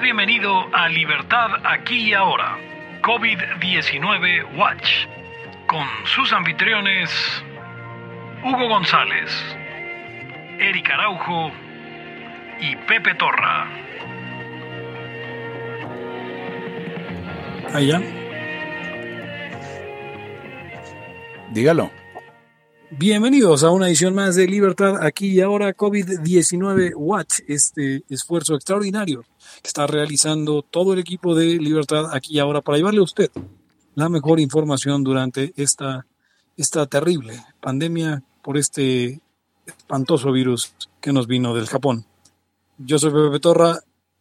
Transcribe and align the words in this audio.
Bienvenido 0.00 0.68
a 0.74 0.88
Libertad 0.88 1.50
aquí 1.64 2.10
y 2.10 2.14
ahora, 2.14 2.58
COVID-19 3.02 4.56
Watch, 4.56 5.06
con 5.66 5.86
sus 6.04 6.32
anfitriones 6.32 7.10
Hugo 8.42 8.68
González, 8.68 9.30
Eric 10.58 10.90
Araujo 10.90 11.52
y 12.60 12.76
Pepe 12.88 13.14
Torra. 13.14 13.66
Allá. 17.72 18.00
Dígalo. 21.50 22.03
Bienvenidos 22.90 23.64
a 23.64 23.70
una 23.70 23.88
edición 23.88 24.14
más 24.14 24.36
de 24.36 24.46
Libertad 24.46 25.02
aquí 25.02 25.28
y 25.28 25.40
ahora 25.40 25.74
COVID-19 25.74 26.92
Watch, 26.94 27.40
este 27.48 28.04
esfuerzo 28.10 28.54
extraordinario 28.54 29.22
que 29.62 29.68
está 29.68 29.86
realizando 29.86 30.62
todo 30.62 30.92
el 30.92 30.98
equipo 30.98 31.34
de 31.34 31.56
Libertad 31.56 32.12
aquí 32.12 32.34
y 32.34 32.38
ahora 32.40 32.60
para 32.60 32.76
llevarle 32.76 33.00
a 33.00 33.04
usted 33.04 33.30
la 33.94 34.08
mejor 34.08 34.38
información 34.38 35.02
durante 35.02 35.54
esta, 35.56 36.06
esta 36.56 36.86
terrible 36.86 37.42
pandemia 37.60 38.22
por 38.42 38.58
este 38.58 39.20
espantoso 39.66 40.30
virus 40.30 40.74
que 41.00 41.12
nos 41.12 41.26
vino 41.26 41.54
del 41.54 41.66
Japón. 41.66 42.04
Yo 42.76 42.98
soy 42.98 43.12
Pepe 43.12 43.40
Torra, 43.40 43.80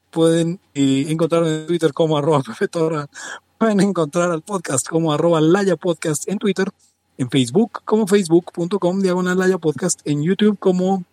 pueden 0.10 0.62
eh, 0.74 1.06
encontrarme 1.10 1.54
en 1.54 1.68
Twitter 1.68 1.92
como 1.92 2.18
arroba 2.18 2.42
Pepe 2.42 2.70
pueden 3.58 3.82
encontrar 3.82 4.32
al 4.32 4.42
podcast 4.42 4.88
como 4.88 5.14
arroba 5.14 5.42
Laya 5.42 5.76
Podcast 5.76 6.30
en 6.30 6.38
Twitter 6.38 6.70
en 7.18 7.30
Facebook 7.30 7.82
como 7.86 8.08
facebook.com 8.08 9.02
diagonal 9.02 9.38
Laya 9.38 9.58
Podcast, 9.58 10.02
en 10.06 10.24
YouTube 10.24 10.58
como 10.60 11.04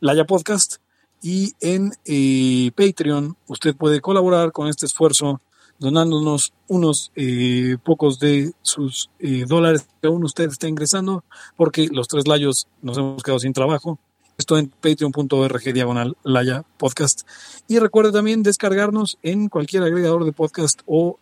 Laya 0.00 0.24
Podcast 0.24 0.76
y 1.22 1.52
en 1.60 1.92
eh, 2.04 2.70
Patreon 2.74 3.36
usted 3.46 3.76
puede 3.76 4.00
colaborar 4.00 4.52
con 4.52 4.68
este 4.68 4.86
esfuerzo 4.86 5.40
donándonos 5.78 6.52
unos 6.68 7.10
eh, 7.16 7.76
pocos 7.82 8.18
de 8.18 8.52
sus 8.62 9.10
eh, 9.18 9.44
dólares 9.48 9.88
que 10.00 10.08
aún 10.08 10.22
usted 10.24 10.48
está 10.48 10.68
ingresando 10.68 11.24
porque 11.56 11.88
los 11.90 12.06
tres 12.06 12.28
layos 12.28 12.68
nos 12.82 12.98
hemos 12.98 13.22
quedado 13.22 13.40
sin 13.40 13.54
trabajo. 13.54 13.98
Esto 14.36 14.56
en 14.56 14.68
patreon.org 14.68 15.72
diagonal 15.74 16.16
Laya 16.22 16.64
Podcast. 16.78 17.26
Y 17.68 17.78
recuerde 17.78 18.12
también 18.12 18.42
descargarnos 18.42 19.18
en 19.22 19.48
cualquier 19.48 19.82
agregador 19.82 20.24
de 20.24 20.32
podcast 20.32 20.80
o 20.86 21.18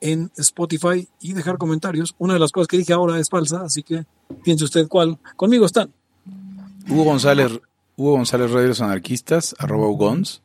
en 0.00 0.30
Spotify 0.36 1.08
y 1.20 1.32
dejar 1.32 1.58
comentarios. 1.58 2.14
Una 2.18 2.34
de 2.34 2.40
las 2.40 2.52
cosas 2.52 2.68
que 2.68 2.78
dije 2.78 2.92
ahora 2.92 3.18
es 3.18 3.28
falsa, 3.28 3.62
así 3.62 3.82
que 3.82 4.04
piense 4.44 4.64
usted 4.64 4.88
cuál. 4.88 5.18
Conmigo 5.36 5.66
están. 5.66 5.92
Hugo 6.88 7.04
González, 7.04 7.60
Hugo 7.96 8.12
González 8.12 8.50
Reyes 8.50 8.80
Anarquistas, 8.80 9.54
arroba 9.58 9.88
Ugons. 9.88 10.42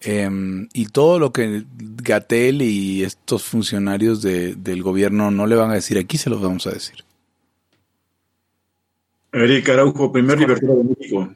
Em, 0.00 0.68
y 0.74 0.86
todo 0.86 1.18
lo 1.18 1.32
que 1.32 1.64
Gatel 1.76 2.60
y 2.62 3.02
estos 3.02 3.44
funcionarios 3.44 4.20
de, 4.20 4.54
del 4.54 4.82
gobierno 4.82 5.30
no 5.30 5.46
le 5.46 5.56
van 5.56 5.70
a 5.70 5.74
decir 5.74 5.98
aquí, 5.98 6.18
se 6.18 6.30
los 6.30 6.40
vamos 6.40 6.66
a 6.66 6.70
decir. 6.70 7.04
Eric 9.32 9.68
Araujo, 9.68 10.12
primer 10.12 10.38
libertario 10.38 10.76
de 10.76 10.84
México. 10.84 11.34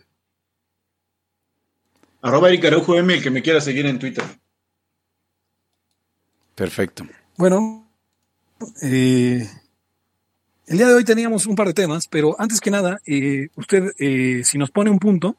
Arroba 2.22 2.48
Eric 2.48 2.64
Araujo 2.66 2.96
M, 2.96 3.12
el 3.12 3.22
que 3.22 3.30
me 3.30 3.42
quiera 3.42 3.60
seguir 3.60 3.86
en 3.86 3.98
Twitter. 3.98 4.24
Perfecto. 6.54 7.06
Bueno, 7.41 7.88
eh, 8.83 9.48
el 10.66 10.77
día 10.77 10.86
de 10.86 10.92
hoy 10.92 11.05
teníamos 11.05 11.47
un 11.47 11.56
par 11.56 11.69
de 11.69 11.72
temas, 11.72 12.06
pero 12.06 12.36
antes 12.38 12.60
que 12.60 12.70
nada, 12.70 13.00
eh, 13.06 13.48
usted, 13.56 13.94
eh, 13.98 14.42
si 14.44 14.58
nos 14.58 14.70
pone 14.70 14.91
un 14.91 14.98
punto, 14.98 15.36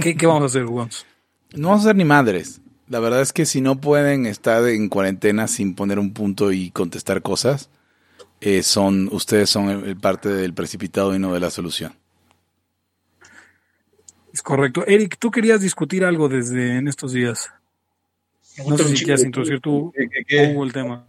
¿qué, 0.00 0.16
qué 0.16 0.26
vamos 0.26 0.44
a 0.44 0.46
hacer, 0.46 0.64
Ugons? 0.64 1.04
No 1.52 1.68
vamos 1.68 1.84
a 1.84 1.88
hacer 1.90 1.96
ni 1.96 2.06
madres. 2.06 2.62
La 2.88 2.98
verdad 2.98 3.20
es 3.20 3.34
que 3.34 3.44
si 3.44 3.60
no 3.60 3.78
pueden 3.78 4.24
estar 4.24 4.66
en 4.66 4.88
cuarentena 4.88 5.48
sin 5.48 5.74
poner 5.74 5.98
un 5.98 6.14
punto 6.14 6.50
y 6.50 6.70
contestar 6.70 7.20
cosas, 7.20 7.68
eh, 8.40 8.62
son 8.62 9.10
ustedes 9.12 9.50
son 9.50 9.68
el, 9.68 9.84
el 9.84 9.96
parte 9.98 10.30
del 10.30 10.54
precipitado 10.54 11.14
y 11.14 11.18
no 11.18 11.34
de 11.34 11.40
la 11.40 11.50
solución. 11.50 11.92
Es 14.32 14.40
correcto. 14.40 14.86
Eric, 14.86 15.18
tú 15.18 15.30
querías 15.30 15.60
discutir 15.60 16.06
algo 16.06 16.30
desde 16.30 16.78
en 16.78 16.88
estos 16.88 17.12
días. 17.12 17.50
No 18.66 18.76
sé 18.78 18.96
si 18.96 19.04
quieres 19.04 19.24
introducir 19.24 19.60
tú, 19.60 19.92
¿Qué, 19.96 20.08
qué, 20.08 20.24
qué? 20.26 20.52
Hugo, 20.52 20.64
el 20.64 20.72
tema. 20.72 21.04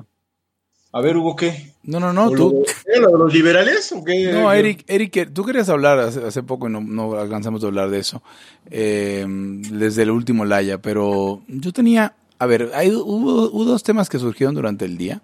A 0.91 1.01
ver, 1.01 1.17
Hugo, 1.17 1.35
¿qué? 1.35 1.73
No, 1.83 1.99
no, 1.99 2.13
no, 2.13 2.27
¿O 2.27 2.31
tú. 2.35 2.37
lo- 2.37 2.63
¿qué, 2.63 2.99
lo 3.01 3.11
de 3.11 3.17
los 3.19 3.33
liberales 3.33 3.91
o 3.91 4.03
qué? 4.03 4.31
No, 4.31 4.51
Eric, 4.51 4.83
Eric, 4.87 5.31
tú 5.33 5.43
querías 5.43 5.67
hablar 5.69 5.99
hace, 5.99 6.23
hace 6.25 6.41
poco 6.41 6.67
y 6.69 6.71
no, 6.71 6.79
no 6.81 7.15
alcanzamos 7.19 7.63
a 7.63 7.67
hablar 7.67 7.89
de 7.89 7.99
eso, 7.99 8.23
eh, 8.71 9.25
desde 9.27 10.03
el 10.03 10.11
último 10.11 10.45
Laya, 10.45 10.77
pero 10.81 11.41
yo 11.47 11.73
tenía, 11.73 12.15
a 12.39 12.45
ver, 12.45 12.71
hay, 12.73 12.91
hubo, 12.91 13.49
hubo 13.51 13.65
dos 13.65 13.83
temas 13.83 14.09
que 14.09 14.19
surgieron 14.19 14.55
durante 14.55 14.85
el 14.85 14.97
día. 14.97 15.21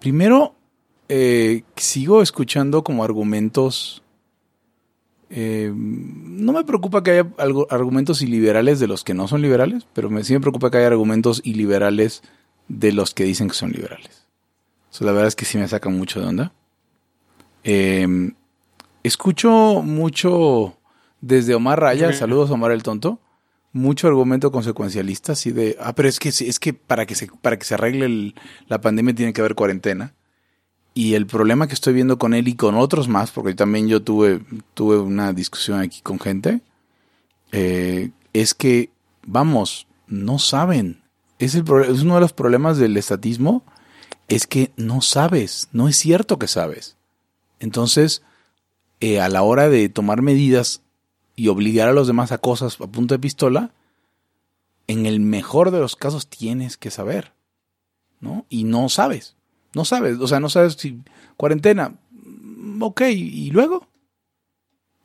Primero, 0.00 0.54
eh, 1.08 1.62
sigo 1.76 2.22
escuchando 2.22 2.82
como 2.82 3.04
argumentos, 3.04 4.01
eh, 5.34 5.72
no 5.74 6.52
me 6.52 6.62
preocupa 6.64 7.02
que 7.02 7.10
haya 7.12 7.26
algo- 7.38 7.66
argumentos 7.70 8.20
iliberales 8.20 8.78
de 8.80 8.86
los 8.86 9.02
que 9.02 9.14
no 9.14 9.26
son 9.28 9.40
liberales, 9.42 9.86
pero 9.94 10.10
me, 10.10 10.22
sí 10.24 10.34
me 10.34 10.40
preocupa 10.40 10.70
que 10.70 10.76
haya 10.76 10.88
argumentos 10.88 11.40
iliberales 11.44 12.22
de 12.68 12.92
los 12.92 13.14
que 13.14 13.24
dicen 13.24 13.48
que 13.48 13.54
son 13.54 13.72
liberales. 13.72 14.26
So, 14.90 15.04
la 15.06 15.12
verdad 15.12 15.28
es 15.28 15.36
que 15.36 15.46
sí 15.46 15.56
me 15.56 15.66
sacan 15.68 15.96
mucho 15.96 16.20
de 16.20 16.26
onda. 16.26 16.52
Eh, 17.64 18.32
escucho 19.02 19.82
mucho 19.82 20.76
desde 21.20 21.54
Omar 21.54 21.80
Raya, 21.80 22.08
Ujú. 22.08 22.16
saludos 22.18 22.50
Omar 22.50 22.72
el 22.72 22.82
tonto, 22.82 23.18
mucho 23.72 24.08
argumento 24.08 24.50
consecuencialista, 24.52 25.32
así 25.32 25.50
de, 25.50 25.76
ah, 25.80 25.94
pero 25.94 26.08
es 26.08 26.18
que 26.18 26.30
sí, 26.32 26.48
es 26.48 26.58
que 26.58 26.74
para 26.74 27.06
que 27.06 27.14
se 27.14 27.28
para 27.40 27.56
que 27.58 27.64
se 27.64 27.74
arregle 27.74 28.04
el- 28.06 28.34
la 28.68 28.80
pandemia 28.80 29.14
tiene 29.14 29.32
que 29.32 29.40
haber 29.40 29.54
cuarentena. 29.54 30.12
Y 30.94 31.14
el 31.14 31.26
problema 31.26 31.66
que 31.66 31.74
estoy 31.74 31.94
viendo 31.94 32.18
con 32.18 32.34
él 32.34 32.48
y 32.48 32.54
con 32.54 32.74
otros 32.74 33.08
más, 33.08 33.30
porque 33.30 33.54
también 33.54 33.88
yo 33.88 34.02
tuve 34.02 34.42
tuve 34.74 34.98
una 34.98 35.32
discusión 35.32 35.80
aquí 35.80 36.00
con 36.02 36.20
gente, 36.20 36.60
eh, 37.50 38.10
es 38.32 38.54
que 38.54 38.90
vamos, 39.26 39.86
no 40.06 40.38
saben. 40.38 41.02
Es 41.38 41.54
el 41.54 41.64
es 41.88 42.02
uno 42.02 42.16
de 42.16 42.20
los 42.20 42.32
problemas 42.32 42.78
del 42.78 42.96
estatismo 42.96 43.64
es 44.28 44.46
que 44.46 44.72
no 44.76 45.02
sabes, 45.02 45.68
no 45.72 45.88
es 45.88 45.96
cierto 45.96 46.38
que 46.38 46.48
sabes. 46.48 46.96
Entonces, 47.60 48.22
eh, 49.00 49.20
a 49.20 49.28
la 49.28 49.42
hora 49.42 49.68
de 49.68 49.88
tomar 49.88 50.22
medidas 50.22 50.82
y 51.36 51.48
obligar 51.48 51.88
a 51.88 51.92
los 51.92 52.06
demás 52.06 52.32
a 52.32 52.38
cosas 52.38 52.80
a 52.80 52.86
punta 52.86 53.14
de 53.14 53.18
pistola, 53.18 53.72
en 54.86 55.06
el 55.06 55.20
mejor 55.20 55.70
de 55.70 55.80
los 55.80 55.96
casos 55.96 56.28
tienes 56.28 56.76
que 56.76 56.90
saber, 56.90 57.32
¿no? 58.20 58.46
Y 58.48 58.64
no 58.64 58.88
sabes, 58.88 59.36
no 59.74 59.84
sabes, 59.84 60.18
o 60.18 60.26
sea, 60.28 60.40
no 60.40 60.48
sabes 60.48 60.74
si 60.74 61.00
cuarentena, 61.36 61.94
mm, 62.10 62.82
ok, 62.82 63.00
y 63.10 63.50
luego, 63.50 63.86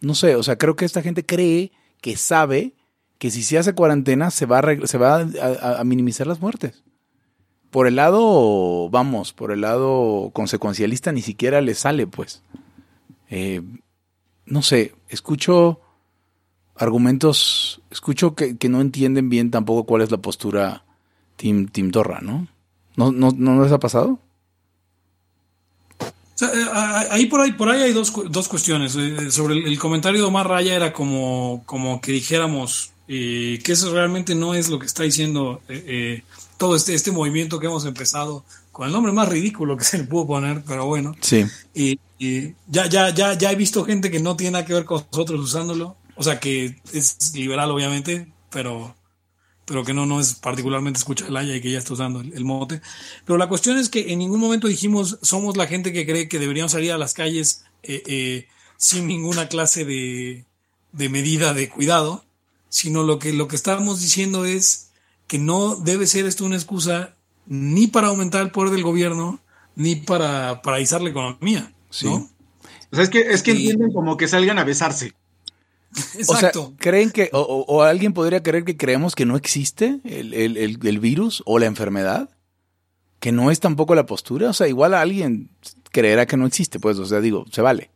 no 0.02 0.14
sé, 0.16 0.36
o 0.36 0.44
sea, 0.44 0.58
creo 0.58 0.76
que 0.76 0.86
esta 0.86 1.02
gente 1.02 1.26
cree 1.26 1.72
que 2.02 2.16
sabe 2.16 2.74
que 3.18 3.32
si 3.32 3.42
se 3.44 3.58
hace 3.58 3.74
cuarentena 3.74 4.30
se 4.30 4.46
va 4.46 4.60
a, 4.60 4.88
se 4.88 4.98
va 4.98 5.22
a- 5.80 5.84
minimizar 5.84 6.28
las 6.28 6.40
muertes 6.40 6.84
por 7.72 7.88
el 7.88 7.96
lado, 7.96 8.90
vamos, 8.90 9.34
por 9.34 9.52
el 9.52 9.62
lado 9.62 10.30
consecuencialista 10.34 11.12
ni 11.12 11.22
siquiera 11.22 11.62
le 11.62 11.74
sale, 11.76 12.08
pues. 12.08 12.42
Eh, 13.30 13.62
no 14.46 14.62
sé, 14.62 14.94
escucho 15.10 15.82
argumentos, 16.76 17.82
escucho 17.90 18.36
que, 18.36 18.58
que 18.58 18.70
no 18.70 18.82
entienden 18.82 19.30
bien 19.30 19.52
tampoco 19.52 19.84
cuál 19.86 20.02
es 20.02 20.12
la 20.12 20.18
postura 20.18 20.86
Team, 21.36 21.68
team 21.68 21.92
Torra, 21.92 22.20
¿no? 22.22 22.48
¿No, 22.96 23.12
no, 23.12 23.32
¿No 23.36 23.62
les 23.64 23.72
ha 23.72 23.80
pasado? 23.80 24.20
Sea, 26.38 26.50
eh, 26.50 26.66
ah, 26.72 27.06
ahí 27.12 27.26
por 27.26 27.42
ahí, 27.42 27.52
por 27.52 27.70
ahí 27.70 27.82
hay 27.82 27.94
dos, 27.94 28.14
dos 28.30 28.48
cuestiones. 28.48 28.96
Eh, 28.96 29.32
sobre 29.32 29.56
el, 29.56 29.68
el 29.68 29.80
comentario 29.80 30.22
de 30.22 30.28
Omar 30.28 30.48
Raya 30.48 30.76
era 30.76 30.94
como, 30.94 31.64
como 31.66 32.00
que 32.00 32.12
dijéramos 32.12 32.92
eh, 33.10 33.60
que 33.64 33.72
eso 33.72 33.94
realmente 33.94 34.36
no 34.36 34.54
es 34.54 34.68
lo 34.68 34.80
que 34.80 34.86
está 34.86 35.04
diciendo 35.04 35.62
eh, 35.70 35.84
eh, 35.88 36.24
todo 36.58 36.76
este, 36.76 36.94
este 36.94 37.12
movimiento 37.12 37.58
que 37.58 37.68
hemos 37.68 37.86
empezado 37.86 38.44
con 38.74 38.86
el 38.86 38.92
nombre 38.92 39.14
más 39.14 39.30
ridículo 39.30 39.78
que 39.78 39.84
se 39.86 39.98
le 39.98 40.04
pudo 40.04 40.28
poner, 40.28 40.62
pero 40.68 40.86
bueno. 40.86 41.16
Sí. 41.22 41.46
Y, 41.74 42.00
y 42.20 42.54
ya, 42.68 42.88
ya, 42.88 43.10
ya, 43.12 43.34
ya 43.34 43.52
he 43.52 43.56
visto 43.56 43.86
gente 43.86 44.12
que 44.12 44.20
no 44.20 44.36
tiene 44.36 44.52
nada 44.52 44.66
que 44.66 44.74
ver 44.74 44.86
con 44.86 45.06
nosotros 45.12 45.40
usándolo. 45.40 45.96
O 46.16 46.24
sea, 46.24 46.40
que 46.40 46.76
es 46.94 47.34
liberal, 47.36 47.70
obviamente, 47.72 48.28
pero, 48.50 48.96
pero 49.68 49.84
que 49.84 49.94
no, 49.94 50.06
no 50.06 50.20
es 50.22 50.34
particularmente 50.34 50.98
escucha 50.98 51.28
el 51.28 51.36
haya 51.36 51.54
y 51.56 51.62
que 51.62 51.70
ya 51.72 51.78
está 51.78 51.94
usando 51.94 52.22
el, 52.22 52.34
el 52.34 52.46
mote. 52.46 52.82
Pero 53.26 53.38
la 53.38 53.50
cuestión 53.50 53.78
es 53.78 53.90
que 53.90 54.14
en 54.14 54.20
ningún 54.20 54.40
momento 54.40 54.68
dijimos 54.68 55.20
somos 55.22 55.58
la 55.58 55.68
gente 55.68 55.92
que 55.92 56.06
cree 56.06 56.30
que 56.30 56.40
deberíamos 56.40 56.72
salir 56.72 56.94
a 56.94 56.98
las 56.98 57.14
calles 57.14 57.66
eh, 57.84 58.02
eh, 58.08 58.48
sin 58.78 59.08
ninguna 59.08 59.50
clase 59.50 59.84
de, 59.84 60.46
de 60.94 61.10
medida 61.10 61.54
de 61.54 61.68
cuidado, 61.70 62.24
sino 62.70 63.04
lo 63.04 63.20
que, 63.20 63.34
lo 63.34 63.48
que 63.50 63.58
estamos 63.58 64.00
diciendo 64.02 64.46
es 64.46 64.92
que 65.28 65.38
no 65.38 65.76
debe 65.76 66.08
ser 66.08 66.26
esto 66.26 66.46
una 66.46 66.56
excusa 66.56 67.14
ni 67.46 67.88
para 67.88 68.08
aumentar 68.08 68.42
el 68.44 68.52
poder 68.52 68.72
del 68.72 68.84
gobierno, 68.84 69.42
ni 69.76 69.98
para 69.98 70.62
paralizar 70.62 71.02
la 71.02 71.10
economía. 71.10 71.74
Sí. 71.90 72.06
¿no? 72.06 72.30
O 72.92 72.96
sea, 72.96 73.04
es 73.04 73.10
que, 73.10 73.20
es 73.20 73.44
que 73.44 73.52
Sí. 73.52 73.58
entienden 73.64 73.92
como 73.92 74.16
que 74.16 74.30
salgan 74.30 74.60
a 74.60 74.64
besarse. 74.64 75.14
Exacto. 76.16 76.62
O 76.64 76.68
sea, 76.68 76.78
¿creen 76.78 77.12
que, 77.12 77.30
o, 77.34 77.40
o- 77.42 77.82
alguien 77.84 78.14
podría 78.14 78.44
creer 78.44 78.64
que 78.66 78.78
creemos 78.78 79.16
que 79.16 79.26
no 79.26 79.36
existe 79.36 80.00
el, 80.04 80.34
el- 80.34 80.58
el- 80.58 80.80
el 80.86 81.00
virus 81.00 81.42
o 81.46 81.60
la 81.60 81.66
enfermedad? 81.66 82.30
Que 83.20 83.32
no 83.32 83.50
es 83.50 83.60
tampoco 83.60 83.96
la 83.96 84.06
postura. 84.06 84.50
O 84.50 84.54
sea, 84.54 84.68
igual 84.68 84.94
alguien 84.94 85.50
creerá 85.92 86.26
que 86.28 86.38
no 86.38 86.46
existe, 86.46 86.80
pues, 86.80 86.98
o 87.00 87.06
sea, 87.06 87.20
digo, 87.20 87.46
se 87.52 87.62
vale. 87.62 87.90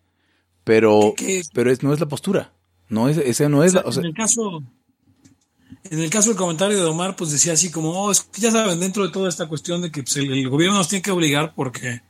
Pero, 0.64 1.14
que- 1.16 1.42
pero 1.54 1.72
es, 1.72 1.84
no 1.84 1.94
es 1.94 2.00
la 2.00 2.08
postura. 2.08 2.54
No 2.90 3.08
es, 3.10 3.18
ese 3.18 3.48
no 3.50 3.64
es 3.64 3.74
la, 3.74 3.82
o 3.82 3.92
sea, 3.92 4.02
en 4.02 4.08
el 4.08 4.14
caso 4.14 4.64
en 5.86 6.00
el 6.00 6.10
caso 6.10 6.30
del 6.30 6.38
comentario 6.38 6.78
de 6.78 6.84
Omar 6.86 7.16
pues 7.16 7.32
decía 7.32 7.54
así 7.54 7.72
como 7.72 7.92
oh, 7.92 8.12
es 8.12 8.22
que 8.22 8.42
ya 8.42 8.52
saben 8.52 8.80
dentro 8.80 9.06
de 9.06 9.12
toda 9.12 9.30
esta 9.30 9.48
cuestión 9.48 9.82
de 9.82 9.92
que 9.92 10.04
pues, 10.04 10.18
el, 10.18 10.32
el 10.32 10.50
gobierno 10.50 10.78
nos 10.78 10.90
tiene 10.90 11.02
que 11.02 11.12
obligar 11.12 11.54
porque 11.56 12.02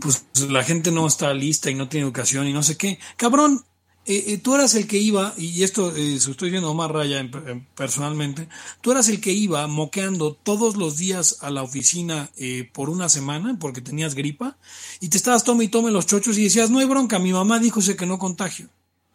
pues 0.00 0.24
la 0.48 0.64
gente 0.64 0.90
no 0.90 1.06
está 1.06 1.32
lista 1.34 1.70
y 1.70 1.74
no 1.74 1.88
tiene 1.88 2.04
educación 2.06 2.46
y 2.48 2.52
no 2.52 2.62
sé 2.62 2.76
qué 2.76 2.98
cabrón 3.16 3.62
eh, 4.06 4.24
eh, 4.28 4.38
tú 4.38 4.54
eras 4.54 4.74
el 4.74 4.86
que 4.86 4.98
iba 4.98 5.32
y 5.38 5.62
esto 5.62 5.94
eh, 5.96 6.18
se 6.20 6.30
estoy 6.30 6.48
diciendo 6.50 6.70
Omar 6.70 6.92
Raya 6.92 7.20
en- 7.20 7.30
en- 7.46 7.66
personalmente 7.74 8.48
tú 8.80 8.90
eras 8.92 9.08
el 9.08 9.20
que 9.20 9.32
iba 9.32 9.66
moqueando 9.66 10.34
todos 10.34 10.76
los 10.76 10.96
días 10.96 11.38
a 11.40 11.50
la 11.50 11.62
oficina 11.62 12.30
eh, 12.36 12.68
por 12.72 12.90
una 12.90 13.08
semana 13.08 13.56
porque 13.58 13.80
tenías 13.80 14.14
gripa 14.14 14.56
y 15.00 15.08
te 15.08 15.16
estabas 15.16 15.44
tome 15.44 15.64
y 15.64 15.68
tome 15.68 15.90
los 15.90 16.06
chochos 16.06 16.36
y 16.38 16.44
decías 16.44 16.70
no 16.70 16.78
hay 16.80 16.86
bronca 16.86 17.18
mi 17.18 17.32
mamá 17.32 17.58
dijo 17.58 17.80
que 17.96 18.06
no 18.06 18.18
contagio 18.18 18.68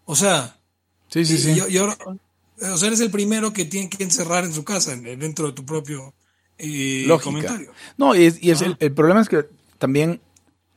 o 0.06 0.16
sea 0.16 0.58
sí, 1.10 1.24
sí, 1.26 1.38
sí. 1.38 1.52
y, 1.70 1.74
y 1.74 1.78
ahora, 1.78 1.98
o 2.62 2.78
sea, 2.78 2.88
eres 2.88 3.00
el 3.00 3.10
primero 3.12 3.54
que 3.54 3.66
tiene 3.66 3.90
que 3.90 4.04
encerrar 4.04 4.44
en 4.44 4.54
su 4.54 4.64
casa, 4.64 4.92
en- 4.94 5.04
dentro 5.20 5.48
de 5.48 5.54
tu 5.54 5.66
propio 5.66 6.14
eh, 6.58 7.08
comentario. 7.24 7.72
No, 7.98 8.14
y, 8.16 8.26
es- 8.26 8.38
y 8.44 8.52
es 8.52 8.62
Ajá. 8.62 8.72
el, 8.72 8.78
el 8.82 8.92
problema 8.94 9.22
es 9.22 9.30
que 9.30 9.46
también, 9.78 10.20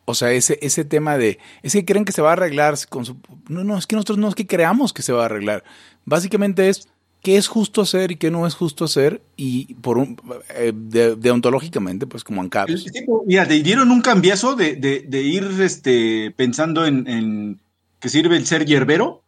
o 0.04 0.14
sea, 0.14 0.32
ese, 0.32 0.58
ese 0.62 0.84
tema 0.84 1.16
de, 1.16 1.38
es 1.62 1.72
que 1.72 1.84
creen 1.84 2.04
que 2.04 2.12
se 2.12 2.22
va 2.22 2.30
a 2.30 2.32
arreglar 2.32 2.74
con 2.88 3.04
su... 3.04 3.16
No, 3.48 3.62
no, 3.64 3.78
es 3.78 3.86
que 3.86 3.94
nosotros 3.96 4.18
no 4.18 4.28
es 4.28 4.34
que 4.34 4.46
creamos 4.46 4.92
que 4.92 5.02
se 5.02 5.12
va 5.12 5.22
a 5.22 5.26
arreglar. 5.26 5.62
Básicamente 6.04 6.68
es 6.68 6.88
qué 7.22 7.36
es 7.36 7.46
justo 7.46 7.82
hacer 7.82 8.10
y 8.10 8.16
qué 8.16 8.32
no 8.32 8.46
es 8.48 8.54
justo 8.54 8.84
hacer 8.84 9.22
y 9.36 9.74
por 9.74 9.98
un, 9.98 10.20
eh, 10.56 10.72
de- 10.74 11.14
deontológicamente, 11.14 12.06
pues 12.08 12.24
como 12.24 12.40
ANCAP. 12.40 12.68
El 12.70 12.90
tipo, 12.90 13.22
mira, 13.26 13.44
dieron 13.44 13.92
un 13.92 14.00
cambiazo 14.00 14.56
de, 14.56 14.74
de- 14.74 15.22
ir 15.22 15.44
este, 15.60 16.32
pensando 16.36 16.84
en, 16.84 17.06
en 17.08 17.60
que 18.00 18.08
sirve 18.08 18.36
el 18.36 18.46
ser 18.46 18.64
hierbero. 18.66 19.22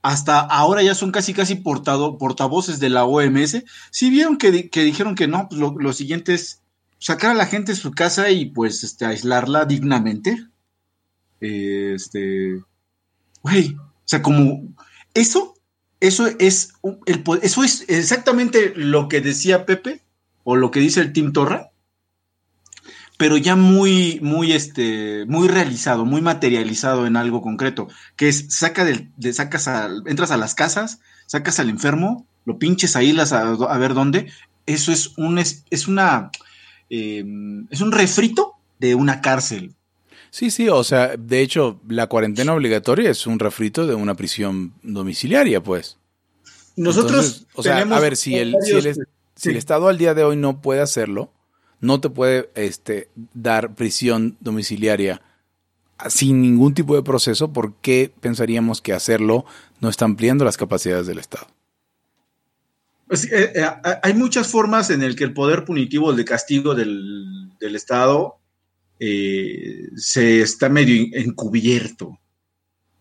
Hasta 0.00 0.38
ahora 0.40 0.82
ya 0.82 0.94
son 0.94 1.10
casi 1.10 1.34
casi 1.34 1.56
portado, 1.56 2.18
portavoces 2.18 2.78
de 2.80 2.88
la 2.88 3.04
OMS. 3.04 3.64
Si 3.90 4.08
vieron 4.10 4.38
que, 4.38 4.70
que 4.70 4.84
dijeron 4.84 5.14
que 5.16 5.26
no, 5.26 5.48
pues 5.50 5.60
lo, 5.60 5.74
lo 5.78 5.92
siguiente 5.92 6.32
es 6.34 6.62
sacar 6.98 7.30
a 7.30 7.34
la 7.34 7.46
gente 7.46 7.72
de 7.72 7.78
su 7.78 7.92
casa 7.92 8.30
y 8.30 8.46
pues 8.46 8.84
este, 8.84 9.06
aislarla 9.06 9.64
dignamente. 9.64 10.46
Este, 11.40 12.62
güey, 13.42 13.76
o 13.76 14.02
sea, 14.04 14.22
como 14.22 14.74
eso, 15.14 15.54
eso 16.00 16.26
es, 16.38 16.72
el, 17.06 17.24
eso 17.42 17.64
es 17.64 17.84
exactamente 17.88 18.72
lo 18.74 19.08
que 19.08 19.20
decía 19.20 19.66
Pepe 19.66 20.02
o 20.44 20.56
lo 20.56 20.70
que 20.70 20.80
dice 20.80 21.00
el 21.00 21.12
Team 21.12 21.32
Torra 21.32 21.70
pero 23.18 23.36
ya 23.36 23.56
muy, 23.56 24.20
muy, 24.22 24.52
este, 24.52 25.26
muy 25.26 25.48
realizado, 25.48 26.06
muy 26.06 26.22
materializado 26.22 27.06
en 27.06 27.16
algo 27.16 27.42
concreto, 27.42 27.88
que 28.16 28.28
es 28.28 28.46
saca 28.48 28.84
del, 28.84 29.10
de, 29.16 29.32
sacas 29.32 29.68
entras 30.06 30.30
a 30.30 30.36
las 30.36 30.54
casas, 30.54 31.00
sacas 31.26 31.58
al 31.58 31.68
enfermo, 31.68 32.26
lo 32.46 32.58
pinches 32.58 32.94
ahí 32.94 33.12
las 33.12 33.32
a, 33.32 33.50
a 33.50 33.78
ver 33.78 33.92
dónde, 33.92 34.32
eso 34.66 34.92
es 34.92 35.18
un, 35.18 35.38
es, 35.38 35.64
es 35.70 35.88
una, 35.88 36.30
eh, 36.90 37.24
es 37.70 37.80
un 37.80 37.92
refrito 37.92 38.54
de 38.78 38.94
una 38.94 39.20
cárcel. 39.20 39.74
Sí, 40.30 40.50
sí, 40.50 40.68
o 40.68 40.84
sea, 40.84 41.16
de 41.16 41.40
hecho, 41.40 41.80
la 41.88 42.06
cuarentena 42.06 42.54
obligatoria 42.54 43.10
es 43.10 43.26
un 43.26 43.38
refrito 43.38 43.86
de 43.86 43.94
una 43.94 44.14
prisión 44.14 44.74
domiciliaria, 44.82 45.62
pues. 45.62 45.96
Nosotros, 46.76 47.10
Entonces, 47.10 47.46
o 47.54 47.62
sea, 47.62 47.74
tenemos 47.74 47.98
a 47.98 48.00
ver, 48.00 48.16
si 48.16 48.36
el, 48.36 48.54
si, 48.62 48.72
el, 48.72 48.94
si. 49.34 49.50
Estado 49.50 49.88
al 49.88 49.98
día 49.98 50.14
de 50.14 50.24
hoy 50.24 50.36
no 50.36 50.60
puede 50.60 50.80
hacerlo, 50.80 51.32
no 51.80 52.00
te 52.00 52.10
puede 52.10 52.50
este, 52.54 53.08
dar 53.34 53.74
prisión 53.74 54.36
domiciliaria 54.40 55.22
sin 56.08 56.40
ningún 56.40 56.74
tipo 56.74 56.94
de 56.94 57.02
proceso, 57.02 57.52
¿por 57.52 57.74
qué 57.74 58.12
pensaríamos 58.20 58.80
que 58.80 58.92
hacerlo 58.92 59.44
no 59.80 59.88
está 59.88 60.04
ampliando 60.04 60.44
las 60.44 60.56
capacidades 60.56 61.06
del 61.06 61.18
Estado? 61.18 61.48
Pues, 63.08 63.24
eh, 63.24 63.52
eh, 63.54 63.66
hay 64.02 64.14
muchas 64.14 64.48
formas 64.48 64.90
en 64.90 65.02
el 65.02 65.16
que 65.16 65.24
el 65.24 65.32
poder 65.32 65.64
punitivo, 65.64 66.10
el 66.10 66.16
de 66.18 66.26
castigo 66.26 66.74
del, 66.74 67.50
del 67.58 67.74
Estado, 67.74 68.36
eh, 69.00 69.88
se 69.96 70.42
está 70.42 70.68
medio 70.68 71.06
encubierto. 71.12 72.18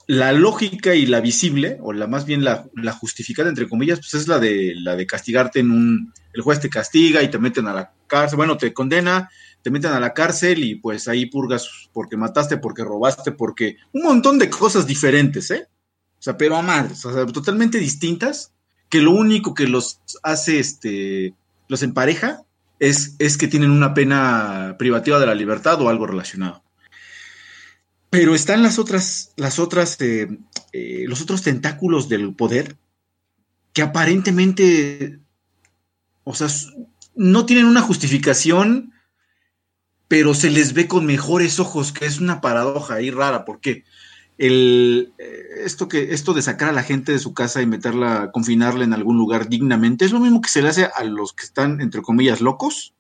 La 0.08 0.32
lógica 0.32 0.96
y 0.96 1.06
la 1.06 1.20
visible, 1.20 1.78
o 1.82 1.92
la 1.92 2.08
más 2.08 2.26
bien 2.26 2.46
la, 2.46 2.66
la 2.76 2.94
justificada, 2.94 3.50
entre 3.50 3.68
comillas, 3.68 4.00
pues 4.00 4.14
es 4.14 4.30
la 4.30 4.40
de 4.40 4.74
la 4.78 4.96
de 4.96 5.06
castigarte 5.06 5.60
en 5.60 5.72
un. 5.72 6.14
El 6.32 6.42
juez 6.42 6.62
te 6.62 6.70
castiga 6.70 7.22
y 7.22 7.30
te 7.30 7.40
meten 7.40 7.68
a 7.68 7.74
la 7.74 7.94
cárcel, 8.08 8.38
bueno, 8.38 8.56
te 8.56 8.72
condena, 8.74 9.30
te 9.62 9.70
meten 9.70 9.92
a 9.92 10.00
la 10.00 10.14
cárcel 10.14 10.64
y 10.64 10.76
pues 10.76 11.10
ahí 11.10 11.26
purgas 11.26 11.90
porque 11.92 12.16
mataste, 12.16 12.58
porque 12.58 12.86
robaste, 12.86 13.34
porque. 13.34 13.76
un 13.92 14.04
montón 14.04 14.40
de 14.40 14.50
cosas 14.50 14.88
diferentes, 14.88 15.52
¿eh? 15.52 15.68
O 16.18 16.22
sea, 16.22 16.38
pero 16.38 16.56
a 16.56 16.62
madres, 16.62 17.06
o 17.06 17.14
sea, 17.14 17.26
totalmente 17.26 17.78
distintas 17.78 18.54
que 18.90 19.02
lo 19.02 19.12
único 19.12 19.54
que 19.54 19.68
los 19.68 20.00
hace, 20.24 20.60
este, 20.60 21.34
los 21.68 21.84
empareja 21.84 22.44
es, 22.80 23.16
es 23.20 23.38
que 23.38 23.48
tienen 23.48 23.72
una 23.72 23.94
pena 23.94 24.76
privativa 24.78 25.20
de 25.20 25.26
la 25.26 25.36
libertad 25.36 25.82
o 25.82 25.90
algo 25.90 26.08
relacionado. 26.08 26.64
Pero 28.10 28.36
están 28.36 28.64
las 28.64 28.80
otras, 28.80 29.34
las 29.36 29.60
otras, 29.60 30.00
eh, 30.00 30.30
eh, 30.72 31.06
los 31.08 31.22
otros 31.22 31.42
tentáculos 31.42 32.08
del 32.08 32.34
poder 32.34 32.78
que 33.74 33.82
aparentemente, 33.82 35.20
o 36.24 36.34
sea, 36.34 36.48
no 37.16 37.46
tienen 37.46 37.66
una 37.66 37.82
justificación, 37.82 38.94
pero 40.08 40.34
se 40.34 40.50
les 40.50 40.74
ve 40.74 40.88
con 40.88 41.06
mejores 41.06 41.60
ojos, 41.60 41.92
que 41.92 42.06
es 42.06 42.20
una 42.20 42.42
paradoja 42.42 42.96
ahí 42.96 43.12
rara, 43.12 43.44
porque 43.46 43.84
el, 44.38 45.14
eh, 45.18 45.64
esto, 45.66 45.88
que, 45.88 46.14
esto 46.14 46.34
de 46.34 46.42
sacar 46.42 46.70
a 46.70 46.74
la 46.74 46.84
gente 46.84 47.12
de 47.12 47.20
su 47.20 47.34
casa 47.34 47.62
y 47.62 47.66
meterla, 47.66 48.32
confinarla 48.32 48.84
en 48.84 48.94
algún 48.94 49.18
lugar 49.18 49.50
dignamente, 49.50 50.06
es 50.06 50.12
lo 50.12 50.20
mismo 50.20 50.42
que 50.42 50.50
se 50.50 50.62
le 50.62 50.70
hace 50.70 50.86
a 50.86 51.04
los 51.04 51.34
que 51.34 51.46
están, 51.46 51.82
entre 51.82 52.02
comillas, 52.02 52.42
locos. 52.42 52.94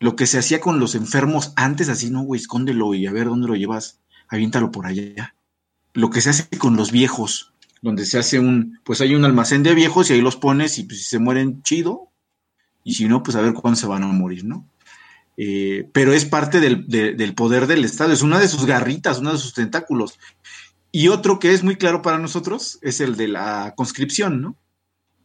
Lo 0.00 0.14
que 0.14 0.26
se 0.26 0.38
hacía 0.38 0.60
con 0.60 0.78
los 0.78 0.94
enfermos 0.94 1.52
antes, 1.56 1.88
así, 1.88 2.10
no, 2.10 2.22
güey, 2.22 2.40
escóndelo 2.40 2.94
y 2.94 3.06
a 3.06 3.12
ver 3.12 3.26
dónde 3.26 3.48
lo 3.48 3.56
llevas, 3.56 4.00
aviéntalo 4.28 4.70
por 4.70 4.86
allá. 4.86 5.34
Lo 5.92 6.10
que 6.10 6.20
se 6.20 6.30
hace 6.30 6.56
con 6.58 6.76
los 6.76 6.92
viejos, 6.92 7.52
donde 7.82 8.06
se 8.06 8.18
hace 8.18 8.38
un, 8.38 8.78
pues 8.84 9.00
hay 9.00 9.14
un 9.14 9.24
almacén 9.24 9.62
de 9.62 9.74
viejos 9.74 10.08
y 10.08 10.12
ahí 10.12 10.20
los 10.20 10.36
pones 10.36 10.78
y 10.78 10.84
pues, 10.84 10.98
si 10.98 11.04
se 11.04 11.18
mueren, 11.18 11.62
chido. 11.62 12.10
Y 12.84 12.94
si 12.94 13.08
no, 13.08 13.22
pues 13.22 13.36
a 13.36 13.40
ver 13.40 13.54
cuándo 13.54 13.78
se 13.78 13.86
van 13.86 14.04
a 14.04 14.06
morir, 14.06 14.44
¿no? 14.44 14.66
Eh, 15.40 15.88
pero 15.92 16.12
es 16.12 16.24
parte 16.24 16.58
del, 16.58 16.88
de- 16.88 17.14
del 17.14 17.34
poder 17.34 17.68
del 17.68 17.84
Estado, 17.84 18.12
es 18.12 18.22
una 18.22 18.40
de 18.40 18.48
sus 18.48 18.66
garritas, 18.66 19.20
uno 19.20 19.32
de 19.32 19.38
sus 19.38 19.54
tentáculos. 19.54 20.18
Y 20.90 21.08
otro 21.08 21.38
que 21.38 21.52
es 21.52 21.62
muy 21.62 21.76
claro 21.76 22.02
para 22.02 22.18
nosotros 22.18 22.78
es 22.82 23.00
el 23.00 23.16
de 23.16 23.28
la 23.28 23.72
conscripción, 23.76 24.42
¿no? 24.42 24.56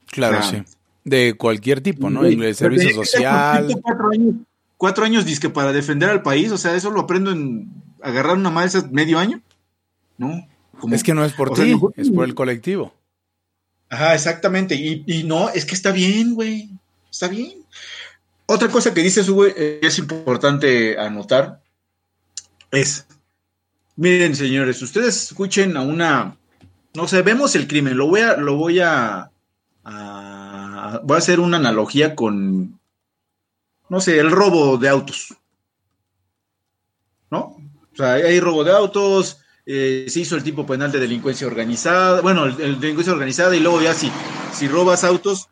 Claro, 0.05 0.43
sí. 0.43 0.63
De 1.03 1.33
cualquier 1.33 1.81
tipo, 1.81 2.09
¿no? 2.11 2.23
El 2.25 2.53
servicio 2.55 2.93
social. 3.03 3.67
Cuatro 3.81 4.09
años, 4.11 4.35
cuatro 4.77 5.03
años 5.05 5.25
disque 5.25 5.49
para 5.49 5.73
defender 5.73 6.09
al 6.09 6.21
país, 6.21 6.51
o 6.51 6.57
sea, 6.59 6.75
eso 6.75 6.91
lo 6.91 7.01
aprendo 7.01 7.31
en 7.31 7.67
agarrar 8.01 8.35
una 8.37 8.51
malsa 8.51 8.87
medio 8.91 9.17
año, 9.17 9.41
¿no? 10.19 10.47
Como- 10.79 10.93
Es 10.93 11.01
que 11.01 11.13
no 11.15 11.25
es 11.25 11.33
por 11.33 11.55
sea, 11.55 11.65
ti, 11.65 11.75
es 11.95 12.09
por 12.11 12.25
el 12.25 12.35
colectivo. 12.35 12.93
Ajá, 13.89 14.13
exactamente. 14.13 14.75
Y, 14.75 15.03
y 15.07 15.23
no, 15.23 15.49
es 15.49 15.65
que 15.65 15.73
está 15.75 15.91
bien, 15.91 16.35
güey. 16.35 16.69
Está 17.11 17.27
bien. 17.27 17.53
Otra 18.45 18.67
cosa 18.69 18.93
que 18.93 19.01
dices, 19.01 19.27
eh, 19.55 19.79
es 19.81 19.97
importante 19.99 20.97
anotar, 20.99 21.61
es, 22.71 23.07
miren, 23.95 24.35
señores, 24.35 24.81
ustedes 24.81 25.23
escuchen 25.31 25.77
a 25.77 25.81
una, 25.81 26.37
no 26.93 27.07
sé, 27.07 27.21
vemos 27.21 27.55
el 27.55 27.67
crimen, 27.67 27.97
lo 27.97 28.07
voy 28.07 28.21
a, 28.21 28.35
lo 28.37 28.55
voy 28.55 28.79
a, 28.79 29.31
a- 29.85 30.99
voy 31.03 31.15
a 31.15 31.17
hacer 31.17 31.39
una 31.39 31.57
analogía 31.57 32.15
con, 32.15 32.79
no 33.89 34.01
sé, 34.01 34.19
el 34.19 34.29
robo 34.31 34.77
de 34.77 34.89
autos. 34.89 35.35
¿No? 37.31 37.39
O 37.91 37.95
sea, 37.95 38.13
hay 38.13 38.39
robo 38.39 38.63
de 38.63 38.71
autos, 38.71 39.39
eh, 39.65 40.05
se 40.07 40.19
hizo 40.19 40.35
el 40.35 40.43
tipo 40.43 40.65
penal 40.65 40.91
de 40.91 40.99
delincuencia 40.99 41.47
organizada, 41.47 42.21
bueno, 42.21 42.45
el, 42.45 42.59
el 42.59 42.79
delincuencia 42.79 43.13
organizada 43.13 43.55
y 43.55 43.59
luego 43.59 43.81
ya 43.81 43.93
si, 43.93 44.11
si 44.53 44.67
robas 44.67 45.03
autos, 45.03 45.49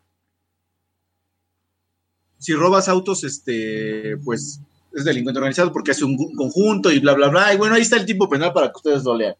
si 2.42 2.54
robas 2.54 2.88
autos, 2.88 3.22
este, 3.22 4.16
pues 4.24 4.60
es 4.92 5.04
delincuente 5.04 5.38
organizado 5.38 5.72
porque 5.72 5.92
hace 5.92 6.04
un 6.04 6.16
conjunto 6.34 6.90
y 6.90 6.98
bla, 6.98 7.14
bla, 7.14 7.28
bla. 7.28 7.54
Y 7.54 7.56
bueno, 7.56 7.76
ahí 7.76 7.82
está 7.82 7.96
el 7.96 8.04
tipo 8.04 8.28
penal 8.28 8.52
para 8.52 8.66
que 8.66 8.76
ustedes 8.76 9.04
lo 9.04 9.16
lean. 9.16 9.36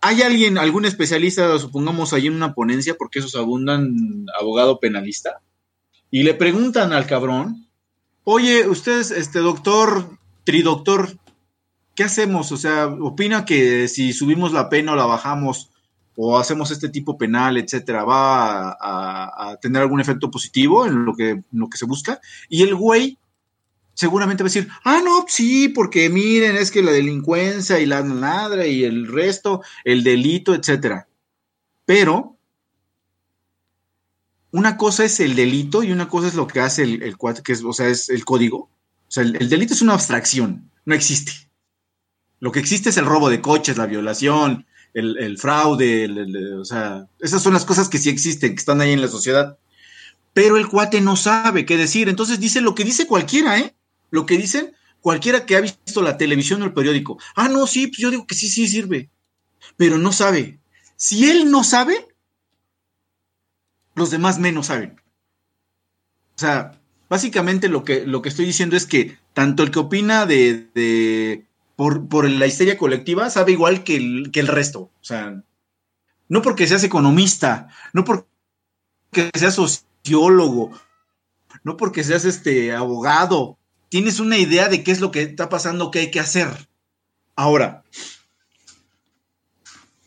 ¿Hay 0.00 0.22
alguien, 0.22 0.56
algún 0.56 0.84
especialista, 0.84 1.58
supongamos, 1.58 2.12
ahí 2.12 2.28
en 2.28 2.36
una 2.36 2.54
ponencia, 2.54 2.94
porque 2.96 3.18
esos 3.18 3.34
abundan, 3.34 4.24
abogado 4.38 4.78
penalista? 4.78 5.40
Y 6.12 6.22
le 6.22 6.34
preguntan 6.34 6.92
al 6.92 7.06
cabrón, 7.06 7.66
oye, 8.22 8.68
ustedes, 8.68 9.10
este 9.10 9.40
doctor, 9.40 10.16
tridoctor, 10.44 11.18
¿qué 11.96 12.04
hacemos? 12.04 12.52
O 12.52 12.56
sea, 12.56 12.86
opina 12.86 13.44
que 13.44 13.88
si 13.88 14.12
subimos 14.12 14.52
la 14.52 14.68
pena 14.68 14.92
o 14.92 14.96
la 14.96 15.06
bajamos, 15.06 15.70
o 16.16 16.38
hacemos 16.38 16.70
este 16.70 16.88
tipo 16.88 17.18
penal, 17.18 17.56
etcétera, 17.56 18.04
va 18.04 18.76
a, 18.80 19.56
tener 19.60 19.82
algún 19.82 20.00
efecto 20.00 20.30
positivo 20.30 20.86
en 20.86 21.04
lo 21.04 21.14
que, 21.14 21.42
lo 21.52 21.68
que 21.68 21.78
se 21.78 21.86
busca. 21.86 22.20
Y 22.48 22.62
el 22.62 22.74
güey 22.74 23.18
seguramente 23.94 24.42
va 24.42 24.48
a 24.48 24.52
decir, 24.52 24.68
ah, 24.84 25.00
no, 25.04 25.24
sí, 25.28 25.68
porque 25.68 26.08
miren, 26.10 26.56
es 26.56 26.70
que 26.70 26.82
la 26.82 26.92
delincuencia 26.92 27.78
y 27.80 27.86
la 27.86 28.02
madre 28.02 28.68
y 28.68 28.84
el 28.84 29.06
resto, 29.06 29.62
el 29.84 30.04
delito, 30.04 30.54
etcétera. 30.54 31.08
Pero 31.84 32.36
una 34.50 34.76
cosa 34.76 35.04
es 35.04 35.18
el 35.18 35.34
delito 35.34 35.82
y 35.82 35.90
una 35.90 36.08
cosa 36.08 36.28
es 36.28 36.34
lo 36.34 36.46
que 36.46 36.60
hace 36.60 36.84
el, 36.84 37.02
el 37.02 37.16
que 37.42 37.52
es, 37.52 37.64
o 37.64 37.72
sea, 37.72 37.88
es 37.88 38.08
el 38.08 38.24
código. 38.24 38.70
O 39.08 39.10
sea, 39.10 39.24
el, 39.24 39.48
delito 39.48 39.74
es 39.74 39.82
una 39.82 39.94
abstracción, 39.94 40.70
no 40.84 40.94
existe. 40.94 41.32
Lo 42.40 42.52
que 42.52 42.60
existe 42.60 42.90
es 42.90 42.96
el 42.96 43.06
robo 43.06 43.30
de 43.30 43.40
coches, 43.40 43.76
la 43.76 43.86
violación, 43.86 44.66
el, 44.94 45.38
fraude, 45.38 46.08
o 46.58 46.64
sea, 46.64 47.06
esas 47.20 47.42
son 47.42 47.52
las 47.52 47.64
cosas 47.64 47.88
que 47.88 47.98
sí 47.98 48.08
existen, 48.08 48.54
que 48.54 48.60
están 48.60 48.80
ahí 48.80 48.92
en 48.92 49.00
la 49.00 49.08
sociedad. 49.08 49.58
Pero 50.32 50.56
el 50.56 50.68
cuate 50.68 51.00
no 51.00 51.16
sabe 51.16 51.66
qué 51.66 51.76
decir, 51.76 52.08
entonces 52.08 52.40
dice 52.40 52.60
lo 52.60 52.74
que 52.74 52.84
dice 52.84 53.06
cualquiera, 53.06 53.58
¿eh? 53.58 53.74
Lo 54.10 54.26
que 54.26 54.36
dicen 54.36 54.74
cualquiera 55.00 55.44
que 55.44 55.56
ha 55.56 55.60
visto 55.60 56.00
la 56.00 56.16
televisión 56.16 56.62
o 56.62 56.64
el 56.64 56.72
periódico. 56.72 57.18
Ah, 57.36 57.48
no, 57.48 57.66
sí, 57.66 57.88
pues 57.88 57.98
yo 57.98 58.10
digo 58.10 58.26
que 58.26 58.34
sí, 58.34 58.48
sí 58.48 58.66
sirve. 58.66 59.10
Pero 59.76 59.98
no 59.98 60.12
sabe. 60.12 60.60
Si 60.96 61.30
él 61.30 61.50
no 61.50 61.62
sabe, 61.62 62.08
los 63.94 64.10
demás 64.10 64.38
menos 64.38 64.66
saben. 64.66 65.00
O 66.36 66.38
sea, 66.38 66.80
básicamente 67.08 67.68
lo 67.68 67.84
que, 67.84 68.06
lo 68.06 68.22
que 68.22 68.28
estoy 68.28 68.46
diciendo 68.46 68.76
es 68.76 68.86
que 68.86 69.18
tanto 69.34 69.62
el 69.62 69.70
que 69.70 69.80
opina 69.80 70.26
de, 70.26 71.44
por, 71.76 72.28
la 72.28 72.46
histeria 72.46 72.78
colectiva 72.78 73.30
sabe 73.30 73.52
igual 73.52 73.84
que 73.84 73.96
el, 73.96 74.30
que 74.32 74.40
el 74.40 74.48
resto. 74.48 74.80
O 74.80 75.04
sea, 75.04 75.42
no 76.28 76.42
porque 76.42 76.66
seas 76.66 76.84
economista, 76.84 77.68
no 77.92 78.04
porque 78.04 78.26
seas 79.34 79.54
sociólogo, 79.54 80.72
no 81.62 81.76
porque 81.76 82.04
seas 82.04 82.24
este 82.24 82.72
abogado, 82.72 83.58
tienes 83.88 84.20
una 84.20 84.38
idea 84.38 84.68
de 84.68 84.82
qué 84.82 84.92
es 84.92 85.00
lo 85.00 85.10
que 85.10 85.22
está 85.22 85.48
pasando, 85.48 85.90
qué 85.90 86.00
hay 86.00 86.10
que 86.10 86.20
hacer. 86.20 86.68
Ahora, 87.36 87.82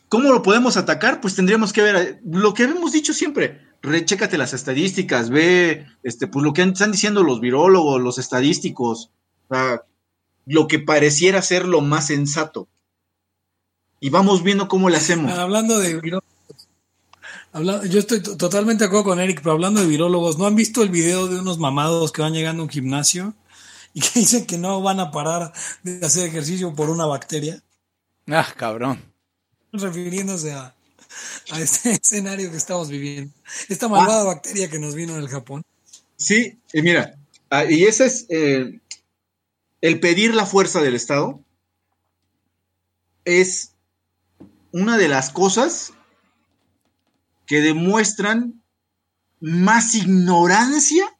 ¿cómo 0.09 0.31
lo 0.31 0.41
podemos 0.41 0.77
atacar? 0.77 1.21
Pues 1.21 1.35
tendríamos 1.35 1.73
que 1.73 1.81
ver 1.81 2.19
lo 2.25 2.53
que 2.53 2.63
hemos 2.63 2.91
dicho 2.91 3.13
siempre. 3.13 3.61
Rechécate 3.81 4.37
las 4.37 4.53
estadísticas, 4.53 5.29
ve 5.29 5.85
este, 6.03 6.27
pues 6.27 6.43
lo 6.43 6.53
que 6.53 6.63
están 6.63 6.91
diciendo 6.91 7.23
los 7.23 7.39
virólogos, 7.39 8.01
los 8.01 8.17
estadísticos, 8.17 9.11
lo 10.47 10.67
que 10.67 10.79
pareciera 10.79 11.41
ser 11.41 11.67
lo 11.67 11.81
más 11.81 12.07
sensato. 12.07 12.67
Y 13.99 14.09
vamos 14.09 14.43
viendo 14.43 14.67
cómo 14.67 14.89
le 14.89 14.97
hacemos. 14.97 15.31
Hablando 15.37 15.77
de 15.79 15.99
virólogos, 15.99 16.29
yo 17.89 17.99
estoy 17.99 18.21
totalmente 18.21 18.83
de 18.83 18.87
acuerdo 18.87 19.05
con 19.05 19.19
Eric, 19.19 19.39
pero 19.41 19.53
hablando 19.53 19.81
de 19.81 19.87
virólogos, 19.87 20.37
¿no 20.37 20.45
han 20.45 20.55
visto 20.55 20.83
el 20.83 20.89
video 20.89 21.27
de 21.27 21.39
unos 21.39 21.59
mamados 21.59 22.11
que 22.11 22.21
van 22.21 22.33
llegando 22.33 22.61
a 22.61 22.65
un 22.65 22.69
gimnasio 22.69 23.33
y 23.93 24.01
que 24.01 24.09
dicen 24.19 24.45
que 24.45 24.57
no 24.57 24.81
van 24.81 24.99
a 24.99 25.11
parar 25.11 25.51
de 25.81 26.05
hacer 26.05 26.27
ejercicio 26.27 26.73
por 26.75 26.89
una 26.89 27.07
bacteria. 27.07 27.61
Ah, 28.27 28.47
cabrón. 28.55 29.01
Refiriéndose 29.71 30.53
a, 30.53 30.75
este 31.57 31.91
escenario 32.01 32.51
que 32.51 32.57
estamos 32.57 32.89
viviendo. 32.89 33.33
Esta 33.69 33.87
malvada 33.87 34.21
ah. 34.21 34.25
bacteria 34.25 34.69
que 34.69 34.77
nos 34.77 34.93
vino 34.93 35.15
del 35.15 35.27
Japón. 35.27 35.63
Sí, 36.15 36.59
y 36.73 36.81
mira, 36.83 37.17
ah, 37.49 37.65
y 37.65 37.85
ese 37.85 38.05
es 38.05 38.25
eh, 38.29 38.79
el 39.81 39.99
pedir 39.99 40.33
la 40.33 40.45
fuerza 40.45 40.81
del 40.81 40.95
Estado. 40.95 41.43
Es 43.25 43.75
una 44.71 44.97
de 44.97 45.07
las 45.07 45.29
cosas 45.29 45.93
que 47.45 47.61
demuestran 47.61 48.61
más 49.39 49.95
ignorancia 49.95 51.17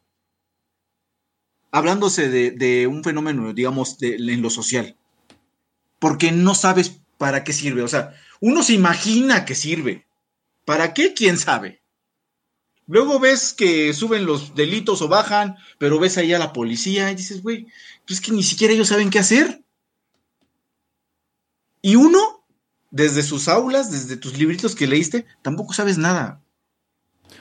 hablándose 1.72 2.30
de, 2.30 2.88
un 2.88 3.04
fenómeno, 3.04 3.54
digamos, 3.54 3.98
en 4.02 4.42
lo 4.42 4.50
social, 4.50 4.96
porque 6.00 6.32
no 6.32 6.56
sabes 6.56 7.02
para 7.18 7.44
qué 7.44 7.54
sirve. 7.54 7.84
O 7.84 7.88
sea, 7.88 8.16
uno 8.40 8.64
se 8.64 8.74
imagina 8.74 9.46
que 9.46 9.56
sirve. 9.56 10.06
¿Para 10.66 10.94
qué? 10.94 11.14
¿Quién 11.14 11.38
sabe? 11.38 11.82
Luego 12.88 13.20
ves 13.20 13.54
que 13.54 13.94
suben 13.94 14.26
los 14.26 14.56
delitos 14.56 15.02
o 15.02 15.08
bajan, 15.08 15.58
pero 15.78 16.00
ves 16.00 16.18
ahí 16.18 16.34
a 16.34 16.40
la 16.40 16.54
policía 16.54 17.12
y 17.12 17.16
dices, 17.16 17.42
güey, 17.42 17.68
pues 18.08 18.20
es 18.20 18.26
que 18.26 18.32
ni 18.32 18.44
siquiera 18.44 18.74
ellos 18.74 18.88
saben 18.88 19.10
qué 19.10 19.20
hacer. 19.20 19.64
Y 21.82 21.96
uno, 21.96 22.46
desde 22.90 23.22
sus 23.22 23.48
aulas, 23.48 23.92
desde 23.92 24.18
tus 24.18 24.38
libritos 24.38 24.76
que 24.76 24.88
leíste, 24.88 25.26
tampoco 25.42 25.74
sabes 25.74 25.98
nada. 25.98 26.42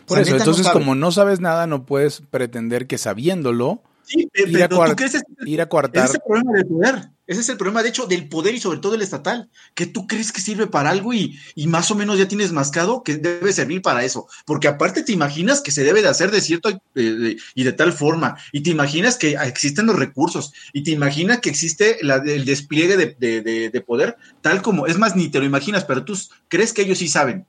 Por 0.06 0.18
eso, 0.18 0.36
entonces 0.36 0.68
como 0.68 0.94
no 0.94 1.12
sabes 1.12 1.40
nada, 1.40 1.66
no 1.66 1.86
puedes 1.86 2.20
pretender 2.20 2.86
que 2.86 2.98
sabiéndolo 2.98 3.82
Sí, 4.06 4.28
pero 4.32 4.48
ir 4.48 4.62
a, 4.62 4.68
tú 4.68 4.76
crees 4.94 5.24
ir 5.44 5.60
a 5.60 5.68
coartar. 5.68 6.04
Ese 6.04 6.12
es 6.12 6.14
el 6.14 6.20
problema 6.26 6.52
del 6.52 6.66
poder. 6.66 7.10
Ese 7.26 7.40
es 7.40 7.48
el 7.48 7.56
problema, 7.56 7.82
de 7.82 7.88
hecho, 7.88 8.06
del 8.06 8.28
poder 8.28 8.54
y 8.54 8.60
sobre 8.60 8.78
todo 8.78 8.94
el 8.94 9.02
estatal. 9.02 9.50
Que 9.74 9.86
tú 9.86 10.06
crees 10.06 10.30
que 10.30 10.40
sirve 10.40 10.68
para 10.68 10.90
algo 10.90 11.12
y, 11.12 11.38
más 11.66 11.90
o 11.90 11.96
menos 11.96 12.18
ya 12.18 12.28
tienes 12.28 12.52
mascado 12.52 13.02
que 13.02 13.16
debe 13.16 13.52
servir 13.52 13.82
para 13.82 14.04
eso. 14.04 14.28
Porque 14.44 14.68
aparte 14.68 15.02
te 15.02 15.12
imaginas 15.12 15.60
que 15.60 15.72
se 15.72 15.82
debe 15.82 16.02
de 16.02 16.08
hacer 16.08 16.30
de 16.30 16.40
cierto 16.40 16.70
eh, 16.94 17.36
y 17.54 17.64
de 17.64 17.72
tal 17.72 17.92
forma. 17.92 18.36
Y 18.52 18.60
te 18.60 18.70
imaginas 18.70 19.16
que 19.16 19.36
existen 19.44 19.86
los 19.86 19.96
recursos. 19.96 20.52
Y 20.72 20.84
te 20.84 20.92
imaginas 20.92 21.40
que 21.40 21.50
existe 21.50 21.98
el 22.00 22.44
despliegue 22.44 22.96
de, 22.96 23.84
poder 23.86 24.16
tal 24.40 24.62
como. 24.62 24.86
Es 24.86 24.98
más, 24.98 25.16
ni 25.16 25.28
te 25.28 25.40
lo 25.40 25.44
imaginas, 25.44 25.84
pero 25.84 26.04
tú 26.04 26.16
crees 26.48 26.72
que 26.72 26.82
ellos 26.82 26.98
sí 26.98 27.08
saben. 27.08 27.46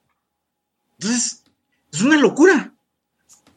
Entonces, 1.00 1.43
es 1.91 2.01
una 2.01 2.17
locura. 2.17 2.74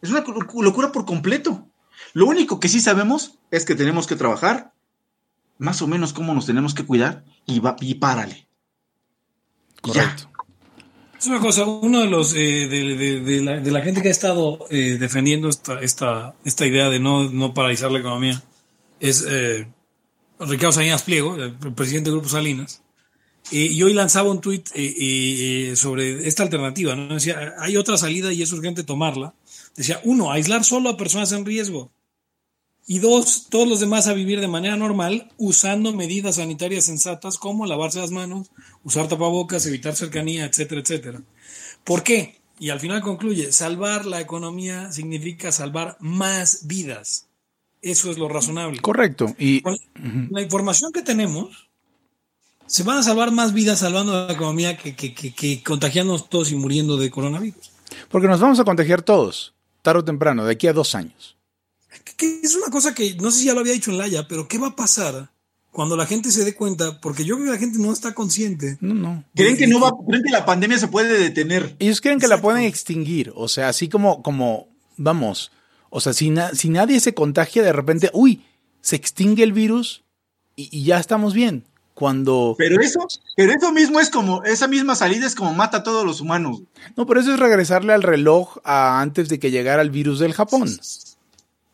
Es 0.03 0.11
una 0.11 0.21
locura 0.21 0.93
por 0.93 1.07
completo. 1.07 1.67
Lo 2.13 2.27
único 2.27 2.61
que 2.61 2.69
sí 2.69 2.81
sabemos 2.81 3.39
es 3.51 3.65
que 3.65 3.75
tenemos 3.75 4.07
que 4.07 4.17
trabajar, 4.17 4.73
más 5.61 5.83
o 5.83 5.87
menos 5.87 6.13
cómo 6.13 6.35
nos 6.35 6.47
tenemos 6.47 6.75
que 6.75 6.85
cuidar 6.85 7.23
y, 7.47 7.61
va, 7.61 7.77
y 7.81 7.95
párale. 7.95 8.49
Correcto. 9.81 10.31
Es 11.19 11.27
una 11.27 11.39
cosa, 11.39 11.67
uno 11.67 12.01
de 12.01 12.07
los 12.07 12.35
eh, 12.35 12.67
de, 12.67 13.71
la, 13.71 13.83
gente 13.83 14.01
que 14.01 14.09
ha 14.09 14.11
estado 14.11 14.67
eh, 14.71 14.97
defendiendo 14.99 15.51
esta, 15.51 15.79
esta, 15.81 16.35
esta 16.47 16.67
idea 16.67 16.89
de 16.89 16.99
no, 16.99 17.29
no 17.29 17.53
paralizar 17.53 17.93
la 17.93 17.99
economía 17.99 18.43
es 19.01 19.27
eh, 19.29 19.69
Ricardo 20.39 20.73
Salinas 20.73 21.03
Pliego, 21.03 21.37
el 21.37 21.55
presidente 21.75 22.09
del 22.09 22.21
Grupo 22.21 22.31
Salinas. 22.31 22.83
y 23.51 23.83
hoy 23.83 23.93
lanzaba 23.93 24.31
un 24.31 24.41
tuit 24.41 24.67
sobre 25.77 26.27
esta 26.27 26.43
alternativa. 26.43 26.97
¿no? 26.97 27.15
Decía, 27.15 27.55
hay 27.59 27.77
otra 27.77 27.99
salida 27.99 28.33
y 28.33 28.41
es 28.41 28.53
urgente 28.53 28.83
tomarla. 28.83 29.35
Decía, 29.77 30.01
uno, 30.05 30.33
aislar 30.33 30.65
solo 30.65 30.89
a 30.89 30.97
personas 30.97 31.33
en 31.33 31.45
riesgo. 31.45 31.93
Y 32.87 32.99
dos, 32.99 33.47
todos 33.49 33.69
los 33.69 33.81
demás 33.81 34.09
a 34.09 34.15
vivir 34.15 34.41
de 34.41 34.49
manera 34.49 34.77
normal 34.77 35.31
usando 35.37 35.93
medidas 35.93 36.37
sanitarias 36.37 36.87
sensatas 36.87 37.39
como 37.39 37.67
lavarse 37.67 38.01
las 38.01 38.11
manos, 38.11 38.51
usar 38.83 39.09
tapabocas, 39.09 39.67
evitar 39.67 39.95
cercanía, 39.95 40.45
etcétera, 40.45 40.81
etcétera. 40.81 41.23
¿Por 41.85 42.03
qué? 42.03 42.41
Y 42.59 42.71
al 42.71 42.81
final 42.81 43.01
concluye, 43.01 43.53
salvar 43.53 44.07
la 44.07 44.21
economía 44.21 44.93
significa 44.93 45.53
salvar 45.53 45.97
más 46.01 46.67
vidas. 46.67 47.29
Eso 47.81 48.11
es 48.11 48.19
lo 48.19 48.29
razonable. 48.29 48.81
Correcto. 48.81 49.35
Y 49.39 49.63
la 50.31 50.43
información 50.43 50.93
que 50.93 51.03
tenemos, 51.03 51.69
se 52.67 52.83
van 52.83 52.99
a 52.99 53.03
salvar 53.03 53.31
más 53.31 53.55
vidas 53.55 53.79
salvando 53.79 54.27
la 54.27 54.33
economía 54.33 54.77
que, 54.77 54.95
que, 54.95 55.15
que 55.15 55.63
contagiándonos 55.63 56.29
todos 56.29 56.53
y 56.53 56.57
muriendo 56.57 56.97
de 56.99 57.11
coronavirus. 57.11 57.71
Porque 58.11 58.29
nos 58.29 58.41
vamos 58.41 58.61
a 58.61 58.65
contagiar 58.65 59.03
todos, 59.03 59.55
tarde 59.83 60.01
o 60.01 60.05
temprano, 60.05 60.45
de 60.45 60.53
aquí 60.53 60.67
a 60.67 60.73
dos 60.73 60.95
años 60.95 61.40
que 62.17 62.41
es 62.43 62.55
una 62.55 62.69
cosa 62.69 62.95
que 62.95 63.15
no 63.15 63.31
sé 63.31 63.41
si 63.41 63.45
ya 63.47 63.55
lo 63.55 63.61
había 63.61 63.73
dicho 63.73 63.91
en 63.91 63.99
Laia, 63.99 64.27
pero 64.29 64.49
¿qué 64.49 64.59
va 64.59 64.69
a 64.69 64.77
pasar 64.77 65.31
cuando 65.71 65.97
la 65.97 66.07
gente 66.07 66.31
se 66.31 66.45
dé 66.45 66.55
cuenta? 66.55 67.01
Porque 67.01 67.25
yo 67.25 67.37
creo 67.37 67.47
que 67.47 67.53
la 67.53 67.59
gente 67.59 67.79
no 67.79 67.93
está 67.93 68.15
consciente. 68.15 68.79
No, 68.81 68.95
no. 68.95 69.25
Creen 69.35 69.57
que 69.57 69.67
no 69.67 69.81
va, 69.81 69.93
creen 70.07 70.23
que 70.23 70.31
la 70.31 70.45
pandemia 70.45 70.79
se 70.79 70.89
puede 70.89 71.19
detener. 71.19 71.77
Ellos 71.79 72.01
creen 72.01 72.19
que 72.19 72.29
la 72.29 72.41
pueden 72.41 72.65
extinguir. 72.65 73.33
O 73.35 73.49
sea, 73.49 73.69
así 73.69 73.89
como, 73.89 74.23
como, 74.23 74.69
vamos. 74.97 75.53
O 75.91 76.01
sea, 76.01 76.13
si, 76.13 76.33
si 76.55 76.69
nadie 76.71 77.01
se 77.01 77.15
contagia, 77.15 77.63
de 77.63 77.73
repente, 77.73 78.11
uy, 78.13 78.45
se 78.81 78.97
extingue 78.97 79.43
el 79.43 79.53
virus 79.53 80.05
y, 80.57 80.85
ya 80.85 80.99
estamos 80.99 81.35
bien. 81.35 81.65
Cuando. 81.95 82.55
Pero 82.57 82.81
eso, 82.81 83.07
pero 83.37 83.53
eso 83.53 83.73
mismo 83.73 84.01
es 84.01 84.09
como, 84.09 84.43
esa 84.45 84.67
misma 84.69 84.95
salida 84.95 85.27
es 85.27 85.35
como 85.35 85.53
mata 85.53 85.79
a 85.79 85.83
todos 85.83 86.07
los 86.07 86.23
humanos. 86.23 86.63
No, 86.97 87.07
pero 87.07 87.21
eso 87.21 87.35
es 87.35 87.39
regresarle 87.39 87.93
al 87.93 88.03
reloj 88.03 88.57
a 88.65 89.03
antes 89.03 89.29
de 89.29 89.39
que 89.39 89.51
llegara 89.51 89.83
el 89.83 89.91
virus 89.91 90.19
del 90.19 90.33
Japón. 90.33 90.71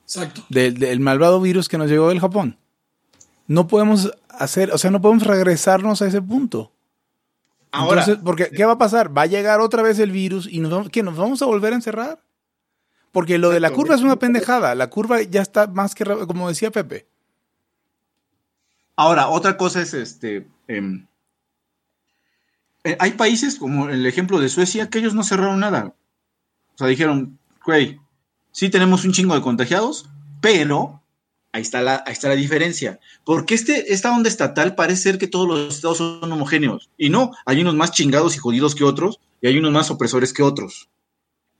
Exacto. 0.06 0.44
Del, 0.48 1.00
malvado 1.00 1.40
virus 1.40 1.68
que 1.68 1.78
nos 1.78 1.90
llegó 1.90 2.10
del 2.10 2.20
Japón. 2.20 2.56
No 3.48 3.66
podemos 3.66 4.12
hacer, 4.28 4.70
o 4.70 4.78
sea, 4.78 4.92
no 4.92 5.00
podemos 5.00 5.26
regresarnos 5.26 6.00
a 6.00 6.06
ese 6.06 6.22
punto. 6.22 6.70
Ahora, 7.72 8.02
Entonces, 8.02 8.22
porque 8.24 8.50
¿qué 8.50 8.64
va 8.64 8.72
a 8.72 8.78
pasar? 8.78 9.16
Va 9.16 9.22
a 9.22 9.26
llegar 9.26 9.60
otra 9.60 9.82
vez 9.82 9.98
el 9.98 10.12
virus 10.12 10.48
y 10.50 10.60
nos 10.60 10.70
vamos, 10.70 10.90
¿qué, 10.90 11.02
nos 11.02 11.16
vamos 11.16 11.42
a 11.42 11.46
volver 11.46 11.72
a 11.72 11.76
encerrar. 11.76 12.20
Porque 13.10 13.38
lo 13.38 13.50
de 13.50 13.60
la 13.60 13.70
curva 13.70 13.96
es 13.96 14.02
una 14.02 14.16
pendejada. 14.16 14.74
La 14.74 14.90
curva 14.90 15.22
ya 15.22 15.42
está 15.42 15.66
más 15.66 15.94
que, 15.94 16.04
como 16.04 16.48
decía 16.48 16.70
Pepe. 16.70 17.06
Ahora, 18.94 19.28
otra 19.28 19.56
cosa 19.56 19.82
es 19.82 19.92
este. 19.92 20.46
Em, 20.68 21.06
eh, 22.84 22.96
hay 23.00 23.12
países, 23.12 23.56
como 23.56 23.88
el 23.88 24.06
ejemplo 24.06 24.38
de 24.38 24.48
Suecia, 24.48 24.88
que 24.88 24.98
ellos 24.98 25.14
no 25.14 25.24
cerraron 25.24 25.58
nada. 25.58 25.94
O 26.74 26.78
sea, 26.78 26.86
dijeron, 26.86 27.38
güey, 27.64 27.98
sí 28.56 28.70
tenemos 28.70 29.04
un 29.04 29.12
chingo 29.12 29.34
de 29.34 29.42
contagiados, 29.42 30.08
pero 30.40 31.02
ahí 31.52 31.60
está 31.60 31.82
la, 31.82 32.02
ahí 32.06 32.14
está 32.14 32.28
la 32.28 32.36
diferencia. 32.36 33.00
Porque 33.22 33.54
este, 33.54 33.92
esta 33.92 34.16
onda 34.16 34.30
estatal 34.30 34.74
parece 34.74 35.02
ser 35.02 35.18
que 35.18 35.28
todos 35.28 35.46
los 35.46 35.74
estados 35.74 35.98
son 35.98 36.32
homogéneos. 36.32 36.88
Y 36.96 37.10
no, 37.10 37.32
hay 37.44 37.60
unos 37.60 37.74
más 37.74 37.92
chingados 37.92 38.34
y 38.34 38.38
jodidos 38.38 38.74
que 38.74 38.84
otros, 38.84 39.20
y 39.42 39.48
hay 39.48 39.58
unos 39.58 39.72
más 39.72 39.90
opresores 39.90 40.32
que 40.32 40.42
otros. 40.42 40.88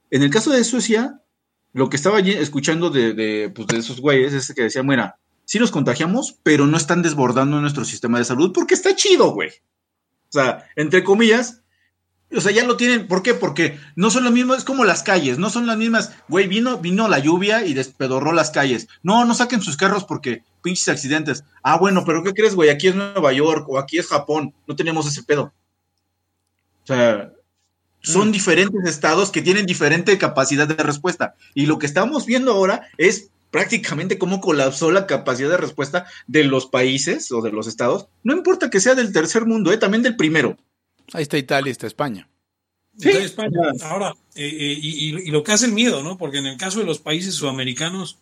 En 0.09 0.23
el 0.23 0.31
caso 0.31 0.51
de 0.51 0.63
Suecia, 0.63 1.21
lo 1.71 1.87
que 1.87 1.97
estaba 1.97 2.19
escuchando 2.19 2.89
de, 2.89 3.13
de, 3.13 3.51
pues 3.51 3.67
de 3.67 3.77
esos 3.77 4.01
güeyes 4.01 4.33
es 4.33 4.51
que 4.55 4.63
decían, 4.63 4.87
bueno, 4.87 5.13
sí 5.45 5.59
nos 5.59 5.69
contagiamos, 5.69 6.39
pero 6.41 6.65
no 6.65 6.77
están 6.77 7.03
desbordando 7.03 7.61
nuestro 7.61 7.85
sistema 7.85 8.17
de 8.17 8.25
salud 8.25 8.51
porque 8.53 8.73
está 8.73 8.95
chido, 8.95 9.33
güey. 9.33 9.49
O 9.49 10.31
sea, 10.31 10.65
entre 10.75 11.03
comillas, 11.03 11.61
o 12.35 12.41
sea, 12.41 12.51
ya 12.51 12.65
lo 12.65 12.75
tienen. 12.75 13.07
¿Por 13.07 13.23
qué? 13.23 13.33
Porque 13.33 13.79
no 13.95 14.09
son 14.09 14.25
lo 14.25 14.31
mismo, 14.31 14.53
es 14.53 14.65
como 14.65 14.83
las 14.83 15.03
calles, 15.03 15.37
no 15.37 15.49
son 15.49 15.65
las 15.65 15.77
mismas. 15.77 16.11
Güey, 16.27 16.47
vino, 16.47 16.77
vino 16.77 17.07
la 17.07 17.19
lluvia 17.19 17.65
y 17.65 17.73
despedorró 17.73 18.33
las 18.33 18.51
calles. 18.51 18.87
No, 19.01 19.23
no 19.23 19.33
saquen 19.33 19.61
sus 19.61 19.77
carros 19.77 20.03
porque 20.03 20.43
pinches 20.61 20.89
accidentes. 20.89 21.45
Ah, 21.63 21.77
bueno, 21.77 22.03
pero 22.05 22.23
¿qué 22.23 22.33
crees, 22.33 22.55
güey? 22.55 22.69
Aquí 22.69 22.87
es 22.87 22.95
Nueva 22.95 23.31
York 23.31 23.65
o 23.69 23.79
aquí 23.79 23.97
es 23.97 24.07
Japón. 24.07 24.53
No 24.67 24.75
tenemos 24.75 25.07
ese 25.07 25.23
pedo. 25.23 25.53
O 26.83 26.87
sea, 26.87 27.31
son 28.01 28.29
mm. 28.29 28.31
diferentes 28.31 28.85
estados 28.85 29.31
que 29.31 29.41
tienen 29.41 29.65
diferente 29.65 30.17
capacidad 30.17 30.67
de 30.67 30.75
respuesta. 30.75 31.35
Y 31.53 31.65
lo 31.65 31.79
que 31.79 31.85
estamos 31.85 32.25
viendo 32.25 32.51
ahora 32.51 32.89
es 32.97 33.29
prácticamente 33.51 34.17
cómo 34.17 34.41
colapsó 34.41 34.91
la 34.91 35.07
capacidad 35.07 35.49
de 35.49 35.57
respuesta 35.57 36.05
de 36.27 36.43
los 36.43 36.67
países 36.67 37.31
o 37.31 37.41
de 37.41 37.51
los 37.51 37.67
estados. 37.67 38.07
No 38.23 38.33
importa 38.33 38.69
que 38.69 38.81
sea 38.81 38.95
del 38.95 39.13
tercer 39.13 39.45
mundo, 39.45 39.71
¿eh? 39.71 39.77
también 39.77 40.03
del 40.03 40.17
primero. 40.17 40.57
Ahí 41.13 41.23
está 41.23 41.37
Italia, 41.37 41.71
está 41.71 41.87
España. 41.87 42.27
Sí. 42.97 43.09
Está 43.09 43.23
España. 43.23 43.59
Ahora, 43.83 44.13
eh, 44.35 44.47
eh, 44.47 44.79
y, 44.81 45.31
lo 45.31 45.43
que 45.43 45.51
hace 45.51 45.65
el 45.65 45.73
miedo, 45.73 46.03
¿no? 46.03 46.17
Porque 46.17 46.39
en 46.39 46.47
el 46.47 46.57
caso 46.57 46.79
de 46.79 46.85
los 46.85 46.99
países 46.99 47.35
sudamericanos 47.35 48.17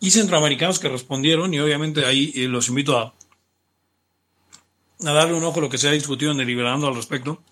y 0.00 0.10
centroamericanos 0.10 0.78
que 0.78 0.88
respondieron, 0.88 1.54
y 1.54 1.60
obviamente 1.60 2.04
ahí 2.04 2.32
eh, 2.34 2.48
los 2.48 2.68
invito 2.68 2.98
a, 2.98 3.14
a 5.04 5.12
darle 5.12 5.34
un 5.34 5.44
ojo 5.44 5.60
a 5.60 5.62
lo 5.62 5.70
que 5.70 5.78
se 5.78 5.88
ha 5.88 5.92
discutido 5.92 6.32
en 6.32 6.38
Deliberando 6.38 6.86
al 6.86 6.94
respecto, 6.94 7.42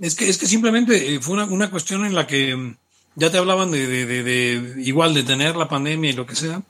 es 0.00 0.14
que, 0.14 0.28
es 0.28 0.38
que 0.38 0.46
simplemente 0.46 1.14
eh, 1.14 1.20
fue 1.20 1.34
una, 1.34 1.44
una, 1.44 1.70
cuestión 1.70 2.04
en 2.04 2.14
la 2.14 2.26
que 2.26 2.54
mm, 2.54 2.76
ya 3.16 3.30
te 3.30 3.38
hablaban 3.38 3.70
de, 3.70 3.86
de, 3.86 4.22
de, 4.22 4.82
igual 4.82 5.14
de 5.14 5.24
tener 5.24 5.56
la 5.56 5.68
pandemia 5.68 6.10
y 6.10 6.14
lo 6.14 6.26
que 6.26 6.36
sea, 6.36 6.62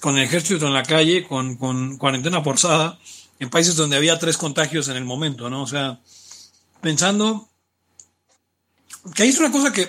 con 0.00 0.18
el 0.18 0.24
ejército 0.24 0.66
en 0.66 0.74
la 0.74 0.82
calle, 0.82 1.26
con, 1.26 1.56
con 1.56 1.96
cuarentena 1.96 2.42
forzada, 2.42 2.98
en 3.38 3.50
países 3.50 3.76
donde 3.76 3.96
había 3.96 4.18
tres 4.18 4.36
contagios 4.36 4.88
en 4.88 4.96
el 4.96 5.04
momento, 5.04 5.48
¿no? 5.48 5.62
O 5.62 5.66
sea, 5.66 6.00
pensando 6.82 7.48
que 9.14 9.22
ahí 9.22 9.30
es 9.30 9.38
una 9.38 9.50
cosa 9.50 9.72
que, 9.72 9.88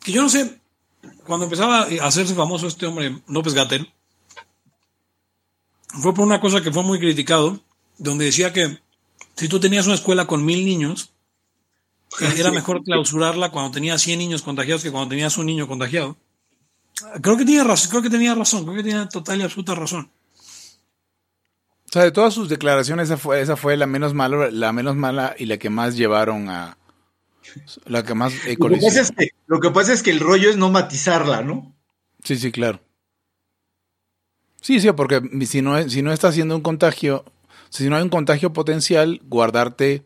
que 0.00 0.10
yo 0.10 0.22
no 0.22 0.28
sé, 0.28 0.60
cuando 1.24 1.44
empezaba 1.44 1.82
a 1.82 2.06
hacerse 2.06 2.34
famoso 2.34 2.66
este 2.66 2.86
hombre, 2.86 3.22
López 3.28 3.54
Gatel, 3.54 3.92
fue 5.86 6.12
por 6.12 6.24
una 6.24 6.40
cosa 6.40 6.60
que 6.60 6.72
fue 6.72 6.82
muy 6.82 6.98
criticado, 6.98 7.60
donde 7.98 8.24
decía 8.24 8.52
que 8.52 8.80
si 9.36 9.48
tú 9.48 9.60
tenías 9.60 9.86
una 9.86 9.94
escuela 9.94 10.26
con 10.26 10.44
mil 10.44 10.64
niños, 10.64 11.12
era 12.36 12.50
mejor 12.50 12.82
clausurarla 12.82 13.50
cuando 13.50 13.72
tenías 13.72 14.02
100 14.02 14.18
niños 14.18 14.42
contagiados 14.42 14.82
que 14.82 14.90
cuando 14.90 15.10
tenías 15.10 15.36
un 15.36 15.46
niño 15.46 15.68
contagiado. 15.68 16.16
Creo 17.20 17.36
que 17.36 17.44
tenía 17.44 17.64
razón, 17.64 17.90
creo 17.90 18.02
que 18.02 18.10
tenía 18.10 18.34
razón, 18.34 18.64
creo 18.64 18.76
que 18.76 18.82
tenía 18.82 19.08
total 19.08 19.40
y 19.40 19.42
absoluta 19.42 19.74
razón. 19.74 20.10
O 21.94 21.96
sea, 21.96 22.02
de 22.02 22.10
todas 22.10 22.34
sus 22.34 22.48
declaraciones, 22.48 23.04
esa 23.04 23.16
fue, 23.16 23.40
esa 23.40 23.54
fue 23.54 23.76
la 23.76 23.86
menos 23.86 24.14
mala, 24.14 24.50
la 24.50 24.72
menos 24.72 24.96
mala 24.96 25.36
y 25.38 25.46
la 25.46 25.58
que 25.58 25.70
más 25.70 25.96
llevaron 25.96 26.48
a 26.48 26.76
la 27.86 28.02
que 28.02 28.14
más 28.14 28.32
lo, 28.58 28.68
que 28.68 28.78
pasa 28.78 29.00
es 29.00 29.12
que, 29.12 29.28
lo 29.46 29.60
que 29.60 29.70
pasa 29.70 29.92
es 29.92 30.02
que 30.02 30.10
el 30.10 30.18
rollo 30.18 30.50
es 30.50 30.56
no 30.56 30.72
matizarla, 30.72 31.42
¿no? 31.42 31.72
Sí, 32.24 32.34
sí, 32.34 32.50
claro. 32.50 32.80
Sí, 34.60 34.80
sí, 34.80 34.90
porque 34.90 35.22
si 35.46 35.62
no, 35.62 35.88
si 35.88 36.02
no 36.02 36.12
está 36.12 36.26
haciendo 36.26 36.56
un 36.56 36.62
contagio, 36.62 37.24
si 37.68 37.88
no 37.88 37.94
hay 37.94 38.02
un 38.02 38.08
contagio 38.08 38.52
potencial, 38.52 39.20
guardarte 39.26 40.02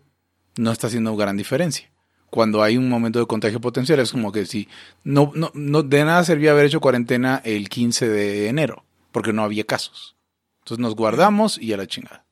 no 0.58 0.72
está 0.72 0.88
haciendo 0.88 1.16
gran 1.16 1.38
diferencia 1.38 1.90
cuando 2.28 2.62
hay 2.62 2.76
un 2.76 2.90
momento 2.90 3.18
de 3.18 3.24
contagio 3.24 3.62
potencial. 3.62 3.98
Es 4.00 4.12
como 4.12 4.30
que 4.30 4.44
si 4.44 4.68
no, 5.04 5.32
no, 5.34 5.50
no 5.54 5.82
de 5.82 6.04
nada 6.04 6.22
servía 6.22 6.50
haber 6.50 6.66
hecho 6.66 6.80
cuarentena 6.80 7.40
el 7.46 7.70
15 7.70 8.10
de 8.10 8.48
enero, 8.48 8.84
porque 9.10 9.32
no 9.32 9.42
había 9.42 9.64
casos. 9.64 10.17
Entonces 10.68 10.82
nos 10.82 10.94
guardamos 10.94 11.58
y 11.58 11.72
a 11.72 11.76
la 11.76 11.86
chingada. 11.86 12.24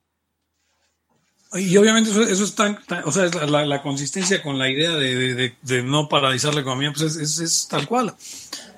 Y 1.55 1.77
obviamente 1.77 2.11
eso, 2.11 2.45
es 2.45 2.55
tan, 2.55 2.79
o 3.05 3.13
sea, 3.13 3.27
la, 3.47 3.83
consistencia 3.83 4.43
con 4.43 4.59
la 4.59 4.69
idea 4.69 4.91
de, 4.93 5.83
no 5.85 6.09
paralizar 6.09 6.55
la 6.55 6.61
economía, 6.61 6.93
pues 6.93 7.17
es, 7.17 7.69
tal 7.69 7.89
cual. 7.89 8.15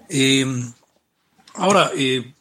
Eh, 0.09 0.47
ahora, 1.55 1.91
eh, 1.97 2.33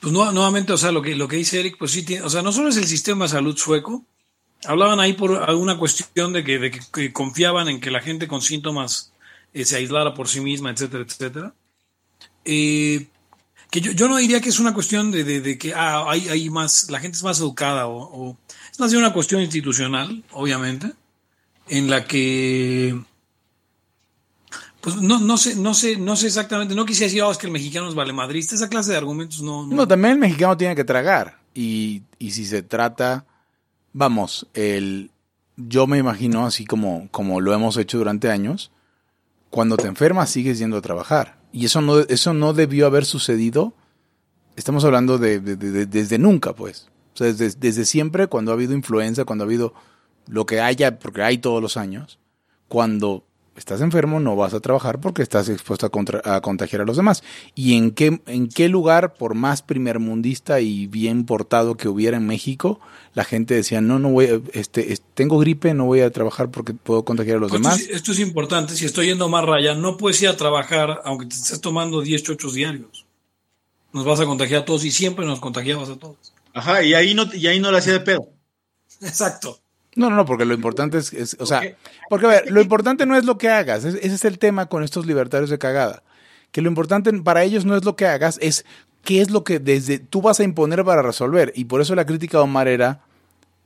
pues 0.00 0.12
nuevamente, 0.12 0.72
o 0.72 0.76
sea, 0.76 0.92
lo 0.92 1.02
que, 1.02 1.16
lo 1.16 1.26
que 1.26 1.36
dice 1.36 1.58
Eric, 1.58 1.76
pues 1.78 1.90
sí 1.90 2.04
tiene, 2.04 2.22
o 2.22 2.30
sea, 2.30 2.42
no 2.42 2.52
solo 2.52 2.68
es 2.68 2.76
el 2.76 2.86
sistema 2.86 3.24
de 3.24 3.30
salud 3.30 3.56
sueco, 3.56 4.04
Hablaban 4.64 4.98
ahí 4.98 5.12
por 5.12 5.48
alguna 5.48 5.78
cuestión 5.78 6.32
de 6.32 6.42
que, 6.42 6.58
de 6.58 6.70
que, 6.70 7.12
confiaban 7.12 7.68
en 7.68 7.80
que 7.80 7.92
la 7.92 8.00
gente 8.00 8.26
con 8.26 8.42
síntomas 8.42 9.12
eh, 9.54 9.64
se 9.64 9.76
aislara 9.76 10.14
por 10.14 10.26
sí 10.26 10.40
misma, 10.40 10.70
etcétera, 10.70 11.04
etcétera. 11.04 11.54
Eh, 12.44 13.06
que 13.70 13.80
yo, 13.80 13.92
yo, 13.92 14.08
no 14.08 14.16
diría 14.16 14.40
que 14.40 14.48
es 14.48 14.60
una 14.60 14.74
cuestión 14.74 15.10
de, 15.10 15.24
de, 15.24 15.58
que 15.58 15.74
ah, 15.74 16.04
hay, 16.08 16.28
hay, 16.28 16.50
más, 16.50 16.90
la 16.90 17.00
gente 17.00 17.16
es 17.16 17.22
más 17.22 17.38
educada 17.40 17.86
o, 17.86 18.36
es 18.72 18.80
más 18.80 18.90
bien 18.90 19.02
una 19.02 19.12
cuestión 19.12 19.42
institucional, 19.42 20.24
obviamente, 20.32 20.92
en 21.68 21.90
la 21.90 22.04
que 22.04 22.98
pues 24.80 24.96
no, 24.96 25.18
no 25.18 25.36
sé, 25.36 25.56
no 25.56 25.74
sé, 25.74 25.96
no 25.96 26.16
sé 26.16 26.28
exactamente, 26.28 26.74
no 26.74 26.86
quisiera 26.86 27.08
decir, 27.08 27.22
oh, 27.22 27.36
que 27.36 27.46
el 27.46 27.52
mexicano 27.52 27.88
es 27.88 27.94
valemadrista, 27.94 28.54
esa 28.54 28.68
clase 28.68 28.92
de 28.92 28.96
argumentos 28.96 29.42
no, 29.42 29.66
no. 29.66 29.74
No, 29.74 29.88
también 29.88 30.14
el 30.14 30.18
mexicano 30.20 30.56
tiene 30.56 30.76
que 30.76 30.84
tragar. 30.84 31.38
Y, 31.52 32.02
y 32.18 32.30
si 32.30 32.46
se 32.46 32.62
trata 32.62 33.26
vamos, 33.92 34.46
el, 34.54 35.10
yo 35.56 35.86
me 35.86 35.98
imagino 35.98 36.46
así 36.46 36.64
como, 36.64 37.08
como 37.10 37.40
lo 37.40 37.52
hemos 37.52 37.76
hecho 37.76 37.98
durante 37.98 38.30
años, 38.30 38.70
cuando 39.50 39.76
te 39.76 39.88
enfermas 39.88 40.30
sigues 40.30 40.58
yendo 40.58 40.76
a 40.76 40.82
trabajar. 40.82 41.37
Y 41.52 41.64
eso 41.64 41.80
no, 41.80 42.00
eso 42.00 42.34
no 42.34 42.52
debió 42.52 42.86
haber 42.86 43.04
sucedido. 43.04 43.74
Estamos 44.56 44.84
hablando 44.84 45.18
de, 45.18 45.40
desde 45.40 46.18
nunca, 46.18 46.54
pues. 46.54 46.88
O 47.14 47.18
sea, 47.18 47.28
desde, 47.28 47.58
desde, 47.58 47.84
siempre, 47.84 48.26
cuando 48.26 48.50
ha 48.50 48.54
habido 48.54 48.74
influenza, 48.74 49.24
cuando 49.24 49.44
ha 49.44 49.46
habido 49.46 49.74
lo 50.26 50.46
que 50.46 50.60
haya, 50.60 50.98
porque 50.98 51.22
hay 51.22 51.38
todos 51.38 51.62
los 51.62 51.76
años, 51.76 52.18
cuando 52.68 53.24
estás 53.58 53.80
enfermo, 53.80 54.20
no 54.20 54.36
vas 54.36 54.54
a 54.54 54.60
trabajar 54.60 55.00
porque 55.00 55.22
estás 55.22 55.48
expuesto 55.48 55.86
a, 55.86 56.40
contagiar 56.40 56.82
a 56.82 56.84
los 56.84 56.96
demás. 56.96 57.22
¿Y 57.54 57.76
en 57.76 57.90
qué, 57.90 58.20
en 58.26 58.48
qué 58.48 58.68
lugar, 58.68 59.14
por 59.14 59.34
más 59.34 59.62
primermundista 59.62 60.60
y 60.60 60.86
bien 60.86 61.24
portado 61.24 61.76
que 61.76 61.88
hubiera 61.88 62.16
en 62.16 62.26
México, 62.26 62.80
la 63.14 63.24
gente 63.24 63.54
decía, 63.54 63.80
no, 63.80 63.98
no 63.98 64.10
voy, 64.10 64.42
este, 64.52 64.96
tengo 65.14 65.38
gripe, 65.38 65.74
no 65.74 65.86
voy 65.86 66.00
a 66.00 66.10
trabajar 66.10 66.50
porque 66.50 66.72
puedo 66.72 67.04
contagiar 67.04 67.38
a 67.38 67.40
los 67.40 67.50
pues 67.50 67.62
demás? 67.62 67.80
Esto 67.80 68.12
es, 68.12 68.20
importante, 68.20 68.74
si 68.74 68.84
estoy 68.84 69.06
yendo 69.06 69.28
más 69.28 69.44
raya, 69.44 69.74
no 69.74 69.96
puedes 69.96 70.22
ir 70.22 70.28
a 70.28 70.36
trabajar 70.36 71.02
aunque 71.04 71.26
te 71.26 71.34
estés 71.34 71.60
tomando 71.60 72.00
10 72.00 72.22
chochos 72.22 72.54
diarios. 72.54 73.06
Nos 73.92 74.04
vas 74.04 74.20
a 74.20 74.26
contagiar 74.26 74.62
a 74.62 74.64
todos 74.64 74.84
y 74.84 74.90
siempre 74.90 75.26
nos 75.26 75.40
contagiabas 75.40 75.88
a 75.88 75.96
todos. 75.96 76.32
Ajá, 76.54 76.82
y 76.82 76.94
ahí 76.94 77.14
no, 77.14 77.24
y 77.32 77.46
ahí 77.46 77.58
no 77.58 77.72
le 77.72 77.78
hacía 77.78 77.94
de 77.94 78.00
pedo. 78.00 78.28
Exacto. 79.00 79.60
No, 79.98 80.10
no, 80.10 80.14
no, 80.14 80.24
porque 80.24 80.44
lo 80.44 80.54
importante 80.54 80.96
es, 80.96 81.36
o 81.40 81.44
sea, 81.44 81.60
porque 82.08 82.26
a 82.26 82.28
ver, 82.28 82.52
lo 82.52 82.60
importante 82.60 83.04
no 83.04 83.16
es 83.16 83.24
lo 83.24 83.36
que 83.36 83.48
hagas, 83.48 83.84
ese 83.84 84.06
es 84.06 84.24
el 84.24 84.38
tema 84.38 84.66
con 84.66 84.84
estos 84.84 85.06
libertarios 85.06 85.50
de 85.50 85.58
cagada, 85.58 86.04
que 86.52 86.62
lo 86.62 86.68
importante 86.68 87.12
para 87.14 87.42
ellos 87.42 87.64
no 87.64 87.74
es 87.76 87.84
lo 87.84 87.96
que 87.96 88.06
hagas, 88.06 88.38
es 88.40 88.64
qué 89.02 89.20
es 89.20 89.32
lo 89.32 89.42
que 89.42 89.58
desde 89.58 89.98
tú 89.98 90.22
vas 90.22 90.38
a 90.38 90.44
imponer 90.44 90.84
para 90.84 91.02
resolver, 91.02 91.52
y 91.56 91.64
por 91.64 91.80
eso 91.80 91.96
la 91.96 92.06
crítica 92.06 92.38
de 92.38 92.44
Omar 92.44 92.68
era, 92.68 93.00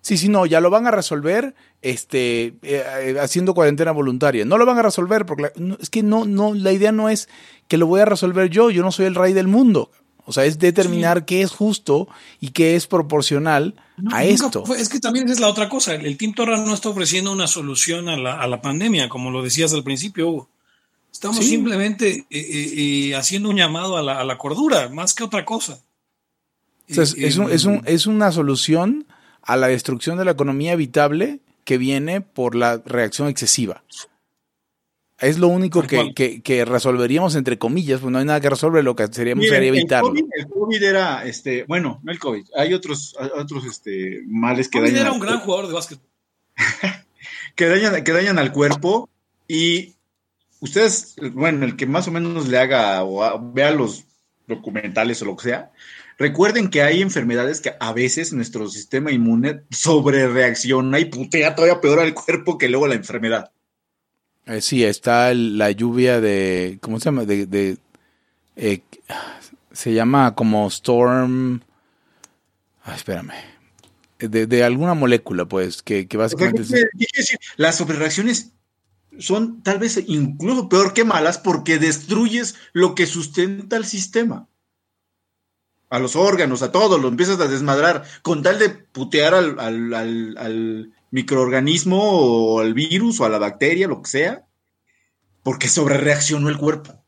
sí, 0.01 0.17
sí, 0.17 0.31
no, 0.31 0.47
ya 0.47 0.63
lo 0.63 0.71
van 0.71 0.87
a 0.87 0.91
resolver, 0.91 1.55
este, 1.83 2.55
eh, 2.63 3.19
haciendo 3.21 3.53
cuarentena 3.53 3.93
voluntaria, 3.93 4.47
no 4.47 4.57
lo 4.57 4.65
van 4.65 4.79
a 4.79 4.83
resolver 4.83 5.27
porque 5.27 5.53
es 5.81 5.91
que 5.91 6.03
no, 6.03 6.25
no, 6.25 6.55
la 6.55 6.73
idea 6.73 6.93
no 6.93 7.11
es 7.11 7.29
que 7.69 7.77
lo 7.77 7.87
voy 7.87 8.01
a 8.01 8.07
resolver 8.07 8.49
yo, 8.49 8.71
yo 8.71 8.83
no 8.83 8.91
soy 8.91 9.05
el 9.05 9.17
rey 9.17 9.35
del 9.35 9.49
mundo, 9.49 9.91
o 10.25 10.33
sea, 10.33 10.45
es 10.45 10.59
determinar 10.59 11.25
qué 11.25 11.43
es 11.43 11.51
justo 11.51 12.09
y 12.41 12.51
qué 12.51 12.77
es 12.77 12.87
proporcional 12.87 13.75
a 14.13 14.25
esto. 14.25 14.65
es 14.77 14.89
que 14.89 15.01
también 15.01 15.29
es 15.29 15.41
la 15.41 15.49
otra 15.49 15.69
cosa. 15.69 15.95
El 15.95 16.17
Team 16.17 16.35
Torra 16.35 16.59
no 16.59 16.75
está 16.75 16.91
ofreciendo 16.91 17.33
una 17.33 17.47
solución 17.47 18.09
a 18.09 18.17
la, 18.17 18.41
a 18.41 18.47
la 18.47 18.63
pandemia, 18.63 19.09
como 19.09 19.31
lo 19.31 19.43
decías 19.43 19.73
al 19.73 19.83
principio, 19.83 20.29
Hugo. 20.29 20.49
Estamos 21.13 21.45
simplemente 21.45 22.11
eh, 22.11 22.25
eh, 22.31 23.09
eh, 23.11 23.15
haciendo 23.17 23.51
un 23.51 23.57
llamado 23.57 23.99
a 23.99 24.03
la, 24.03 24.19
a 24.19 24.25
la, 24.25 24.39
cordura, 24.39 24.89
más 24.89 25.13
que 25.13 25.25
otra 25.25 25.45
cosa. 25.45 25.81
es, 26.89 27.15
es, 27.19 27.37
un, 27.37 27.51
es, 27.51 27.65
un, 27.65 27.83
es 27.85 28.07
una 28.07 28.33
solución 28.33 29.07
a 29.43 29.57
la 29.57 29.69
destrucción 29.69 30.17
de 30.17 30.25
la 30.25 30.31
economía 30.31 30.73
evitable 30.73 31.41
que 31.65 31.77
viene 31.79 32.23
por 32.23 32.55
la 32.55 32.79
reacción 32.79 33.29
excesiva. 33.29 33.83
Es 35.23 35.39
lo 35.39 35.47
único 35.49 35.83
que, 35.83 36.13
que, 36.15 36.43
que 36.43 36.65
resolveríamos 36.65 37.37
entre 37.37 37.57
comillas, 37.57 38.01
pues 38.01 38.11
no 38.11 38.19
hay 38.19 38.25
nada 38.25 38.41
que 38.41 38.51
resolver, 38.51 38.83
lo 38.83 38.97
que 38.97 39.07
seríamos 39.07 39.43
Miren, 39.43 39.55
sería 39.55 39.71
el, 39.71 39.79
evitarlo. 39.79 40.09
COVID, 40.09 40.25
el 40.37 40.47
COVID 40.49 40.83
era, 40.83 41.25
este, 41.25 41.65
bueno, 41.65 42.01
no 42.03 42.11
el 42.11 42.19
COVID, 42.19 42.45
hay 42.57 42.75
otros, 42.75 43.15
hay 43.19 43.31
otros 43.37 43.65
este, 43.65 44.23
males 44.27 44.69
que 44.69 44.81
dañan, 44.81 44.97
era 44.97 45.09
al 45.11 45.15
un 45.15 45.21
gran 45.21 45.39
jugador 45.41 45.69
de 45.69 45.75
básquet. 45.75 46.01
que, 47.55 47.67
dañan, 47.67 48.03
que 48.03 48.13
dañan 48.13 48.39
al 48.39 48.53
cuerpo 48.53 49.09
y 49.47 49.95
ustedes, 50.61 51.15
bueno, 51.33 51.65
el 51.65 51.77
que 51.77 51.87
más 51.87 52.09
o 52.09 52.11
menos 52.11 52.49
le 52.49 52.59
haga 52.59 53.03
o 53.05 53.23
a- 53.23 53.39
vea 53.39 53.71
los 53.71 54.05
documentales 54.49 55.23
o 55.23 55.25
lo 55.25 55.37
que 55.37 55.45
sea, 55.45 55.71
recuerden 56.19 56.69
que 56.69 56.83
hay 56.83 57.01
enfermedades 57.01 57.61
que 57.61 57.75
a 57.79 57.93
veces 57.93 58.33
nuestro 58.33 58.69
sistema 58.69 59.13
inmune 59.13 59.63
sobre 59.71 60.27
reacciona 60.27 60.99
y 60.99 61.05
putea 61.05 61.55
todavía 61.55 61.81
peor 61.81 62.01
al 62.01 62.15
cuerpo 62.15 62.59
que 62.59 62.69
luego 62.69 62.89
la 62.89 62.95
enfermedad. 62.95 63.53
Eh, 64.47 64.61
sí, 64.61 64.85
está 64.85 65.31
el- 65.31 65.57
la 65.59 65.71
lluvia 65.71 66.21
de, 66.21 66.79
¿cómo 66.81 66.99
se 66.99 67.07
llama? 67.07 67.25
De, 67.25 67.47
de 67.47 67.79
eh, 68.57 68.83
se 69.73 69.95
llama 69.95 70.35
como 70.35 70.67
storm, 70.69 71.61
ay, 72.85 72.97
espérame, 72.97 73.33
de, 74.19 74.47
de 74.47 74.65
alguna 74.65 74.95
molécula, 74.95 75.45
pues, 75.47 75.83
que, 75.83 76.07
que 76.09 76.17
O 76.17 76.21
sea, 76.21 76.25
básicamente... 76.25 76.63
¿qué 76.99 77.07
es- 77.13 77.13
decir? 77.17 77.39
Las 77.57 77.77
sobrereacciones 77.77 78.51
son 79.19 79.63
tal 79.63 79.79
vez 79.79 80.03
incluso 80.07 80.69
peor 80.69 80.93
que 80.93 81.05
malas 81.05 81.39
porque 81.39 81.79
destruyes 81.79 82.57
lo 82.73 82.95
que 82.95 83.07
sustenta 83.07 83.77
el 83.77 83.85
sistema. 83.85 84.49
A 85.91 85.99
los 85.99 86.17
órganos, 86.17 86.63
a 86.63 86.73
todo, 86.73 86.97
lo 86.99 87.09
empiezas 87.09 87.39
a 87.39 87.49
desmadrar 87.49 88.05
con 88.23 88.43
tal 88.43 88.59
de 88.59 88.71
putear 88.71 89.35
al, 89.35 89.61
al- 89.61 89.93
al- 89.95 90.37
al 90.39 90.93
microorganismo 91.13 91.99
o 92.03 92.61
al 92.61 92.75
virus 92.75 93.21
o 93.21 93.25
a 93.25 93.29
la 93.29 93.39
bacteria, 93.39 93.87
lo 93.87 94.03
que 94.03 94.11
sea, 94.11 94.45
porque 95.45 95.69
sobrereaccionó 95.69 96.49
el 96.49 96.59
cuerpo. 96.59 96.99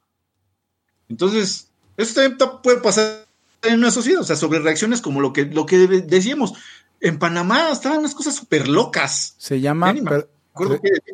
Entonces, 1.08 1.70
eso 1.96 2.14
también 2.14 2.38
ta- 2.38 2.62
puede 2.62 2.78
pasar 2.80 3.26
en 3.62 3.74
una 3.78 3.90
sociedad, 3.90 4.20
o 4.20 4.24
sea, 4.24 4.36
sobrereacciones 4.36 5.00
como 5.00 5.20
lo 5.20 5.32
que, 5.32 5.46
lo 5.46 5.66
que 5.66 5.78
decíamos. 5.88 6.52
En 7.00 7.18
Panamá 7.18 7.70
estaban 7.72 7.98
unas 7.98 8.14
cosas 8.14 8.34
súper 8.36 8.68
locas. 8.68 9.34
se 9.38 9.60
llama... 9.60 9.92
Per- 9.94 10.28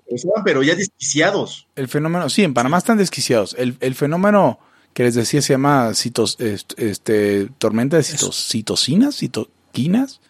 estaban, 0.09 0.45
pero 0.45 0.63
ya 0.63 0.75
desquiciados. 0.75 1.67
El 1.75 1.89
fenómeno, 1.89 2.29
sí, 2.29 2.43
en 2.45 2.53
Panamá 2.53 2.77
están 2.77 2.99
desquiciados. 2.99 3.55
El, 3.59 3.77
el 3.81 3.95
fenómeno 3.95 4.59
que 4.93 5.05
les 5.05 5.15
decía 5.15 5.41
se 5.41 5.55
llama 5.55 5.95
citos, 5.95 6.37
est- 6.41 6.79
este, 6.79 7.49
tormenta 7.59 7.97
de 7.97 8.03
citos, 8.03 8.37
citocinas, 8.51 9.17
citoquinas. 9.17 10.21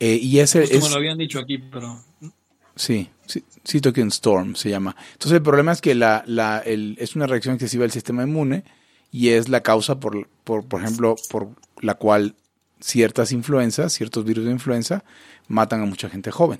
Eh, 0.00 0.18
y 0.20 0.38
ese 0.38 0.62
Justo 0.62 0.76
es, 0.76 0.82
me 0.84 0.90
lo 0.90 0.96
habían 0.96 1.18
dicho 1.18 1.38
aquí, 1.38 1.58
pero 1.58 2.02
sí, 2.74 3.08
sí, 3.26 3.44
cytokine 3.66 4.08
storm 4.08 4.56
se 4.56 4.70
llama. 4.70 4.96
Entonces 5.12 5.36
el 5.36 5.42
problema 5.42 5.72
es 5.72 5.80
que 5.80 5.94
la, 5.94 6.24
la, 6.26 6.58
el, 6.58 6.96
es 6.98 7.14
una 7.16 7.26
reacción 7.26 7.54
excesiva 7.54 7.82
del 7.82 7.92
sistema 7.92 8.22
inmune 8.22 8.64
y 9.12 9.28
es 9.28 9.48
la 9.50 9.62
causa 9.62 10.00
por, 10.00 10.26
por, 10.44 10.66
por 10.66 10.82
ejemplo, 10.82 11.16
por 11.30 11.50
la 11.82 11.94
cual 11.94 12.34
ciertas 12.80 13.30
influencias, 13.32 13.92
ciertos 13.92 14.24
virus 14.24 14.46
de 14.46 14.52
influenza 14.52 15.04
matan 15.48 15.82
a 15.82 15.84
mucha 15.84 16.08
gente 16.08 16.30
joven. 16.30 16.58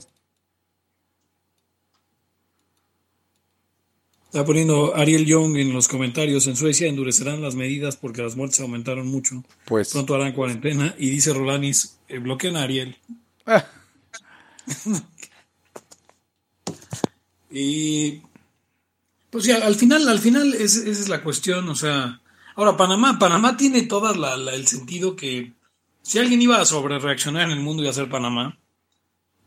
está 4.31 4.45
poniendo 4.45 4.95
Ariel 4.95 5.27
Young 5.27 5.57
en 5.57 5.73
los 5.73 5.89
comentarios. 5.89 6.47
En 6.47 6.55
Suecia 6.55 6.87
endurecerán 6.87 7.43
las 7.43 7.57
medidas 7.57 7.97
porque 7.97 8.23
las 8.23 8.37
muertes 8.37 8.61
aumentaron 8.61 9.09
mucho. 9.09 9.43
Pues, 9.65 9.91
Pronto 9.91 10.15
harán 10.15 10.33
cuarentena. 10.33 10.95
Y 10.99 11.11
dice 11.11 11.33
Rolanis, 11.33 11.99
eh, 12.09 12.19
bloqueen 12.19 12.57
a 12.57 12.63
Ariel. 12.63 12.97
Y 17.51 18.23
pues 19.31 19.45
ya, 19.45 19.57
al 19.67 19.75
final, 19.75 20.09
al 20.09 20.19
final 20.19 20.55
es- 20.55 20.77
esa 20.77 20.91
es 21.03 21.09
la 21.09 21.23
cuestión, 21.23 21.69
o 21.69 21.75
sea, 21.75 22.21
ahora 22.57 22.77
Panamá, 22.77 23.19
Panamá 23.19 23.57
tiene 23.57 23.83
todo 23.83 24.11
el 24.51 24.67
sentido 24.67 25.17
que 25.17 25.53
si 26.03 26.19
alguien 26.19 26.41
iba 26.43 26.61
a 26.61 26.65
sobrereaccionar 26.65 27.45
en 27.51 27.51
el 27.57 27.61
mundo 27.61 27.83
iba 27.83 27.91
a 27.91 27.95
ser 27.95 28.09
Panamá, 28.09 28.59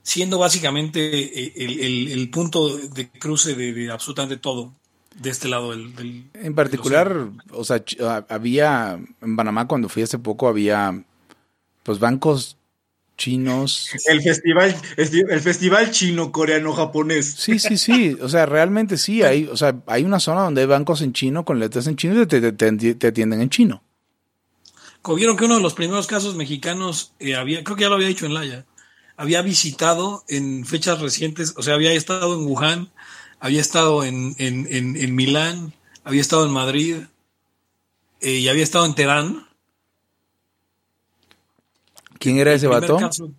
siendo 0.02 0.38
básicamente 0.38 1.00
eh, 1.46 1.54
el, 1.56 1.80
el- 1.80 2.30
punto 2.30 2.78
de 2.78 3.10
cruce 3.10 3.56
de, 3.56 3.90
absolutamente 3.92 4.38
todo 4.38 4.74
de 5.16 5.30
este 5.30 5.48
lado 5.48 5.72
del... 5.72 5.96
del- 5.96 6.30
En 6.34 6.56
particular, 6.56 7.30
o 7.52 7.64
sea, 7.64 7.84
ah, 8.02 8.26
había 8.30 9.00
en 9.22 9.36
Panamá 9.36 9.68
cuando 9.68 9.88
fui 9.88 10.04
hace 10.04 10.20
poco 10.20 10.48
había 10.48 11.04
pues 11.84 12.00
bancos 12.00 12.58
chinos. 13.24 13.90
El 14.06 14.22
festival, 14.22 14.76
el 14.98 15.40
festival 15.40 15.92
chino-coreano-japonés. 15.92 17.36
Sí, 17.38 17.58
sí, 17.60 17.78
sí, 17.78 18.18
o 18.22 18.28
sea, 18.28 18.46
realmente 18.46 18.98
sí, 18.98 19.24
hay, 19.24 19.46
o 19.46 19.56
sea, 19.56 19.76
hay 19.88 20.04
una 20.04 20.20
zona 20.20 20.42
donde 20.42 20.62
hay 20.62 20.68
bancos 20.68 21.02
en 21.02 21.14
chino 21.14 21.46
con 21.46 21.60
letras 21.60 21.88
en 21.88 21.96
chino 21.96 22.22
y 22.22 22.26
te, 22.28 22.42
te, 22.42 22.52
te- 22.52 22.96
te 22.96 23.08
atienden 23.08 23.42
en 23.42 23.50
chino. 23.50 23.84
Vieron 25.16 25.36
que 25.38 25.46
uno 25.46 25.56
de 25.58 25.62
los 25.62 25.74
primeros 25.74 26.08
casos 26.08 26.36
mexicanos 26.36 27.14
eh, 27.20 27.36
había, 27.36 27.64
creo 27.64 27.76
que 27.76 27.84
ya 27.84 27.90
lo 27.90 27.96
había 27.96 28.08
dicho 28.08 28.26
en 28.26 28.34
Laya, 28.34 28.66
había 29.18 29.42
visitado 29.42 30.24
en 30.28 30.66
fechas 30.66 31.00
recientes, 31.00 31.54
o 31.58 31.62
sea, 31.62 31.76
había 31.76 31.94
estado 31.94 32.34
en 32.36 32.46
Wuhan, 32.46 32.90
había 33.40 33.62
estado 33.62 34.04
en, 34.04 34.36
en, 34.38 34.68
en, 34.70 34.96
en 34.98 35.16
Milán, 35.16 35.74
había 36.04 36.22
estado 36.22 36.46
en 36.46 36.52
Madrid 36.52 36.96
eh, 38.22 38.40
y 38.40 38.48
había 38.50 38.64
estado 38.64 38.86
en 38.86 38.96
Teherán. 38.96 39.48
¿Quién 42.24 42.38
era 42.38 42.54
ese 42.54 42.68
vato? 42.68 42.96
caso. 42.96 43.34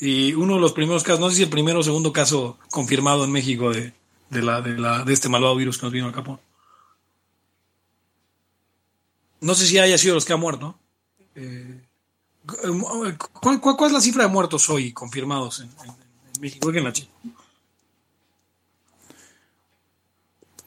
Y 0.00 0.32
uno 0.32 0.54
de 0.54 0.60
los 0.60 0.72
primeros 0.72 1.02
casos, 1.02 1.20
no 1.20 1.28
sé 1.28 1.36
si 1.36 1.42
el 1.42 1.50
primero 1.50 1.80
o 1.80 1.82
segundo 1.82 2.14
caso 2.14 2.58
confirmado 2.70 3.24
en 3.24 3.30
México 3.30 3.70
de, 3.70 3.92
de, 4.30 4.42
la, 4.42 4.62
de, 4.62 4.78
la, 4.78 5.04
de 5.04 5.12
este 5.12 5.28
malvado 5.28 5.54
virus 5.54 5.76
que 5.76 5.84
nos 5.84 5.92
vino 5.92 6.06
al 6.06 6.14
Japón. 6.14 6.40
No 9.42 9.54
sé 9.54 9.66
si 9.66 9.78
haya 9.78 9.98
sido 9.98 10.14
los 10.14 10.24
que 10.24 10.32
han 10.32 10.40
muerto. 10.40 10.78
Eh, 11.34 11.82
¿cuál, 12.46 13.60
cuál, 13.60 13.76
cuál 13.76 13.88
es 13.88 13.92
la 13.92 14.00
cifra 14.00 14.22
de 14.22 14.30
muertos 14.30 14.70
hoy 14.70 14.94
confirmados 14.94 15.60
en, 15.60 15.66
en, 15.84 15.90
en 15.90 16.40
México? 16.40 16.72
En 16.72 16.84
la 16.84 16.92
China? 16.94 17.10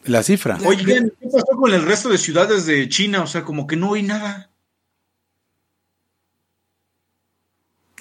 La 0.03 0.21
cifra. 0.21 0.59
Oigan, 0.63 1.11
¿qué 1.19 1.27
pasó 1.29 1.57
con 1.57 1.73
el 1.73 1.81
resto 1.81 2.09
de 2.09 2.19
ciudades 2.19 2.67
de 2.67 2.87
China? 2.89 3.23
O 3.23 3.27
sea, 3.27 3.43
como 3.43 3.65
que 3.65 3.75
no 3.75 3.95
hay 3.95 4.03
nada. 4.03 4.50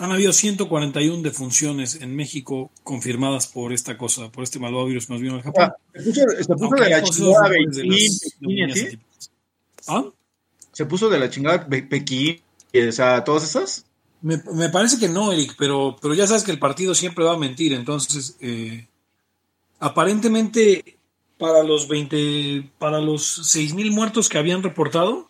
Han 0.00 0.12
habido 0.12 0.32
141 0.32 1.22
defunciones 1.22 1.96
en 2.00 2.16
México 2.16 2.70
confirmadas 2.82 3.46
por 3.46 3.72
esta 3.74 3.98
cosa, 3.98 4.32
por 4.32 4.44
este 4.44 4.58
malvado 4.58 4.86
virus 4.86 5.06
que 5.06 5.12
nos 5.12 5.22
vino 5.22 5.34
al 5.34 5.42
Japón. 5.42 5.64
Ah, 5.64 5.76
se 5.94 6.02
puso, 6.02 6.22
se 6.40 6.54
puso 6.56 6.74
de 6.76 6.90
la 6.90 7.02
chingada 7.02 7.48
Pekín 7.50 8.70
así. 8.70 8.80
atípicas. 8.80 9.30
¿Ah? 9.86 10.04
Se 10.72 10.86
puso 10.86 11.10
de 11.10 11.18
la 11.18 11.28
chingada 11.28 11.66
Pekín, 11.68 12.40
y, 12.72 12.80
o 12.80 12.92
sea, 12.92 13.22
todas 13.24 13.44
esas. 13.44 13.84
Me, 14.22 14.42
me 14.54 14.70
parece 14.70 14.98
que 14.98 15.08
no, 15.08 15.32
Eric, 15.32 15.54
pero, 15.58 15.96
pero 16.00 16.14
ya 16.14 16.26
sabes 16.26 16.44
que 16.44 16.50
el 16.50 16.58
partido 16.58 16.94
siempre 16.94 17.24
va 17.24 17.34
a 17.34 17.38
mentir. 17.38 17.72
Entonces, 17.74 18.36
eh, 18.40 18.86
aparentemente, 19.78 20.96
para 21.38 21.62
los 21.62 21.88
20, 21.88 22.70
para 22.78 23.00
los 23.00 23.54
6.000 23.54 23.90
muertos 23.90 24.28
que 24.28 24.38
habían 24.38 24.62
reportado, 24.62 25.28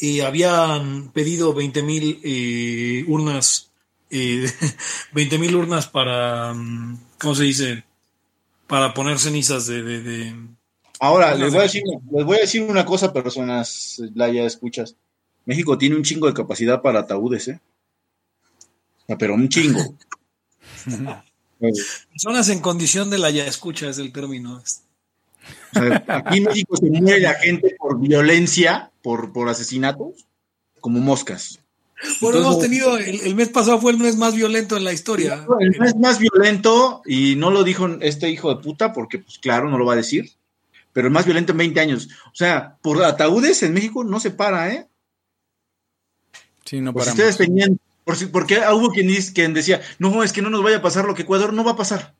eh, 0.00 0.22
habían 0.22 1.10
pedido 1.12 1.54
20.000 1.54 2.20
eh, 2.22 3.04
urnas, 3.06 3.65
eh, 4.10 4.46
20.000 5.12 5.54
urnas 5.54 5.86
para, 5.88 6.52
mm, 6.54 6.98
¿cómo 7.18 7.34
se 7.34 7.44
dice? 7.44 7.84
Para 8.66 8.94
poner 8.94 9.18
cenizas 9.18 9.66
de... 9.66 9.82
de- 9.82 10.02
de- 10.02 10.34
Ahora, 10.98 11.34
les 11.34 11.50
voy, 11.52 11.60
a 11.60 11.62
decir, 11.64 11.82
les 12.10 12.24
voy 12.24 12.36
a 12.38 12.40
decir 12.40 12.62
una 12.62 12.86
cosa, 12.86 13.12
personas, 13.12 14.00
la 14.14 14.30
ya 14.30 14.44
escuchas. 14.44 14.96
México 15.44 15.76
tiene 15.76 15.94
un 15.94 16.02
chingo 16.02 16.26
de 16.26 16.32
capacidad 16.32 16.80
para 16.80 17.00
ataúdes, 17.00 17.48
¿eh? 17.48 17.60
Pero 19.18 19.34
un 19.34 19.48
chingo. 19.50 19.78
Personas 21.58 22.48
en 22.48 22.60
condición 22.60 23.10
de 23.10 23.18
la 23.18 23.30
ya 23.30 23.46
escucha 23.46 23.88
es 23.90 23.98
el 23.98 24.10
término. 24.12 24.56
O 24.56 24.62
sea, 25.78 26.04
aquí 26.08 26.38
en 26.38 26.44
México 26.44 26.76
se 26.76 26.86
muere 26.90 27.20
la 27.20 27.34
gente 27.34 27.76
por 27.78 28.00
violencia, 28.00 28.90
por, 29.02 29.32
por 29.32 29.48
asesinatos, 29.48 30.26
como 30.80 30.98
moscas. 31.00 31.60
Bueno, 32.20 32.40
hemos 32.40 32.60
tenido, 32.60 32.98
el, 32.98 33.20
el 33.20 33.34
mes 33.34 33.48
pasado 33.48 33.80
fue 33.80 33.92
el 33.92 33.98
mes 33.98 34.16
más 34.16 34.34
violento 34.34 34.76
en 34.76 34.84
la 34.84 34.92
historia. 34.92 35.46
El 35.60 35.78
mes 35.78 35.96
más 35.96 36.18
violento, 36.18 37.02
y 37.06 37.36
no 37.36 37.50
lo 37.50 37.64
dijo 37.64 37.88
este 38.00 38.28
hijo 38.28 38.54
de 38.54 38.62
puta, 38.62 38.92
porque 38.92 39.18
pues 39.18 39.38
claro, 39.38 39.70
no 39.70 39.78
lo 39.78 39.86
va 39.86 39.94
a 39.94 39.96
decir, 39.96 40.30
pero 40.92 41.08
el 41.08 41.12
más 41.12 41.24
violento 41.24 41.52
en 41.52 41.58
20 41.58 41.80
años. 41.80 42.08
O 42.26 42.34
sea, 42.34 42.76
por 42.82 43.02
ataúdes 43.02 43.62
en 43.62 43.72
México 43.72 44.04
no 44.04 44.20
se 44.20 44.30
para, 44.30 44.72
¿eh? 44.72 44.88
Sí, 46.64 46.80
no 46.80 46.92
paramos. 46.92 47.14
ustedes 47.14 47.38
tenían, 47.38 47.80
por 48.04 48.16
si, 48.16 48.26
porque 48.26 48.60
hubo 48.72 48.90
quien 48.90 49.54
decía, 49.54 49.80
no, 49.98 50.22
es 50.22 50.32
que 50.32 50.42
no 50.42 50.50
nos 50.50 50.62
vaya 50.62 50.78
a 50.78 50.82
pasar 50.82 51.06
lo 51.06 51.14
que 51.14 51.22
Ecuador 51.22 51.52
no 51.52 51.64
va 51.64 51.72
a 51.72 51.76
pasar. 51.76 52.14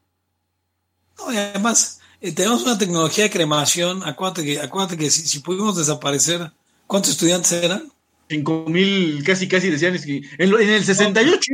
No, 1.18 1.32
y 1.32 1.36
además, 1.36 2.00
eh, 2.20 2.32
tenemos 2.32 2.62
una 2.62 2.78
tecnología 2.78 3.24
de 3.24 3.30
cremación. 3.30 4.02
Acuérdate 4.04 4.44
que, 4.44 4.60
acuérdate 4.60 4.96
que 4.96 5.10
si, 5.10 5.26
si 5.26 5.40
pudimos 5.40 5.76
desaparecer, 5.76 6.50
¿cuántos 6.86 7.12
estudiantes 7.12 7.52
eran? 7.52 7.90
Cinco 8.28 8.64
mil, 8.68 9.22
casi, 9.24 9.46
casi 9.46 9.70
decían, 9.70 9.94
es 9.94 10.04
que 10.04 10.16
en, 10.38 10.52
en 10.52 10.68
el 10.70 10.84
68. 10.84 11.52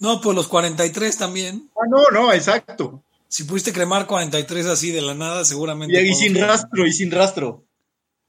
No, 0.00 0.20
pues 0.20 0.34
los 0.34 0.48
43 0.48 1.16
también. 1.16 1.68
Ah, 1.76 1.86
no, 1.90 2.04
no, 2.12 2.32
exacto. 2.32 3.02
Si 3.28 3.44
pudiste 3.44 3.72
cremar 3.72 4.06
43 4.06 4.66
así 4.66 4.90
de 4.90 5.02
la 5.02 5.14
nada, 5.14 5.44
seguramente. 5.44 6.02
Y, 6.02 6.10
y 6.10 6.14
sin 6.14 6.34
rastro, 6.34 6.86
y 6.86 6.92
sin 6.92 7.10
rastro. 7.10 7.64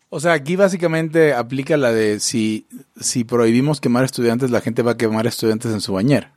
O 0.09 0.19
sea, 0.19 0.33
aquí 0.33 0.55
básicamente 0.55 1.33
aplica 1.33 1.77
la 1.77 1.93
de 1.93 2.19
si, 2.19 2.65
si 2.99 3.23
prohibimos 3.23 3.79
quemar 3.79 4.03
estudiantes, 4.03 4.49
la 4.49 4.61
gente 4.61 4.81
va 4.81 4.93
a 4.93 4.97
quemar 4.97 5.27
estudiantes 5.27 5.71
en 5.71 5.81
su 5.81 5.93
bañera. 5.93 6.35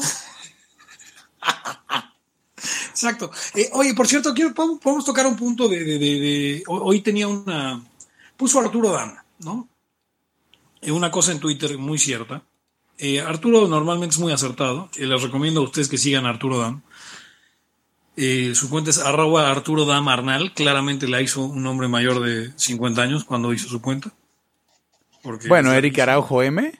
Exacto. 2.90 3.30
Eh, 3.54 3.70
oye, 3.72 3.94
por 3.94 4.08
cierto, 4.08 4.34
quiero, 4.34 4.52
podemos 4.52 5.04
tocar 5.04 5.24
un 5.26 5.36
punto 5.36 5.68
de, 5.68 5.84
de, 5.84 5.98
de, 5.98 6.64
Hoy 6.66 7.00
tenía 7.00 7.28
una... 7.28 7.80
Puso 8.36 8.58
Arturo 8.58 8.90
Dana, 8.90 9.24
¿no? 9.38 9.69
Eh, 10.82 10.92
una 10.92 11.10
cosa 11.10 11.32
en 11.32 11.40
Twitter 11.40 11.78
muy 11.78 11.98
cierta. 11.98 12.42
Eh, 12.98 13.20
Arturo 13.20 13.66
normalmente 13.68 14.14
es 14.14 14.20
muy 14.20 14.32
acertado. 14.32 14.90
les 14.96 15.22
recomiendo 15.22 15.60
a 15.60 15.64
ustedes 15.64 15.88
que 15.88 15.98
sigan 15.98 16.26
a 16.26 16.30
Arturo 16.30 16.58
Dan. 16.58 16.82
su 18.54 18.68
cuenta 18.68 18.90
es 18.90 18.98
arroba 18.98 19.50
Arturo 19.50 19.84
Dam 19.86 20.08
Arnal. 20.08 20.52
Claramente 20.54 21.08
la 21.08 21.20
hizo 21.22 21.42
un 21.42 21.66
hombre 21.66 21.88
mayor 21.88 22.20
de 22.20 22.52
50 22.56 23.00
años 23.02 23.24
cuando 23.24 23.52
hizo 23.52 23.68
su 23.68 23.80
cuenta. 23.80 24.12
bueno, 25.48 25.72
Eric 25.72 25.98
Araujo 25.98 26.42
M. 26.42 26.72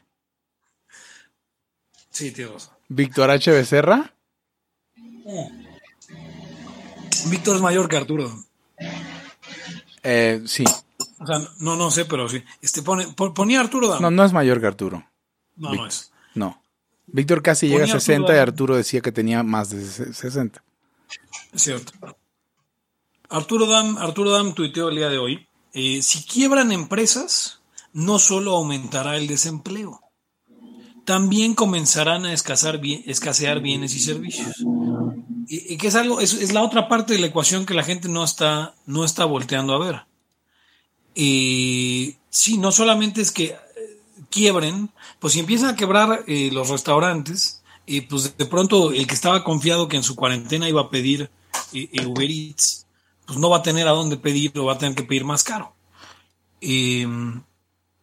Sí, 2.11 2.33
tío. 2.33 2.55
Víctor 2.89 3.31
H. 3.31 3.51
Becerra. 3.51 4.13
Víctor 7.27 7.57
es 7.57 7.63
mayor 7.63 7.89
que 7.89 7.97
Arturo. 7.97 8.45
Eh, 10.03 10.43
sí. 10.47 10.65
O 11.21 11.27
sea, 11.27 11.39
no, 11.59 11.77
no 11.77 11.91
sé, 11.91 12.07
pero 12.07 12.29
sí. 12.29 12.43
Este 12.63 12.83
pone, 12.83 13.07
ponía 13.09 13.61
Arturo 13.61 13.89
Dam. 13.89 14.01
No, 14.01 14.11
no 14.11 14.25
es 14.25 14.33
mayor 14.33 14.61
que 14.61 14.67
Arturo. 14.67 15.05
No, 15.57 15.75
no 15.75 15.87
es. 15.87 16.11
No. 16.35 16.63
Víctor 17.07 17.43
casi 17.43 17.69
llega 17.69 17.85
a 17.85 17.89
60 17.89 18.35
y 18.35 18.39
Arturo 18.39 18.77
decía 18.77 19.01
que 19.01 19.13
tenía 19.13 19.43
más 19.43 19.71
de 19.71 19.85
60. 19.85 20.63
Es 21.53 21.63
cierto. 21.63 21.93
Arturo 23.29 23.67
Dam, 23.67 23.99
Arturo 23.99 24.31
Dam 24.31 24.55
tuiteó 24.55 24.89
el 24.89 24.97
día 24.97 25.09
de 25.09 25.19
hoy. 25.19 25.47
Eh, 25.73 26.03
si 26.03 26.25
quiebran 26.25 26.73
empresas, 26.73 27.61
no 27.93 28.19
solo 28.19 28.57
aumentará 28.57 29.17
el 29.17 29.27
desempleo, 29.27 30.01
también 31.05 31.55
comenzarán 31.55 32.25
a 32.25 32.33
escasear, 32.33 32.81
escasear 33.07 33.61
bienes 33.61 33.95
y 33.95 34.01
servicios. 34.01 34.65
Y, 35.47 35.77
que 35.77 35.89
es 35.89 35.97
algo, 35.97 36.21
es, 36.21 36.53
la 36.53 36.63
otra 36.63 36.89
parte 36.89 37.13
de 37.13 37.19
la 37.19 37.27
ecuación 37.27 37.67
que 37.67 37.75
la 37.75 37.83
gente 37.83 38.09
no 38.09 38.25
está, 38.25 38.75
no 38.87 39.05
está 39.05 39.25
volteando 39.25 39.75
a 39.75 39.79
ver. 39.79 40.10
Y 41.15 42.17
sí, 42.29 42.59
no 42.59 42.73
solamente 42.73 43.21
es 43.21 43.31
que 43.31 43.45
eh, 43.45 43.57
quiebren, 44.31 44.91
pues 45.19 45.35
si 45.35 45.41
empiezan 45.41 45.71
a 45.71 45.77
quebrar 45.77 46.25
eh, 46.27 46.51
los 46.53 46.69
restaurantes, 46.69 47.63
y 47.87 48.03
pues 48.03 48.37
de 48.37 48.47
pronto 48.47 48.93
el 48.93 49.07
que 49.07 49.15
estaba 49.15 49.43
confiado 49.43 49.89
que 49.89 49.97
en 49.97 50.05
su 50.05 50.15
cuarentena 50.15 50.69
iba 50.69 50.83
a 50.83 50.91
pedir 50.91 51.31
eh, 51.73 52.07
Uber 52.07 52.31
Eats, 52.31 52.87
pues 53.27 53.39
no 53.39 53.51
va 53.51 53.59
a 53.59 53.63
tener 53.63 53.89
a 53.89 53.93
dónde 53.93 54.17
pedir, 54.17 54.53
lo 54.55 54.67
va 54.67 54.75
a 54.75 54.79
tener 54.79 54.95
que 54.95 55.03
pedir 55.03 55.25
más 55.25 55.43
caro. 55.43 55.75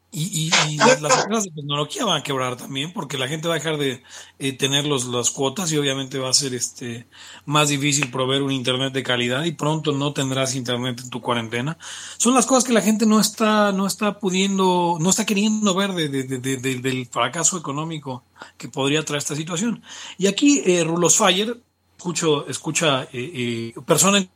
Y, 0.09 0.49
las, 0.77 1.01
empresas 1.01 1.43
de 1.43 1.51
tecnología 1.51 2.05
van 2.05 2.21
a 2.21 2.23
quebrar 2.23 2.55
también 2.55 2.93
porque 2.93 3.17
la 3.17 3.27
gente 3.27 3.49
va 3.49 3.55
a 3.55 3.57
dejar 3.57 3.77
de 3.77 4.01
eh, 4.39 4.53
tener 4.53 4.85
los, 4.85 5.05
las 5.05 5.31
cuotas 5.31 5.71
y 5.71 5.77
obviamente 5.77 6.17
va 6.17 6.29
a 6.29 6.33
ser 6.33 6.53
este 6.55 7.07
más 7.45 7.69
difícil 7.69 8.09
proveer 8.09 8.41
un 8.41 8.53
internet 8.53 8.93
de 8.93 9.03
calidad 9.03 9.43
y 9.43 9.51
pronto 9.51 9.91
no 9.91 10.13
tendrás 10.13 10.55
internet 10.55 11.01
en 11.03 11.09
tu 11.09 11.21
cuarentena. 11.21 11.77
Son 12.17 12.33
las 12.33 12.45
cosas 12.45 12.63
que 12.63 12.73
la 12.73 12.81
gente 12.81 13.05
no 13.05 13.19
está, 13.19 13.73
no 13.73 13.85
está 13.85 14.17
pudiendo, 14.17 14.97
no 14.99 15.09
está 15.09 15.25
queriendo 15.25 15.75
ver 15.75 15.91
de, 15.93 16.09
del 16.09 17.05
fracaso 17.07 17.57
económico 17.57 18.23
que 18.57 18.69
podría 18.69 19.03
traer 19.03 19.19
esta 19.19 19.35
situación. 19.35 19.83
Y 20.17 20.27
aquí 20.27 20.63
eh, 20.65 20.85
Rulos 20.85 21.17
Fire, 21.17 21.61
escucho, 21.97 22.47
escucha, 22.47 23.03
eh, 23.03 23.09
eh, 23.13 23.73
persona 23.85 24.19
en 24.19 24.29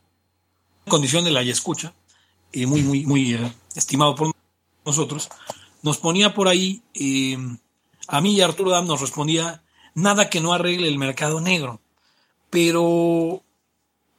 condición 0.86 1.24
de 1.24 1.30
la 1.30 1.42
y 1.42 1.50
escucha, 1.50 1.94
muy, 2.54 2.82
muy, 2.82 3.06
muy 3.06 3.38
estimado 3.74 4.14
por 4.14 4.32
nosotros, 4.84 5.28
nos 5.82 5.98
ponía 5.98 6.34
por 6.34 6.48
ahí, 6.48 6.82
eh, 6.94 7.36
a 8.08 8.20
mí 8.20 8.34
y 8.34 8.40
Arturo 8.40 8.70
Dam 8.70 8.86
nos 8.86 9.00
respondía, 9.00 9.62
nada 9.94 10.30
que 10.30 10.40
no 10.40 10.52
arregle 10.52 10.88
el 10.88 10.98
mercado 10.98 11.40
negro. 11.40 11.80
Pero 12.50 13.42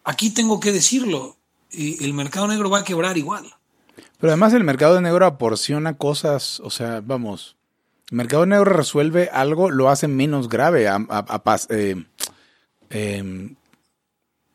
aquí 0.04 0.30
tengo 0.30 0.60
que 0.60 0.72
decirlo, 0.72 1.38
eh, 1.72 1.98
el 2.02 2.14
mercado 2.14 2.48
negro 2.48 2.70
va 2.70 2.80
a 2.80 2.84
quebrar 2.84 3.18
igual. 3.18 3.46
Pero 4.20 4.32
además 4.32 4.54
el 4.54 4.64
mercado 4.64 5.00
negro 5.02 5.26
aporciona 5.26 5.98
cosas, 5.98 6.60
o 6.62 6.70
sea, 6.70 7.02
vamos, 7.04 7.56
el 8.10 8.18
mercado 8.18 8.46
negro 8.46 8.66
resuelve 8.66 9.30
algo, 9.32 9.70
lo 9.70 9.90
hace 9.90 10.08
menos 10.08 10.50
grave, 10.50 10.88
a, 10.88 11.06
eh, 11.70 12.06
em, 12.90 13.56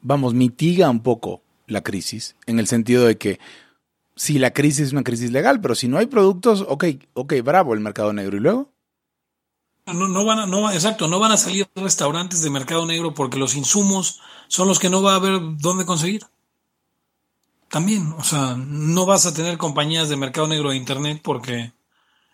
vamos, 0.01 0.35
mitiga 0.35 0.91
un 0.91 1.03
poco 1.03 1.43
la 1.67 1.83
crisis, 1.83 2.37
en 2.47 2.59
el 2.59 2.67
sentido 2.67 3.05
de 3.05 3.19
que 3.19 3.39
si 4.19 4.39
la 4.39 4.53
crisis 4.53 4.89
es 4.89 4.93
una 4.93 5.05
crisis 5.05 5.31
legal, 5.31 5.61
pero 5.61 5.77
si 5.77 5.87
no 5.87 5.97
hay 5.97 6.07
productos, 6.07 6.65
ok, 6.69 6.85
ok, 7.15 7.35
bravo 7.45 7.73
el 7.73 7.81
mercado 7.81 8.13
negro. 8.13 8.37
¿Y 8.37 8.41
luego? 8.41 8.69
No, 9.87 10.09
no 10.09 10.25
van 10.25 10.41
a, 10.41 10.47
no, 10.47 10.71
exacto, 10.73 11.07
no 11.07 11.21
van 11.21 11.33
a 11.33 11.37
salir 11.37 11.69
restaurantes 11.77 12.43
de 12.43 12.51
mercado 12.51 12.85
negro 12.85 13.15
porque 13.15 13.39
los 13.39 13.55
insumos 13.55 14.21
son 14.49 14.67
los 14.67 14.81
que 14.81 14.91
no 14.91 15.03
va 15.03 15.13
a 15.13 15.17
haber 15.17 15.41
dónde 15.59 15.87
conseguir. 15.87 16.25
También, 17.71 18.13
o 18.19 18.25
sea, 18.25 18.57
no 18.57 19.07
vas 19.07 19.25
a 19.25 19.33
tener 19.33 19.57
compañías 19.57 20.09
de 20.09 20.17
mercado 20.17 20.49
negro 20.49 20.71
de 20.71 20.77
internet 20.77 21.21
porque, 21.23 21.73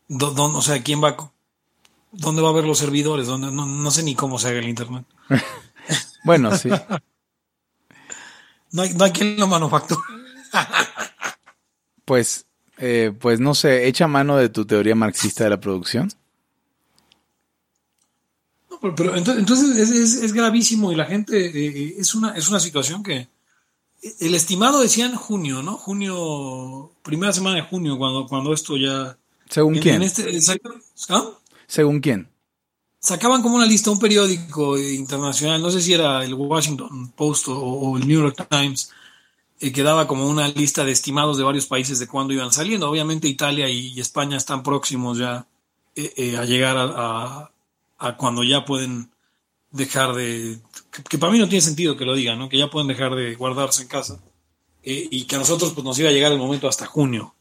o 0.09 0.63
sea, 0.63 0.83
¿quién 0.83 1.05
va, 1.05 1.33
dónde 2.13 2.41
va 2.41 2.49
a 2.49 2.53
haber 2.53 2.65
los 2.65 2.79
servidores? 2.79 3.27
¿Dónde, 3.27 3.53
no, 3.53 3.67
no 3.67 3.91
sé 3.91 4.03
ni 4.03 4.15
cómo 4.15 4.39
se 4.39 4.49
haga 4.49 4.61
el 4.61 4.71
internet. 4.71 5.05
bueno, 6.25 6.57
sí. 6.57 6.69
no, 8.71 8.83
hay, 8.83 8.95
no 8.95 9.05
hay 9.05 9.13
quien 9.13 9.39
lo 9.39 9.47
manufacture. 9.47 10.01
Pues, 12.05 12.47
eh, 12.79 13.13
pues 13.19 13.41
no 13.41 13.55
sé, 13.55 13.87
echa 13.87 14.07
mano 14.07 14.37
de 14.37 14.49
tu 14.49 14.65
teoría 14.65 14.95
marxista 14.95 15.45
de 15.45 15.51
la 15.51 15.61
producción. 15.61 16.11
No, 18.71 18.95
pero, 18.95 19.17
entonces, 19.17 19.91
es, 19.91 20.33
gravísimo 20.33 20.93
y 20.93 20.97
la 20.97 21.07
gente 21.07 21.47
eh, 21.47 21.51
eh, 21.55 21.95
es 21.99 22.15
una 22.15 22.37
es 22.37 22.49
una 22.49 22.61
situación 22.61 23.03
que 23.03 23.29
el 24.21 24.35
estimado 24.35 24.81
decían 24.81 25.15
junio, 25.15 25.63
¿no? 25.63 25.77
Junio, 25.77 26.93
primera 27.03 27.33
semana 27.33 27.57
de 27.57 27.63
junio, 27.63 27.97
cuando, 27.97 28.27
cuando 28.27 28.53
esto 28.53 28.77
ya. 28.77 29.17
¿Según 29.49 29.79
quién? 29.79 30.03
Este, 30.03 30.39
¿ah? 31.09 31.31
¿Según 31.67 32.01
quién? 32.01 32.29
Sacaban 32.99 33.43
como 33.43 33.57
una 33.57 33.67
lista 33.67 33.91
un 33.91 33.99
periódico 33.99 34.79
internacional, 34.79 35.61
no 35.61 35.71
sé 35.71 35.81
si 35.81 35.93
era 35.93 36.25
el 36.25 36.35
Washington 36.35 37.13
Post 37.15 37.49
o 37.49 37.97
el 37.99 38.09
New 38.09 38.23
York 38.23 38.47
Times, 38.49 38.91
eh, 39.61 39.73
quedaba 39.73 40.07
como 40.07 40.27
una 40.27 40.49
lista 40.49 40.85
de 40.85 40.93
estimados 40.93 41.39
de 41.39 41.45
varios 41.45 41.67
países 41.67 41.99
de 41.99 42.09
cuándo 42.09 42.35
iban 42.35 42.53
saliendo. 42.53 42.91
Obviamente 42.91 43.29
Italia 43.29 43.69
y, 43.69 43.99
España 44.01 44.37
están 44.37 44.63
próximos 44.63 45.19
ya 45.19 45.47
eh, 45.95 46.13
eh, 46.17 46.37
a 46.37 46.45
llegar 46.45 46.77
a, 46.79 47.51
cuando 48.17 48.43
ya 48.43 48.65
pueden 48.65 49.11
dejar 49.71 50.15
de... 50.15 50.59
Que, 51.09 51.19
para 51.19 51.33
mí 51.33 51.39
no 51.39 51.49
tiene 51.49 51.63
sentido 51.63 51.97
que 51.97 52.05
lo 52.05 52.15
digan, 52.15 52.39
¿no? 52.39 52.49
Que 52.49 52.59
ya 52.59 52.71
pueden 52.71 52.89
dejar 52.89 53.15
de 53.15 53.35
guardarse 53.35 53.83
en 53.83 53.89
casa. 53.89 54.21
y 54.83 55.25
que 55.25 55.37
a 55.37 55.39
nosotros 55.39 55.73
pues, 55.73 55.85
nos 55.85 55.99
iba 55.99 56.11
a 56.11 56.13
llegar 56.13 56.33
el 56.33 56.39
momento 56.39 56.69
hasta 56.69 56.87
junio. 56.87 57.35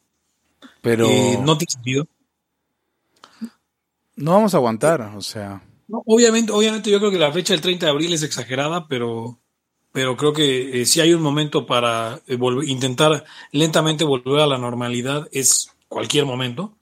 Pero... 0.82 1.08
no 1.42 1.58
tiene 1.58 1.72
sentido. 1.72 2.08
No 4.16 4.34
vamos 4.34 4.54
a 4.54 4.58
aguantar, 4.58 5.02
o 5.02 5.22
sea... 5.22 5.62
obviamente, 5.90 6.52
obviamente 6.52 6.90
yo 6.90 7.00
creo 7.00 7.12
que 7.12 7.18
la 7.18 7.32
fecha 7.32 7.54
del 7.54 7.62
30 7.62 7.88
de 7.88 7.92
abril 7.92 8.14
es 8.14 8.24
exagerada, 8.24 8.88
pero 8.88 9.40
pero 9.94 10.18
creo 10.18 10.34
que 10.34 10.82
eh, 10.82 10.86
si 10.88 11.02
hay 11.02 11.14
un 11.14 11.22
momento 11.22 11.68
para 11.68 12.20
eh, 12.28 12.38
intentar 12.66 13.26
lentamente 13.52 14.04
volver 14.04 14.42
a 14.42 14.48
la 14.48 14.58
normalidad, 14.58 15.30
es 15.32 15.70
cualquier 15.88 16.26
momento. 16.26 16.76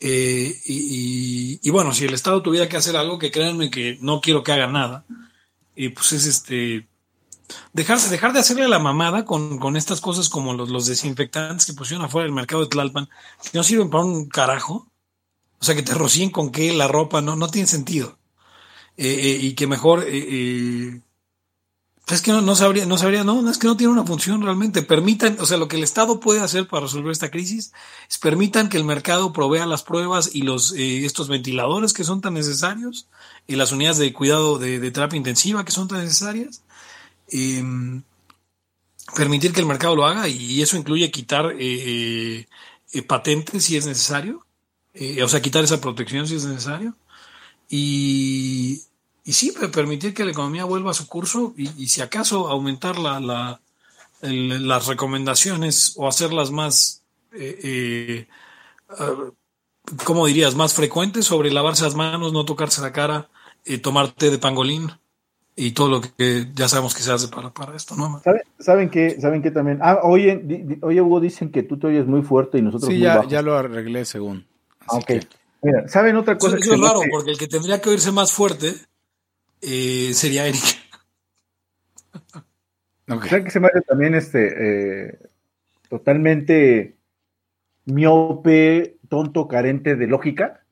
Eh, 0.00 0.60
y, 0.66 1.70
bueno, 1.70 1.94
si 1.94 2.06
el 2.06 2.14
Estado 2.14 2.42
tuviera 2.42 2.68
que 2.68 2.76
hacer 2.76 2.96
algo, 2.96 3.20
que 3.20 3.30
créanme 3.30 3.70
que 3.70 3.98
no 4.00 4.20
quiero 4.20 4.42
que 4.42 4.50
haga 4.50 4.66
nada, 4.66 5.04
pues 5.94 6.12
es 6.12 6.26
este 6.26 6.88
dejar, 7.72 8.00
dejar 8.00 8.32
de 8.32 8.40
hacerle 8.40 8.66
la 8.66 8.80
mamada 8.80 9.24
con, 9.24 9.76
estas 9.76 10.00
cosas 10.00 10.28
como 10.28 10.52
los, 10.52 10.70
los, 10.70 10.86
desinfectantes 10.86 11.66
que 11.66 11.74
pusieron 11.74 12.04
afuera 12.04 12.24
del 12.24 12.34
mercado 12.34 12.62
de 12.62 12.68
Tlalpan, 12.68 13.08
que 13.42 13.50
no 13.58 13.62
sirven 13.62 13.90
para 13.90 14.04
un 14.04 14.28
carajo. 14.28 14.88
O 15.60 15.64
sea, 15.64 15.76
que 15.76 15.82
te 15.82 15.94
rocíen 15.94 16.30
con 16.30 16.50
qué 16.50 16.72
la 16.72 16.88
ropa, 16.88 17.20
no, 17.20 17.36
no 17.36 17.48
tiene 17.48 17.68
sentido. 17.68 18.18
y 18.96 19.54
que 19.54 19.66
mejor 19.68 20.04
es 22.12 22.22
que 22.22 22.32
no, 22.32 22.56
sabría, 22.56 22.86
no 22.86 22.98
sabría, 22.98 23.24
no, 23.24 23.48
es 23.50 23.58
que 23.58 23.66
no 23.66 23.76
tiene 23.76 23.92
una 23.92 24.04
función 24.04 24.42
realmente. 24.42 24.82
Permitan, 24.82 25.36
o 25.40 25.46
sea, 25.46 25.58
lo 25.58 25.68
que 25.68 25.76
el 25.76 25.82
Estado 25.82 26.20
puede 26.20 26.40
hacer 26.40 26.66
para 26.66 26.82
resolver 26.82 27.12
esta 27.12 27.30
crisis 27.30 27.72
es 28.08 28.18
permitan 28.18 28.68
que 28.68 28.76
el 28.76 28.84
mercado 28.84 29.32
provea 29.32 29.66
las 29.66 29.82
pruebas 29.82 30.30
y 30.34 30.42
los 30.42 30.72
eh, 30.72 31.04
estos 31.04 31.28
ventiladores 31.28 31.92
que 31.92 32.04
son 32.04 32.20
tan 32.20 32.34
necesarios 32.34 33.08
y 33.46 33.56
las 33.56 33.72
unidades 33.72 33.98
de 33.98 34.12
cuidado 34.12 34.58
de, 34.58 34.90
terapia 34.90 35.16
intensiva 35.16 35.64
que 35.64 35.72
son 35.72 35.88
tan 35.88 36.02
necesarias. 36.02 36.62
Em, 37.28 38.02
permitir 39.14 39.52
que 39.52 39.60
el 39.60 39.66
mercado 39.66 39.96
lo 39.96 40.06
haga 40.06 40.28
y 40.28 40.62
eso 40.62 40.76
incluye 40.76 41.10
quitar 41.10 41.54
eh, 41.58 42.46
eh, 42.92 43.02
patentes 43.02 43.64
si 43.64 43.76
es 43.76 43.86
necesario, 43.86 44.46
o 45.22 45.28
sea, 45.28 45.42
quitar 45.42 45.64
esa 45.64 45.80
protección 45.80 46.26
si 46.26 46.36
es 46.36 46.44
necesario. 46.44 46.96
Y, 47.68 48.82
y 49.30 49.32
sí, 49.32 49.54
permitir 49.72 50.12
que 50.12 50.24
la 50.24 50.32
economía 50.32 50.64
vuelva 50.64 50.90
a 50.90 50.94
su 50.94 51.06
curso 51.06 51.54
y, 51.56 51.86
si 51.86 52.00
acaso 52.00 52.48
aumentar 52.48 52.98
la, 52.98 53.20
la 53.20 53.60
las 54.22 54.88
recomendaciones 54.88 55.94
o 55.96 56.08
hacerlas 56.08 56.50
más, 56.50 57.04
eh, 57.32 57.60
eh, 57.62 58.28
ah, 58.88 59.30
¿cómo 60.02 60.26
dirías?, 60.26 60.56
más 60.56 60.74
frecuentes 60.74 61.26
sobre 61.26 61.52
lavarse 61.52 61.84
las 61.84 61.94
manos, 61.94 62.32
no 62.32 62.44
tocarse 62.44 62.82
la 62.82 62.92
cara, 62.92 63.28
eh, 63.64 63.78
tomar 63.78 64.10
té 64.10 64.32
de 64.32 64.38
pangolín 64.38 64.90
y 65.54 65.70
todo 65.70 65.88
lo 65.88 66.00
que 66.00 66.48
ya 66.52 66.66
sabemos 66.66 66.96
que 66.96 67.02
se 67.02 67.12
hace 67.12 67.28
para, 67.28 67.50
para 67.50 67.76
esto, 67.76 67.94
¿no? 67.94 68.20
¿Saben, 68.58 68.90
que 68.90 69.20
¿Saben 69.20 69.42
que 69.42 69.52
también? 69.52 69.78
Ah, 69.80 70.00
oye, 70.02 70.76
oye, 70.82 71.00
Hugo, 71.00 71.20
dicen 71.20 71.52
que 71.52 71.62
tú 71.62 71.78
te 71.78 71.86
oyes 71.86 72.08
muy 72.08 72.22
fuerte 72.22 72.58
y 72.58 72.62
nosotros 72.62 72.90
sí, 72.90 72.98
ya, 72.98 73.24
ya 73.28 73.42
lo 73.42 73.56
arreglé 73.56 74.04
según. 74.06 74.44
Ah, 74.88 74.96
ok. 74.96 75.12
Mira, 75.62 75.86
¿saben 75.86 76.16
otra 76.16 76.36
cosa? 76.36 76.56
Eso, 76.56 76.74
es 76.74 76.80
raro, 76.80 77.02
porque 77.12 77.30
el 77.30 77.38
que 77.38 77.46
tendría 77.46 77.80
que 77.80 77.90
oírse 77.90 78.10
más 78.10 78.32
fuerte 78.32 78.89
eh, 79.62 80.12
sería 80.14 80.46
Eric. 80.46 80.62
Okay. 83.12 83.42
que 83.42 83.50
se 83.50 83.58
me 83.58 83.66
hace 83.66 83.80
también 83.80 84.14
este 84.14 85.08
eh, 85.08 85.18
totalmente 85.88 86.94
miope, 87.84 88.98
tonto, 89.08 89.48
carente 89.48 89.96
de 89.96 90.06
lógica? 90.06 90.64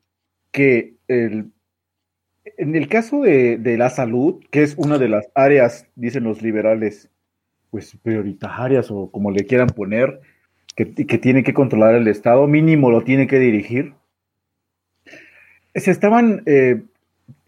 Que 0.51 0.95
el, 1.09 1.51
en 2.57 2.75
el 2.75 2.87
caso 2.87 3.21
de, 3.21 3.75
la 3.77 3.89
salud, 3.89 4.43
que 4.51 4.63
es 4.63 4.75
una 4.77 4.97
de 4.97 5.09
las 5.09 5.29
áreas, 5.35 5.85
dicen 5.95 6.23
los 6.23 6.41
liberales, 6.41 7.09
pues 7.71 7.95
prioritarias 8.01 8.89
o 8.89 9.11
como 9.11 9.31
le 9.31 9.45
quieran 9.45 9.67
poner, 9.67 10.21
que, 10.75 10.93
que 10.93 11.17
tiene 11.17 11.43
que 11.43 11.53
controlar 11.53 11.95
el 11.95 12.07
Estado, 12.07 12.47
mínimo 12.47 12.89
lo 12.89 13.03
tiene 13.03 13.27
que 13.27 13.39
dirigir. 13.39 13.93
Se 15.75 15.91
estaban 15.91 16.41
eh, 16.45 16.83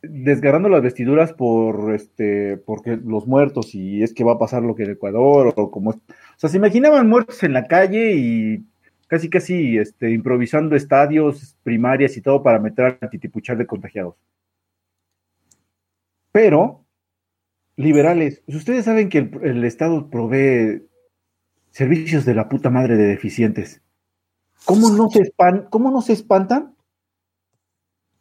desgarrando 0.01 0.69
las 0.69 0.81
vestiduras 0.81 1.33
por 1.33 1.93
este 1.93 2.57
porque 2.57 2.97
los 2.97 3.27
muertos 3.27 3.75
y 3.75 4.01
es 4.01 4.13
que 4.13 4.23
va 4.23 4.33
a 4.33 4.39
pasar 4.39 4.63
lo 4.63 4.75
que 4.75 4.83
en 4.83 4.91
Ecuador 4.91 5.53
o 5.55 5.69
como 5.69 5.91
o 5.91 5.95
sea 6.37 6.49
se 6.49 6.57
imaginaban 6.57 7.07
muertos 7.07 7.43
en 7.43 7.53
la 7.53 7.67
calle 7.67 8.13
y 8.15 8.65
casi 9.07 9.29
casi 9.29 9.77
este 9.77 10.11
improvisando 10.11 10.75
estadios 10.75 11.55
primarias 11.63 12.17
y 12.17 12.21
todo 12.21 12.41
para 12.41 12.59
meter 12.59 12.97
al 13.01 13.09
titipuchar 13.09 13.57
de 13.57 13.67
contagiados. 13.67 14.15
Pero 16.31 16.85
liberales 17.75 18.41
ustedes 18.47 18.85
saben 18.85 19.09
que 19.09 19.29
el, 19.43 19.63
estado 19.65 20.09
provee 20.09 20.87
servicios 21.69 22.25
de 22.25 22.35
la 22.35 22.49
puta 22.49 22.69
madre 22.69 22.95
de 22.95 23.07
deficientes. 23.07 23.81
Cómo 24.65 24.89
no 24.89 25.09
se 25.09 25.31
cómo 25.69 25.91
no 25.91 26.01
se 26.01 26.13
espantan 26.13 26.75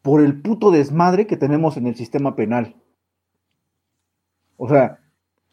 por 0.02 0.22
el 0.22 0.40
puto 0.40 0.70
desmadre 0.70 1.26
que 1.26 1.36
tenemos 1.36 1.76
en 1.76 1.86
el 1.86 1.96
sistema 1.96 2.36
penal. 2.36 2.76
O 4.56 4.68
sea, 4.68 5.00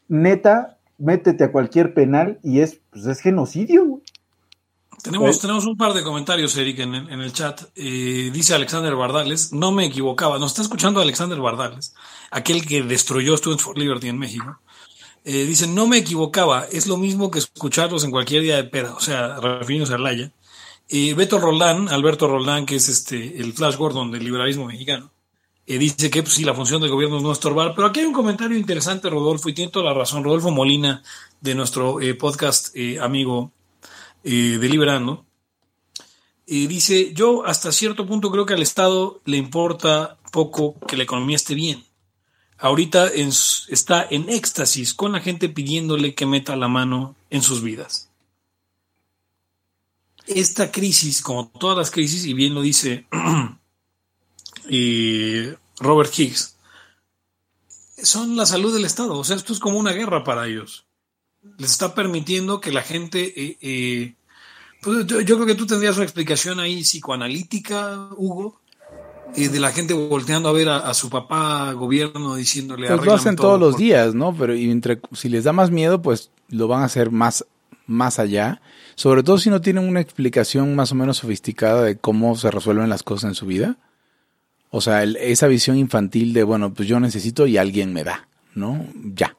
neta, 0.08 0.78
métete 0.98 1.44
a 1.44 1.52
cualquier 1.52 1.94
penal 1.94 2.38
y 2.42 2.60
es, 2.60 2.80
pues 2.90 3.06
es 3.06 3.20
genocidio. 3.20 4.02
Tenemos, 5.02 5.40
tenemos 5.40 5.64
un 5.64 5.76
par 5.76 5.92
de 5.92 6.02
comentarios, 6.02 6.56
Eric, 6.56 6.80
en, 6.80 6.94
el 6.94 7.32
chat. 7.32 7.62
Eh, 7.76 8.30
dice 8.32 8.54
Alexander 8.54 8.94
Bardales, 8.96 9.52
no 9.52 9.70
me 9.70 9.84
equivocaba, 9.84 10.38
nos 10.38 10.50
está 10.50 10.62
escuchando 10.62 11.00
Alexander 11.00 11.38
Bardales, 11.38 11.94
aquel 12.30 12.66
que 12.66 12.82
destruyó 12.82 13.36
Students 13.36 13.62
for 13.62 13.78
Liberty 13.78 14.08
en 14.08 14.18
México. 14.18 14.60
Eh, 15.24 15.44
dice, 15.44 15.68
no 15.68 15.86
me 15.86 15.98
equivocaba, 15.98 16.64
es 16.72 16.86
lo 16.86 16.96
mismo 16.96 17.30
que 17.30 17.38
escucharlos 17.38 18.02
en 18.02 18.10
cualquier 18.10 18.42
día 18.42 18.56
de 18.56 18.64
peda, 18.64 18.94
o 18.94 19.00
sea, 19.00 19.36
refiriéndose 19.36 19.94
a 19.94 19.98
Laya. 19.98 20.32
Y 20.90 21.12
Beto 21.12 21.38
Roldán, 21.38 21.90
Alberto 21.90 22.26
Roldán, 22.26 22.64
que 22.64 22.76
es 22.76 22.88
este 22.88 23.40
el 23.40 23.52
Flash 23.52 23.76
Gordon 23.76 24.10
del 24.10 24.24
liberalismo 24.24 24.64
mexicano, 24.64 25.10
eh, 25.66 25.78
dice 25.78 26.08
que 26.08 26.22
pues, 26.22 26.34
sí, 26.34 26.44
la 26.44 26.54
función 26.54 26.80
del 26.80 26.90
gobierno 26.90 27.18
es 27.18 27.22
no 27.22 27.30
estorbar. 27.30 27.74
Pero 27.74 27.88
aquí 27.88 28.00
hay 28.00 28.06
un 28.06 28.14
comentario 28.14 28.56
interesante, 28.56 29.10
Rodolfo, 29.10 29.50
y 29.50 29.52
tiene 29.52 29.70
toda 29.70 29.84
la 29.84 29.92
razón. 29.92 30.24
Rodolfo 30.24 30.50
Molina, 30.50 31.02
de 31.42 31.54
nuestro 31.54 32.00
eh, 32.00 32.14
podcast 32.14 32.74
eh, 32.74 32.98
amigo 33.00 33.52
Deliberando, 34.22 35.24
dice: 36.46 37.12
Yo 37.14 37.46
hasta 37.46 37.70
cierto 37.70 38.06
punto 38.06 38.30
creo 38.30 38.46
que 38.46 38.54
al 38.54 38.62
Estado 38.62 39.20
le 39.26 39.36
importa 39.36 40.18
poco 40.32 40.74
que 40.86 40.96
la 40.96 41.04
economía 41.04 41.36
esté 41.36 41.54
bien. 41.54 41.84
Ahorita 42.58 43.08
está 43.08 44.06
en 44.10 44.28
éxtasis 44.28 44.92
con 44.92 45.12
la 45.12 45.20
gente 45.20 45.48
pidiéndole 45.48 46.14
que 46.14 46.26
meta 46.26 46.56
la 46.56 46.68
mano 46.68 47.14
en 47.30 47.42
sus 47.42 47.62
vidas 47.62 48.07
esta 50.28 50.70
crisis, 50.70 51.22
como 51.22 51.48
todas 51.48 51.76
las 51.76 51.90
crisis, 51.90 52.24
y 52.26 52.34
bien 52.34 52.54
lo 52.54 52.62
dice 52.62 53.06
Robert 55.80 56.18
Higgs, 56.18 56.56
son 58.02 58.36
la 58.36 58.46
salud 58.46 58.72
del 58.72 58.84
Estado. 58.84 59.16
O 59.16 59.24
sea, 59.24 59.36
esto 59.36 59.52
es 59.52 59.58
como 59.58 59.78
una 59.78 59.92
guerra 59.92 60.24
para 60.24 60.46
ellos. 60.46 60.86
Les 61.56 61.70
está 61.70 61.94
permitiendo 61.94 62.60
que 62.60 62.72
la 62.72 62.82
gente... 62.82 63.32
Eh, 63.36 63.58
eh, 63.60 64.14
pues, 64.82 65.06
yo, 65.06 65.24
creo 65.24 65.46
que 65.46 65.54
tú 65.54 65.66
tendrías 65.66 65.96
una 65.96 66.04
explicación 66.04 66.60
ahí 66.60 66.82
psicoanalítica, 66.82 68.10
Hugo, 68.16 68.60
eh, 69.34 69.48
de 69.48 69.58
la 69.58 69.72
gente 69.72 69.92
volteando 69.92 70.48
a 70.48 70.52
ver 70.52 70.68
a, 70.68 70.94
su 70.94 71.10
papá 71.10 71.72
gobierno 71.72 72.36
diciéndole... 72.36 72.86
Pues 72.86 73.04
lo 73.04 73.14
hacen 73.14 73.34
todos 73.34 73.58
los 73.58 73.76
días, 73.76 74.14
¿no? 74.14 74.34
Pero 74.36 74.54
entre, 74.54 75.00
si 75.12 75.28
les 75.28 75.44
da 75.44 75.52
más 75.52 75.70
miedo, 75.70 76.00
pues 76.00 76.30
lo 76.48 76.68
van 76.68 76.82
a 76.82 76.86
hacer 76.86 77.10
más, 77.10 77.44
más 77.88 78.20
allá 78.20 78.60
sobre 78.98 79.22
todo 79.22 79.38
si 79.38 79.48
no 79.48 79.60
tienen 79.60 79.88
una 79.88 80.00
explicación 80.00 80.74
más 80.74 80.90
o 80.90 80.96
menos 80.96 81.18
sofisticada 81.18 81.84
de 81.84 81.98
cómo 81.98 82.34
se 82.34 82.50
resuelven 82.50 82.88
las 82.88 83.04
cosas 83.04 83.28
en 83.28 83.34
su 83.36 83.46
vida. 83.46 83.76
O 84.70 84.80
sea, 84.80 85.04
esa 85.04 85.46
visión 85.46 85.76
infantil 85.76 86.32
de, 86.32 86.42
bueno, 86.42 86.74
pues 86.74 86.88
yo 86.88 86.98
necesito 86.98 87.46
y 87.46 87.58
alguien 87.58 87.92
me 87.92 88.02
da, 88.02 88.26
¿no? 88.56 88.84
Ya. 89.14 89.36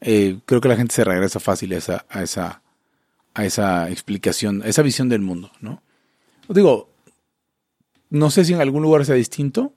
Eh, 0.00 0.38
creo 0.46 0.62
que 0.62 0.68
la 0.68 0.76
gente 0.76 0.94
se 0.94 1.04
regresa 1.04 1.38
fácil 1.38 1.74
a 1.74 1.76
esa, 1.76 2.06
a 2.08 2.22
esa, 2.22 2.62
a 3.34 3.44
esa 3.44 3.90
explicación, 3.90 4.62
a 4.62 4.68
esa 4.68 4.80
visión 4.80 5.10
del 5.10 5.20
mundo, 5.20 5.52
¿no? 5.60 5.82
Digo, 6.48 6.88
no 8.08 8.30
sé 8.30 8.46
si 8.46 8.54
en 8.54 8.62
algún 8.62 8.84
lugar 8.84 9.04
sea 9.04 9.16
distinto, 9.16 9.74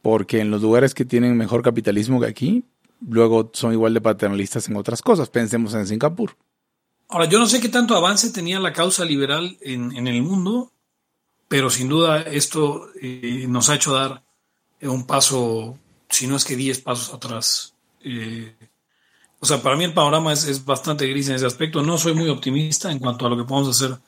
porque 0.00 0.40
en 0.40 0.50
los 0.50 0.62
lugares 0.62 0.94
que 0.94 1.04
tienen 1.04 1.36
mejor 1.36 1.60
capitalismo 1.60 2.18
que 2.18 2.28
aquí, 2.28 2.64
luego 3.06 3.50
son 3.52 3.74
igual 3.74 3.92
de 3.92 4.00
paternalistas 4.00 4.70
en 4.70 4.76
otras 4.76 5.02
cosas. 5.02 5.28
Pensemos 5.28 5.74
en 5.74 5.86
Singapur. 5.86 6.34
Ahora, 7.10 7.24
yo 7.24 7.40
no 7.40 7.46
sé 7.46 7.60
qué 7.60 7.68
tanto 7.68 7.96
avance 7.96 8.30
tenía 8.30 8.60
la 8.60 8.72
causa 8.72 9.04
liberal 9.04 9.58
en, 9.62 10.06
el 10.06 10.22
mundo, 10.22 10.70
pero 11.48 11.68
sin 11.68 11.88
duda 11.88 12.22
esto 12.22 12.88
eh, 13.02 13.46
nos 13.48 13.68
ha 13.68 13.74
hecho 13.74 13.92
dar 13.92 14.22
un 14.82 15.04
paso, 15.04 15.76
si 16.08 16.28
no 16.28 16.36
es 16.36 16.44
que 16.44 16.54
diez 16.54 16.80
pasos 16.80 17.12
atrás. 17.12 17.74
Eh, 18.04 18.54
o 19.40 19.46
sea, 19.46 19.60
para 19.60 19.74
mí 19.74 19.82
el 19.82 19.92
panorama 19.92 20.32
es, 20.32 20.64
bastante 20.64 21.08
gris 21.08 21.28
en 21.28 21.34
ese 21.34 21.46
aspecto. 21.46 21.82
No 21.82 21.98
soy 21.98 22.14
muy 22.14 22.28
optimista 22.28 22.92
en 22.92 23.00
cuanto 23.00 23.26
a 23.26 23.30
lo 23.30 23.36
que 23.36 23.42
podemos 23.42 23.76
hacer 23.76 23.98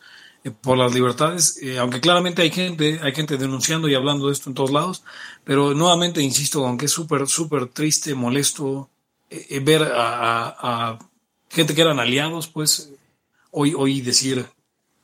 eh, 0.45 0.53
por 0.53 0.79
las 0.79 0.95
libertades, 0.95 1.59
aunque 1.81 2.01
claramente 2.01 2.43
hay 2.43 2.53
gente, 2.53 3.01
hay 3.03 3.13
gente 3.13 3.37
denunciando 3.37 3.89
y 3.89 3.97
hablando 3.97 4.29
de 4.29 4.33
esto 4.33 4.49
en 4.49 4.55
todos 4.55 4.71
lados, 4.71 5.03
pero 5.43 5.75
nuevamente 5.75 6.23
insisto, 6.23 6.65
aunque 6.65 6.87
es 6.87 6.93
súper, 6.93 7.27
súper 7.27 7.67
triste, 7.67 8.15
molesto 8.15 8.91
ver 9.65 9.91
a 9.93 10.99
gente 11.53 11.75
que 11.75 11.83
eran 11.83 12.01
aliados, 12.01 12.49
pues 12.49 12.91
hoy, 13.51 13.75
hoy 13.77 14.01
decir 14.01 14.47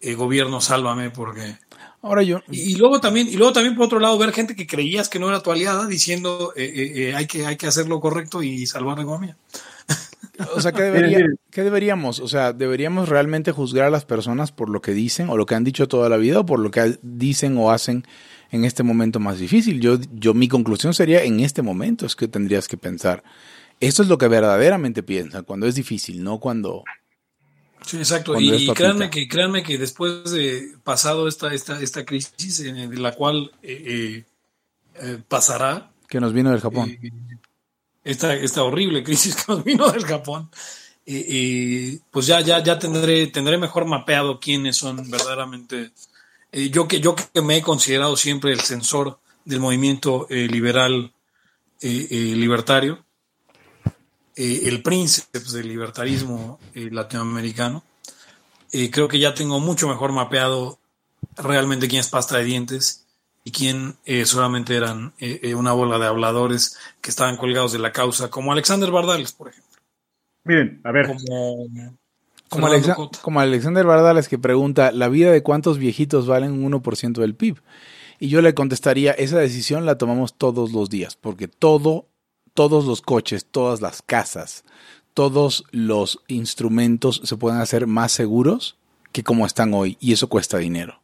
eh, 0.01 0.15
gobierno 0.15 0.61
sálvame 0.61 1.11
porque 1.11 1.57
ahora 2.03 2.23
yo 2.23 2.41
y, 2.49 2.77
luego 2.77 3.01
también 3.01 3.29
y 3.29 3.33
luego 3.33 3.53
también 3.53 3.75
por 3.75 3.87
otro 3.87 3.99
lado 3.99 4.17
ver 4.17 4.33
gente 4.33 4.55
que 4.55 4.67
creías 4.67 5.09
que 5.09 5.19
no 5.19 5.29
era 5.29 5.43
tu 5.43 5.51
aliada 5.51 5.87
diciendo 5.87 6.53
eh, 6.57 6.93
eh, 6.95 7.15
hay 7.17 7.27
que 7.27 7.45
hay 7.47 7.57
que 7.57 7.67
hacer 7.67 7.89
lo 7.89 8.01
correcto 8.01 8.43
y 8.43 8.67
salvar 8.67 8.97
la 8.97 9.03
economía. 9.03 9.37
O 10.55 10.61
sea, 10.61 10.71
¿qué, 10.71 11.65
deberíamos? 11.65 12.21
O 12.21 12.29
sea, 12.29 12.53
¿deberíamos 12.53 13.09
realmente 13.09 13.51
juzgar 13.51 13.87
a 13.87 13.91
las 13.91 14.05
personas 14.05 14.53
por 14.53 14.71
lo 14.71 14.81
que 14.81 14.93
dicen 14.93 15.31
o 15.31 15.37
lo 15.37 15.47
que 15.47 15.57
han 15.57 15.65
dicho 15.65 15.89
toda 15.89 16.09
la 16.09 16.17
vida 16.17 16.39
o 16.39 16.47
por 16.47 16.61
lo 16.61 16.71
que 16.71 16.97
dicen 17.03 17.59
o 17.59 17.73
hacen 17.73 18.07
en 18.53 18.65
este 18.65 18.85
momento 18.85 19.19
más 19.19 19.41
difícil? 19.41 19.81
Yo, 19.81 19.99
yo 20.13 20.35
mi 20.35 20.47
conclusión 20.47 20.95
sería 20.95 21.25
en 21.25 21.41
este 21.41 21.63
momento 21.63 22.07
es 22.07 22.15
que 22.15 22.29
tendrías 22.29 22.69
que 22.69 22.77
pensar 22.77 23.25
eso 23.81 24.03
es 24.03 24.09
lo 24.09 24.19
que 24.19 24.29
verdaderamente 24.29 25.03
piensan 25.03 25.45
cuando 25.45 25.67
es 25.67 25.75
difícil, 25.75 26.23
no 26.23 26.39
cuando... 26.39 26.85
Sí, 27.87 27.97
exacto. 27.97 28.39
Y, 28.39 28.69
créanme 28.75 29.09
que, 29.09 29.29
créanme 29.29 29.63
que 29.63 29.79
después 29.79 30.31
de 30.31 30.75
pasado 30.83 31.29
esta, 31.29 31.55
esta, 31.55 31.81
esta 31.81 32.05
crisis 32.05 32.61
en 32.61 33.03
la 33.03 33.13
cual 33.13 33.53
eh, 33.63 33.83
eh, 33.87 34.25
eh, 35.01 35.19
pasará... 35.27 35.91
Que 36.09 36.21
nos 36.21 36.33
vino 36.33 36.51
del 36.51 36.61
Japón. 36.61 36.99
esta, 38.05 38.35
esta 38.35 38.65
horrible 38.65 39.05
crisis 39.05 39.37
que 39.37 39.53
nos 39.53 39.65
vino 39.65 39.91
del 39.91 40.05
Japón. 40.05 40.51
pues 42.11 42.27
ya, 42.27 42.41
ya, 42.41 42.63
ya 42.63 42.79
tendré, 42.79 43.29
tendré 43.29 43.59
mejor 43.59 43.85
mapeado 43.85 44.41
quiénes 44.41 44.77
son 44.77 45.09
verdaderamente... 45.09 45.93
yo, 46.53 46.89
que, 46.89 47.01
yo 47.01 47.15
que 47.15 47.43
me 47.43 47.59
he 47.59 47.63
considerado 47.63 48.17
siempre 48.17 48.53
el 48.53 48.61
censor 48.61 49.21
del 49.45 49.61
movimiento 49.61 50.27
liberal 50.29 51.13
libertario, 51.81 53.05
eh, 54.39 54.63
el 54.69 54.83
príncipe 54.83 55.41
del 55.41 55.69
libertarismo 55.69 56.59
eh, 56.75 56.89
latinoamericano. 56.91 57.83
Eh, 58.73 58.91
creo 58.91 59.09
que 59.09 59.19
ya 59.19 59.35
tengo 59.35 59.61
mucho 59.61 59.89
mejor 59.89 60.13
mapeado 60.13 60.79
realmente 61.37 61.89
quién 61.89 62.01
es 62.01 62.09
pasta 62.09 62.39
de 62.39 62.45
dientes 62.45 63.05
y 63.45 63.51
quién 63.51 63.97
eh, 64.05 64.25
solamente 64.27 64.77
eran 64.77 65.13
una 65.57 65.73
bola 65.73 65.99
de 65.99 66.07
habladores 66.07 66.77
que 67.01 67.11
estaban 67.11 67.37
colgados 67.37 67.73
de 67.73 67.79
la 67.79 67.93
causa, 67.93 68.31
como 68.31 68.53
Alexander 68.53 68.91
Bardales, 68.91 69.33
por 69.33 69.49
ejemplo. 69.49 69.79
Miren, 70.45 70.81
a 70.85 70.93
ver. 70.93 71.07
Como, 71.07 71.67
Como, 72.49 72.67
Fernando 72.67 72.67
Alexa- 72.67 72.95
Cota. 72.95 73.19
como 73.23 73.41
Alexander 73.41 73.85
Bardales 73.87 74.29
que 74.29 74.39
pregunta, 74.39 74.93
¿la 74.93 75.09
vida 75.09 75.31
de 75.33 75.43
cuántos 75.43 75.79
viejitos 75.79 76.27
valen 76.27 76.53
un 76.53 76.73
1% 76.83 77.21
del 77.21 77.35
PIB? 77.35 77.59
Y 78.21 78.29
yo 78.29 78.43
le 78.43 78.53
contestaría, 78.55 79.13
esa 79.13 79.39
decisión 79.39 79.87
la 79.87 79.97
tomamos 79.99 80.35
todos 80.35 80.73
los 80.73 80.91
días, 80.91 81.17
porque 81.17 81.49
todo, 81.49 82.07
todos 82.59 82.87
los 82.87 83.03
coches, 83.03 83.47
todas 83.49 83.81
las 83.81 84.03
casas, 84.03 84.65
todos 85.15 85.63
los 85.71 86.25
instrumentos 86.27 87.21
se 87.23 87.37
pueden 87.37 87.61
hacer 87.61 87.87
más 87.87 88.11
seguros 88.11 88.77
que 89.13 89.23
como 89.23 89.47
están 89.47 89.75
hoy, 89.75 89.97
y 90.01 90.13
eso 90.13 90.29
cuesta 90.29 90.59
dinero. 90.59 91.01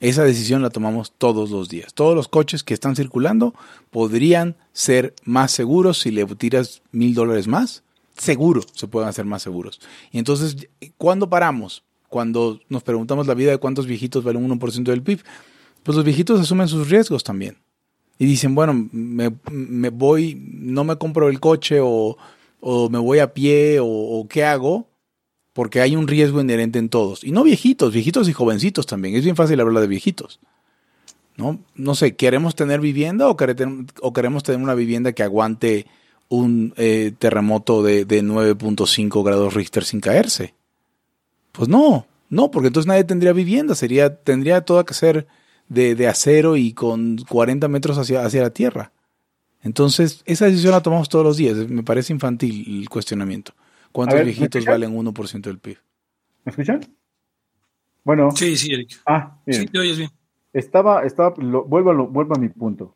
Esa 0.00 0.24
decisión 0.24 0.62
la 0.62 0.70
tomamos 0.70 1.12
todos 1.12 1.50
los 1.50 1.68
días. 1.68 1.92
Todos 1.92 2.14
los 2.14 2.26
coches 2.26 2.62
que 2.62 2.72
están 2.72 2.96
circulando 2.96 3.52
podrían 3.90 4.56
ser 4.72 5.14
más 5.24 5.50
seguros 5.50 5.98
si 5.98 6.10
le 6.10 6.24
tiras 6.24 6.80
mil 6.90 7.12
dólares 7.12 7.48
más. 7.48 7.82
Seguro 8.16 8.62
se 8.72 8.88
pueden 8.88 9.10
hacer 9.10 9.26
más 9.26 9.42
seguros. 9.42 9.82
Y 10.10 10.16
entonces, 10.18 10.56
¿cuándo 10.96 11.28
paramos? 11.28 11.82
Cuando 12.08 12.60
nos 12.70 12.82
preguntamos 12.82 13.26
la 13.26 13.34
vida 13.34 13.50
de 13.50 13.58
cuántos 13.58 13.86
viejitos 13.86 14.24
valen 14.24 14.50
un 14.50 14.58
1% 14.58 14.84
del 14.84 15.02
PIB. 15.02 15.22
Pues 15.82 15.96
los 15.96 16.04
viejitos 16.06 16.40
asumen 16.40 16.66
sus 16.66 16.88
riesgos 16.88 17.22
también. 17.22 17.58
Y 18.18 18.26
dicen, 18.26 18.54
bueno, 18.54 18.88
me, 18.92 19.32
me 19.50 19.90
voy, 19.90 20.40
no 20.50 20.82
me 20.84 20.96
compro 20.96 21.28
el 21.28 21.38
coche 21.40 21.78
o, 21.80 22.16
o 22.60 22.90
me 22.90 22.98
voy 22.98 23.20
a 23.20 23.32
pie 23.32 23.78
o, 23.80 24.26
qué 24.28 24.44
hago, 24.44 24.88
porque 25.52 25.80
hay 25.80 25.94
un 25.96 26.08
riesgo 26.08 26.40
inherente 26.40 26.78
en 26.78 26.88
todos. 26.88 27.22
Y 27.22 27.30
no 27.30 27.44
viejitos, 27.44 27.92
viejitos 27.92 28.28
y 28.28 28.32
jovencitos 28.32 28.86
también. 28.86 29.14
Es 29.14 29.24
bien 29.24 29.36
fácil 29.36 29.60
hablar 29.60 29.80
de 29.82 29.86
viejitos. 29.88 30.40
¿No? 31.36 31.60
No 31.76 31.94
sé, 31.94 32.16
¿queremos 32.16 32.56
tener 32.56 32.80
vivienda 32.80 33.28
o, 33.28 33.36
quere- 33.36 33.86
o 34.00 34.12
queremos 34.12 34.42
tener 34.42 34.60
una 34.60 34.74
vivienda 34.74 35.12
que 35.12 35.22
aguante 35.22 35.86
un 36.28 36.74
eh, 36.76 37.12
terremoto 37.16 37.84
de, 37.84 38.04
de 38.04 38.22
9.5 38.24 39.22
grados 39.22 39.54
Richter 39.54 39.84
sin 39.84 40.00
caerse? 40.00 40.54
Pues 41.52 41.68
no, 41.68 42.06
no, 42.28 42.50
porque 42.50 42.66
entonces 42.68 42.88
nadie 42.88 43.04
tendría 43.04 43.32
vivienda, 43.32 43.76
sería, 43.76 44.16
tendría 44.16 44.62
todo 44.62 44.84
que 44.84 44.94
ser 44.94 45.28
de, 45.68 45.94
de 45.94 46.06
acero 46.08 46.56
y 46.56 46.72
con 46.72 47.18
40 47.28 47.68
metros 47.68 47.98
hacia, 47.98 48.24
hacia 48.24 48.42
la 48.42 48.50
tierra. 48.50 48.92
Entonces, 49.62 50.22
esa 50.24 50.46
decisión 50.46 50.72
la 50.72 50.82
tomamos 50.82 51.08
todos 51.08 51.24
los 51.24 51.36
días. 51.36 51.56
Me 51.68 51.82
parece 51.82 52.12
infantil 52.12 52.80
el 52.82 52.88
cuestionamiento. 52.88 53.52
¿Cuántos 53.92 54.14
A 54.14 54.16
ver, 54.18 54.26
¿me 54.26 54.32
viejitos 54.32 54.64
valen 54.64 54.94
1% 54.96 55.40
del 55.50 55.58
PIB? 55.58 55.76
¿Me 56.44 56.50
escuchan? 56.50 56.80
Bueno, 58.04 58.30
Sí, 58.30 58.56
sí, 58.56 58.72
Eric. 58.72 59.00
ah, 59.06 59.38
Sí, 59.46 59.66
te 59.66 59.78
oyes 59.78 59.98
bien. 59.98 60.10
estaba, 60.52 61.04
estaba, 61.04 61.34
lo- 61.38 61.64
vuelvo, 61.64 61.90
a 61.90 61.94
lo- 61.94 62.06
vuelvo 62.06 62.34
a 62.36 62.38
mi 62.38 62.48
punto. 62.48 62.94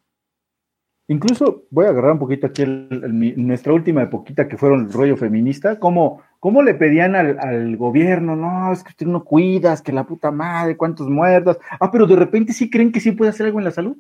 Incluso 1.09 1.65
voy 1.71 1.87
a 1.87 1.91
agarrar 1.91 2.13
un 2.13 2.19
poquito 2.19 2.47
aquí 2.47 2.63
el- 2.63 2.89
el- 3.05 3.13
mi- 3.13 3.33
nuestra 3.33 3.73
última 3.73 4.03
epoquita 4.03 4.49
que 4.49 4.57
fueron 4.57 4.87
el 4.87 4.93
rollo 4.93 5.17
feminista, 5.17 5.79
¿cómo, 5.79 6.23
cómo 6.43 6.61
le 6.65 6.75
pedían 6.75 7.15
al, 7.15 7.39
al 7.39 7.77
gobierno, 7.77 8.35
no, 8.35 8.73
es 8.73 8.83
que 8.83 8.89
usted 8.91 9.07
no 9.07 9.23
cuidas, 9.23 9.81
que 9.81 9.93
la 9.93 10.03
puta 10.03 10.33
madre, 10.33 10.77
cuántos 10.77 11.09
muertos, 11.09 11.57
ah, 11.79 11.89
pero 11.93 12.05
de 12.05 12.17
repente 12.17 12.53
sí 12.53 12.69
creen 12.69 12.91
que 12.91 12.99
sí 12.99 13.13
puede 13.13 13.31
hacer 13.31 13.47
algo 13.47 13.61
en 13.61 13.65
la 13.65 13.71
salud. 13.71 13.97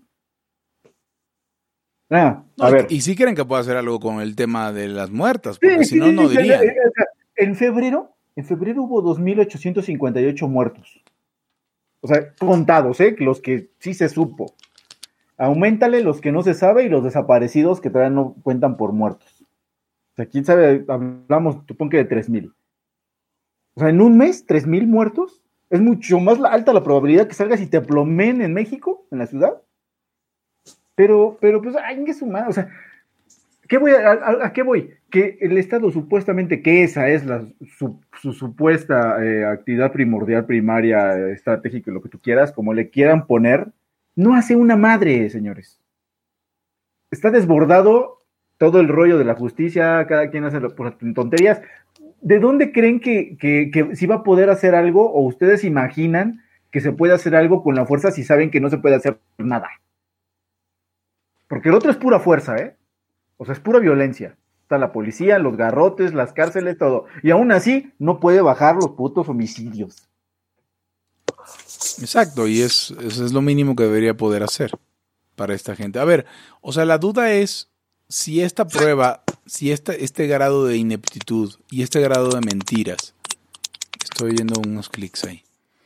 Ah, 2.11 2.43
a 2.59 2.69
y- 2.69 2.73
ver. 2.73 2.87
Y 2.91 3.01
sí 3.01 3.15
creen 3.15 3.37
que 3.37 3.45
puede 3.45 3.61
hacer 3.63 3.77
algo 3.77 4.01
con 4.01 4.21
el 4.21 4.35
tema 4.35 4.73
de 4.73 4.89
las 4.89 5.13
muertas, 5.13 5.61
porque 5.61 5.85
sí, 5.85 5.95
si 5.95 6.01
no, 6.01 6.07
sí, 6.07 6.13
no 6.15 6.29
sí, 6.29 6.37
dirían. 6.37 6.63
En 7.37 7.55
febrero, 7.55 8.11
en 8.35 8.45
febrero 8.45 8.83
hubo 8.83 9.03
2.858 9.03 10.49
muertos. 10.49 11.01
O 12.01 12.09
sea, 12.09 12.35
contados, 12.41 13.01
¿eh? 13.01 13.15
Los 13.21 13.41
que 13.41 13.71
sí 13.79 13.95
se 13.95 14.09
supo. 14.09 14.53
Auméntale 15.39 16.03
los 16.03 16.21
que 16.21 16.33
no 16.33 16.43
se 16.43 16.55
sabe 16.55 16.83
y 16.83 16.89
los 16.89 17.05
desaparecidos 17.05 17.81
que 17.81 17.89
todavía 17.89 18.11
no 18.11 18.35
cuentan 18.43 18.77
por 18.77 18.93
muertos. 18.93 19.32
O 20.13 20.17
sea, 20.17 20.27
quién 20.27 20.45
sabe, 20.45 20.85
hablamos, 20.89 21.59
supongo 21.67 21.91
que 21.91 22.05
de 22.05 22.09
3.000. 22.09 22.53
O 23.75 23.81
sea, 23.81 23.89
en 23.89 24.01
un 24.01 24.17
mes, 24.17 24.47
3.000 24.47 24.87
muertos. 24.87 25.43
Es 25.71 25.81
mucho 25.81 26.21
más 26.21 26.39
alta 26.45 26.75
la 26.75 26.85
probabilidad 26.85 27.27
que 27.27 27.35
salgas 27.35 27.63
y 27.63 27.67
te 27.67 27.81
plomen 27.81 28.43
en 28.43 28.53
México, 28.53 29.07
en 29.11 29.19
la 29.19 29.27
ciudad. 29.27 29.63
Pero, 30.95 31.39
pero, 31.41 31.63
pues, 31.63 31.75
ay, 31.83 32.05
es 32.07 32.21
humano. 32.21 32.51
O 32.51 32.53
sea, 32.53 32.69
¿Qué 33.73 33.79
voy 33.79 33.93
a, 33.93 34.53
qué 34.53 34.63
voy? 34.63 34.91
Que 35.09 35.39
el 35.41 35.57
Estado 35.57 35.91
supuestamente, 35.91 36.61
que 36.61 36.83
esa 36.83 37.09
es 37.09 37.25
la, 37.25 37.43
su, 37.79 37.99
su 38.21 38.35
supuesta 38.35 39.25
eh, 39.25 39.47
actividad 39.47 39.93
primordial, 39.93 40.45
primaria, 40.45 41.31
estratégica, 41.31 41.91
lo 41.91 42.03
que 42.03 42.11
tú 42.11 42.21
quieras, 42.21 42.53
como 42.53 42.75
le 42.75 42.91
quieran 42.91 43.27
poner, 43.27 43.69
no 44.15 44.35
hace 44.35 44.57
una 44.57 44.77
madre, 44.77 45.31
señores. 45.31 45.81
Está 47.11 47.31
desbordado 47.31 48.19
todo 48.63 48.79
el 48.79 48.87
rollo 48.87 49.19
de 49.19 49.25
la 49.25 49.35
justicia, 49.35 50.07
cada 50.07 50.31
quien 50.31 50.45
hace 50.45 50.61
lo- 50.61 50.73
por 50.77 50.97
tonterías. 51.15 51.61
¿De 52.21 52.39
dónde 52.39 52.71
creen 52.71 53.01
que, 53.01 53.37
que, 53.37 53.73
que 53.73 53.97
si 53.97 54.07
va 54.07 54.15
a 54.17 54.23
poder 54.23 54.51
hacer 54.51 54.77
algo 54.77 55.11
o 55.11 55.23
ustedes 55.23 55.65
imaginan 55.65 56.45
que 56.71 56.81
se 56.81 56.93
puede 56.93 57.13
hacer 57.13 57.35
algo 57.35 57.65
con 57.65 57.75
la 57.75 57.87
fuerza 57.87 58.13
si 58.13 58.23
saben 58.23 58.53
que 58.53 58.61
no 58.61 58.71
se 58.71 58.79
puede 58.79 58.95
hacer 58.95 59.19
nada? 59.37 59.69
Porque 61.49 61.71
el 61.71 61.75
otro 61.75 61.91
es 61.91 61.97
pura 61.97 62.21
fuerza, 62.21 62.57
¿eh? 62.57 62.77
O 63.37 63.45
sea, 63.45 63.55
es 63.55 63.59
pura 63.59 63.81
violencia. 63.81 64.37
Está 64.63 64.79
la 64.79 64.93
policía, 64.93 65.41
los 65.41 65.57
garrotes, 65.57 66.15
las 66.15 66.33
cárceles, 66.33 66.79
todo. 66.79 67.07
Y 67.25 67.33
aún 67.33 67.51
así, 67.51 67.93
no 67.99 68.21
puede 68.21 68.43
bajar 68.43 68.77
los 68.77 68.91
putos 68.91 69.29
homicidios. 69.29 70.09
Exacto, 72.01 72.47
y 72.47 72.61
es, 72.63 72.93
eso 73.03 73.25
es 73.25 73.33
lo 73.33 73.43
mínimo 73.43 73.75
que 73.75 73.83
debería 73.83 74.17
poder 74.17 74.45
hacer 74.45 74.71
para 75.35 75.53
esta 75.53 75.75
gente. 75.75 75.99
A 75.99 76.05
ver, 76.05 76.25
o 76.61 76.71
sea, 76.71 76.85
la 76.85 76.99
duda 76.99 77.33
es 77.33 77.72
si 78.13 78.43
esta 78.43 78.69
prueba, 78.69 79.23
si 79.47 79.73
esta, 79.73 79.95
este 79.95 80.27
grado 80.27 80.67
de 80.67 80.77
ineptitud 80.77 81.55
y 81.71 81.81
este 81.81 81.99
grado 82.03 82.29
de 82.29 82.43
mentiras, 82.43 83.15
estoy 84.05 84.33
oyendo 84.33 84.61
unos 84.61 84.91
clics 84.91 85.25
ahí. 85.25 85.43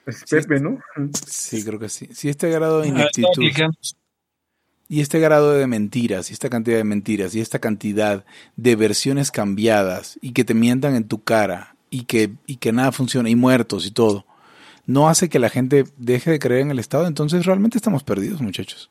Es 0.06 0.24
Sí. 0.26 0.34
Pepe, 0.34 0.58
¿no? 0.58 0.80
Sí, 1.24 1.62
creo 1.62 1.78
que 1.78 1.88
sí. 1.88 2.08
Si 2.12 2.28
este 2.28 2.50
grado 2.50 2.80
de 2.80 2.88
Ah, 2.88 2.90
ineptitud 2.90 3.44
y 4.88 5.00
este 5.02 5.20
grado 5.20 5.52
de 5.52 5.68
mentiras, 5.68 6.30
y 6.30 6.32
esta 6.32 6.50
cantidad 6.50 6.76
de 6.78 6.84
mentiras, 6.84 7.32
y 7.36 7.40
esta 7.40 7.60
cantidad 7.60 8.24
de 8.56 8.74
versiones 8.74 9.30
cambiadas, 9.30 10.18
y 10.20 10.32
que 10.32 10.44
te 10.44 10.54
mientan 10.54 10.96
en 10.96 11.06
tu 11.06 11.22
cara, 11.22 11.76
y 11.90 12.06
que, 12.06 12.32
y 12.46 12.56
que 12.56 12.72
nada 12.72 12.90
funciona, 12.90 13.30
y 13.30 13.36
muertos 13.36 13.86
y 13.86 13.92
todo, 13.92 14.26
no 14.84 15.08
hace 15.08 15.28
que 15.28 15.38
la 15.38 15.48
gente 15.50 15.84
deje 15.96 16.32
de 16.32 16.38
creer 16.40 16.62
en 16.62 16.72
el 16.72 16.80
Estado, 16.80 17.06
entonces 17.06 17.46
realmente 17.46 17.78
estamos 17.78 18.02
perdidos, 18.02 18.40
muchachos. 18.40 18.90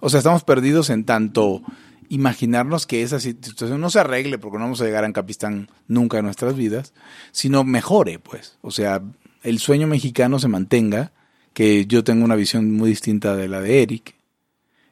O 0.00 0.10
sea, 0.10 0.18
estamos 0.18 0.44
perdidos 0.44 0.90
en 0.90 1.04
tanto 1.04 1.62
imaginarnos 2.08 2.86
que 2.86 3.02
esa 3.02 3.20
situación 3.20 3.80
no 3.80 3.90
se 3.90 4.00
arregle, 4.00 4.38
porque 4.38 4.58
no 4.58 4.64
vamos 4.64 4.80
a 4.80 4.84
llegar 4.84 5.04
a 5.04 5.12
Capistán 5.12 5.68
nunca 5.86 6.18
en 6.18 6.24
nuestras 6.24 6.56
vidas, 6.56 6.92
sino 7.32 7.64
mejore, 7.64 8.18
pues. 8.18 8.58
O 8.60 8.70
sea, 8.70 9.02
el 9.42 9.58
sueño 9.58 9.86
mexicano 9.86 10.38
se 10.38 10.48
mantenga, 10.48 11.12
que 11.52 11.86
yo 11.86 12.04
tengo 12.04 12.24
una 12.24 12.36
visión 12.36 12.72
muy 12.74 12.90
distinta 12.90 13.34
de 13.36 13.48
la 13.48 13.60
de 13.60 13.82
Eric. 13.82 14.14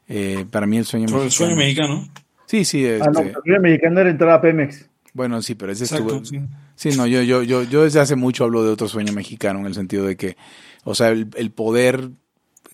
Eh, 0.09 0.45
para 0.51 0.67
mí 0.67 0.79
el 0.79 0.85
sueño 0.85 1.09
Sobre 1.09 1.23
el 1.23 1.27
mexicano. 1.27 1.47
sueño 1.49 1.57
mexicano. 1.57 2.09
Sí, 2.47 2.65
sí, 2.65 2.87
Ah, 2.87 3.11
no, 3.13 3.21
este, 3.21 3.33
la 3.33 3.39
Liga 3.45 3.59
Mexicana 3.61 4.01
era 4.03 4.11
entrar 4.11 4.31
a 4.31 4.41
Pemex. 4.41 4.89
bueno, 5.13 5.43
sí, 5.43 5.55
pero 5.57 5.73
ese 5.73 5.85
Exacto, 5.85 6.17
estuvo. 6.17 6.25
sí. 6.25 6.41
Sí, 6.77 6.91
no, 6.97 7.07
yo, 7.07 7.23
yo, 7.23 7.43
yo, 7.43 7.63
yo 7.65 7.83
desde 7.85 8.01
hace 8.01 8.17
mucho 8.17 8.45
hablo 8.45 8.63
de 8.63 8.71
otro 8.71 8.87
sueño 8.87 9.13
mexicano 9.13 9.61
en 9.61 9.67
el 9.67 9.75
sentido 9.75 10.05
de 10.07 10.17
que, 10.17 10.37
o 10.85 10.95
sea, 10.95 11.09
el, 11.09 11.29
el 11.37 11.51
poder, 11.51 12.11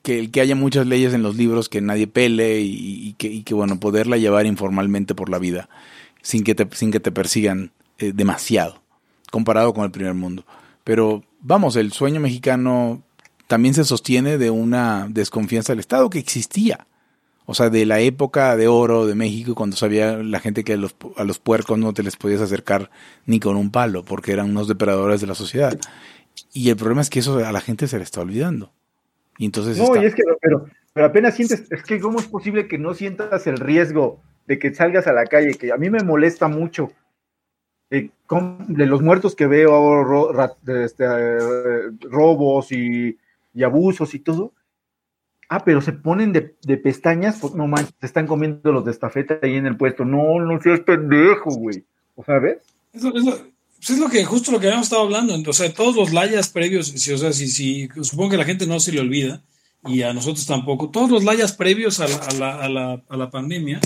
que, 0.02 0.30
que 0.30 0.40
haya 0.40 0.54
muchas 0.54 0.86
leyes 0.86 1.14
en 1.14 1.22
los 1.22 1.36
libros 1.36 1.68
que 1.68 1.80
nadie 1.80 2.06
pele 2.06 2.60
y, 2.60 3.08
y 3.08 3.12
que, 3.14 3.28
y 3.28 3.42
que, 3.42 3.54
bueno, 3.54 3.80
poderla 3.80 4.16
llevar 4.16 4.46
informalmente 4.46 5.14
por 5.14 5.28
la 5.28 5.38
vida 5.38 5.68
sin 6.22 6.44
que 6.44 6.54
te, 6.54 6.68
sin 6.72 6.90
que 6.90 7.00
te 7.00 7.12
persigan 7.12 7.72
eh, 7.98 8.12
demasiado 8.14 8.82
comparado 9.32 9.72
con 9.72 9.84
el 9.84 9.90
primer 9.90 10.14
mundo. 10.14 10.44
Pero 10.84 11.24
vamos, 11.40 11.76
el 11.76 11.92
sueño 11.92 12.20
mexicano 12.20 13.02
también 13.46 13.74
se 13.74 13.84
sostiene 13.84 14.36
de 14.36 14.50
una 14.50 15.06
desconfianza 15.08 15.72
del 15.72 15.80
Estado 15.80 16.10
que 16.10 16.18
existía. 16.18 16.86
O 17.46 17.54
sea, 17.54 17.70
de 17.70 17.86
la 17.86 17.98
época 18.00 18.56
de 18.56 18.68
oro 18.68 19.06
de 19.06 19.14
México, 19.14 19.54
cuando 19.54 19.76
sabía 19.76 20.18
la 20.18 20.38
gente 20.38 20.64
que 20.64 20.74
a 20.74 20.76
los, 20.76 20.94
a 21.16 21.24
los 21.24 21.38
puercos 21.38 21.78
no 21.78 21.92
te 21.92 22.02
les 22.02 22.16
podías 22.16 22.40
acercar 22.40 22.90
ni 23.26 23.40
con 23.40 23.56
un 23.56 23.70
palo, 23.70 24.04
porque 24.04 24.32
eran 24.32 24.50
unos 24.50 24.68
depredadores 24.68 25.20
de 25.20 25.26
la 25.26 25.34
sociedad. 25.34 25.78
Y 26.52 26.68
el 26.68 26.76
problema 26.76 27.00
es 27.00 27.10
que 27.10 27.18
eso 27.18 27.38
a 27.38 27.52
la 27.52 27.60
gente 27.60 27.88
se 27.88 27.96
le 27.96 28.04
está 28.04 28.20
olvidando. 28.20 28.72
Y 29.38 29.46
entonces 29.46 29.78
No, 29.78 29.84
está- 29.84 30.02
y 30.02 30.06
es 30.06 30.14
que, 30.14 30.22
pero, 30.40 30.66
pero 30.92 31.06
apenas 31.06 31.34
sientes, 31.34 31.70
es 31.70 31.82
que 31.82 32.00
cómo 32.00 32.18
es 32.20 32.26
posible 32.26 32.68
que 32.68 32.78
no 32.78 32.94
sientas 32.94 33.46
el 33.46 33.56
riesgo 33.58 34.20
de 34.46 34.58
que 34.58 34.74
salgas 34.74 35.06
a 35.06 35.12
la 35.12 35.24
calle, 35.26 35.54
que 35.54 35.72
a 35.72 35.76
mí 35.76 35.90
me 35.90 36.02
molesta 36.02 36.48
mucho. 36.48 36.90
eh, 37.94 38.08
con- 38.26 38.72
de 38.74 38.86
los 38.86 39.02
muertos 39.02 39.36
que 39.36 39.46
veo, 39.46 40.02
ro- 40.02 40.32
este, 40.82 41.04
eh, 41.04 41.90
robos 42.00 42.72
y, 42.72 43.18
y 43.52 43.62
abusos 43.64 44.14
y 44.14 44.18
todo. 44.20 44.54
Ah, 45.50 45.62
pero 45.62 45.82
se 45.82 45.92
ponen 45.92 46.32
de, 46.32 46.54
de 46.62 46.78
pestañas, 46.78 47.38
pues, 47.38 47.54
no 47.54 47.66
manches, 47.66 47.92
te 47.96 48.06
están 48.06 48.26
comiendo 48.26 48.72
los 48.72 48.86
de 48.86 48.92
estafeta 48.92 49.38
ahí 49.42 49.56
en 49.56 49.66
el 49.66 49.76
puesto. 49.76 50.06
No, 50.06 50.40
no 50.40 50.58
seas 50.62 50.80
pendejo, 50.80 51.50
güey. 51.50 51.84
O 52.14 52.24
sea, 52.24 52.38
¿ves? 52.38 52.62
Es 52.94 53.02
lo, 53.02 53.14
es 53.14 53.24
lo- 53.26 53.51
pues 53.82 53.90
es 53.90 53.98
lo 53.98 54.08
que, 54.08 54.24
justo 54.24 54.52
lo 54.52 54.60
que 54.60 54.66
habíamos 54.66 54.86
estado 54.86 55.02
hablando. 55.02 55.34
O 55.50 55.52
sea, 55.52 55.72
todos 55.74 55.96
los 55.96 56.12
layas 56.12 56.48
previos, 56.50 56.86
si, 56.86 57.12
o 57.12 57.18
sea, 57.18 57.32
si, 57.32 57.48
si, 57.48 57.88
supongo 58.02 58.30
que 58.30 58.36
la 58.36 58.44
gente 58.44 58.64
no 58.64 58.78
se 58.78 58.92
le 58.92 59.00
olvida, 59.00 59.42
y 59.84 60.02
a 60.02 60.12
nosotros 60.12 60.46
tampoco. 60.46 60.90
Todos 60.90 61.10
los 61.10 61.24
layas 61.24 61.52
previos 61.52 61.98
a 61.98 62.06
la, 62.06 62.14
a 62.14 62.32
la, 62.32 62.54
a 62.62 62.68
la, 62.68 63.02
a 63.08 63.16
la 63.16 63.30
pandemia, 63.30 63.80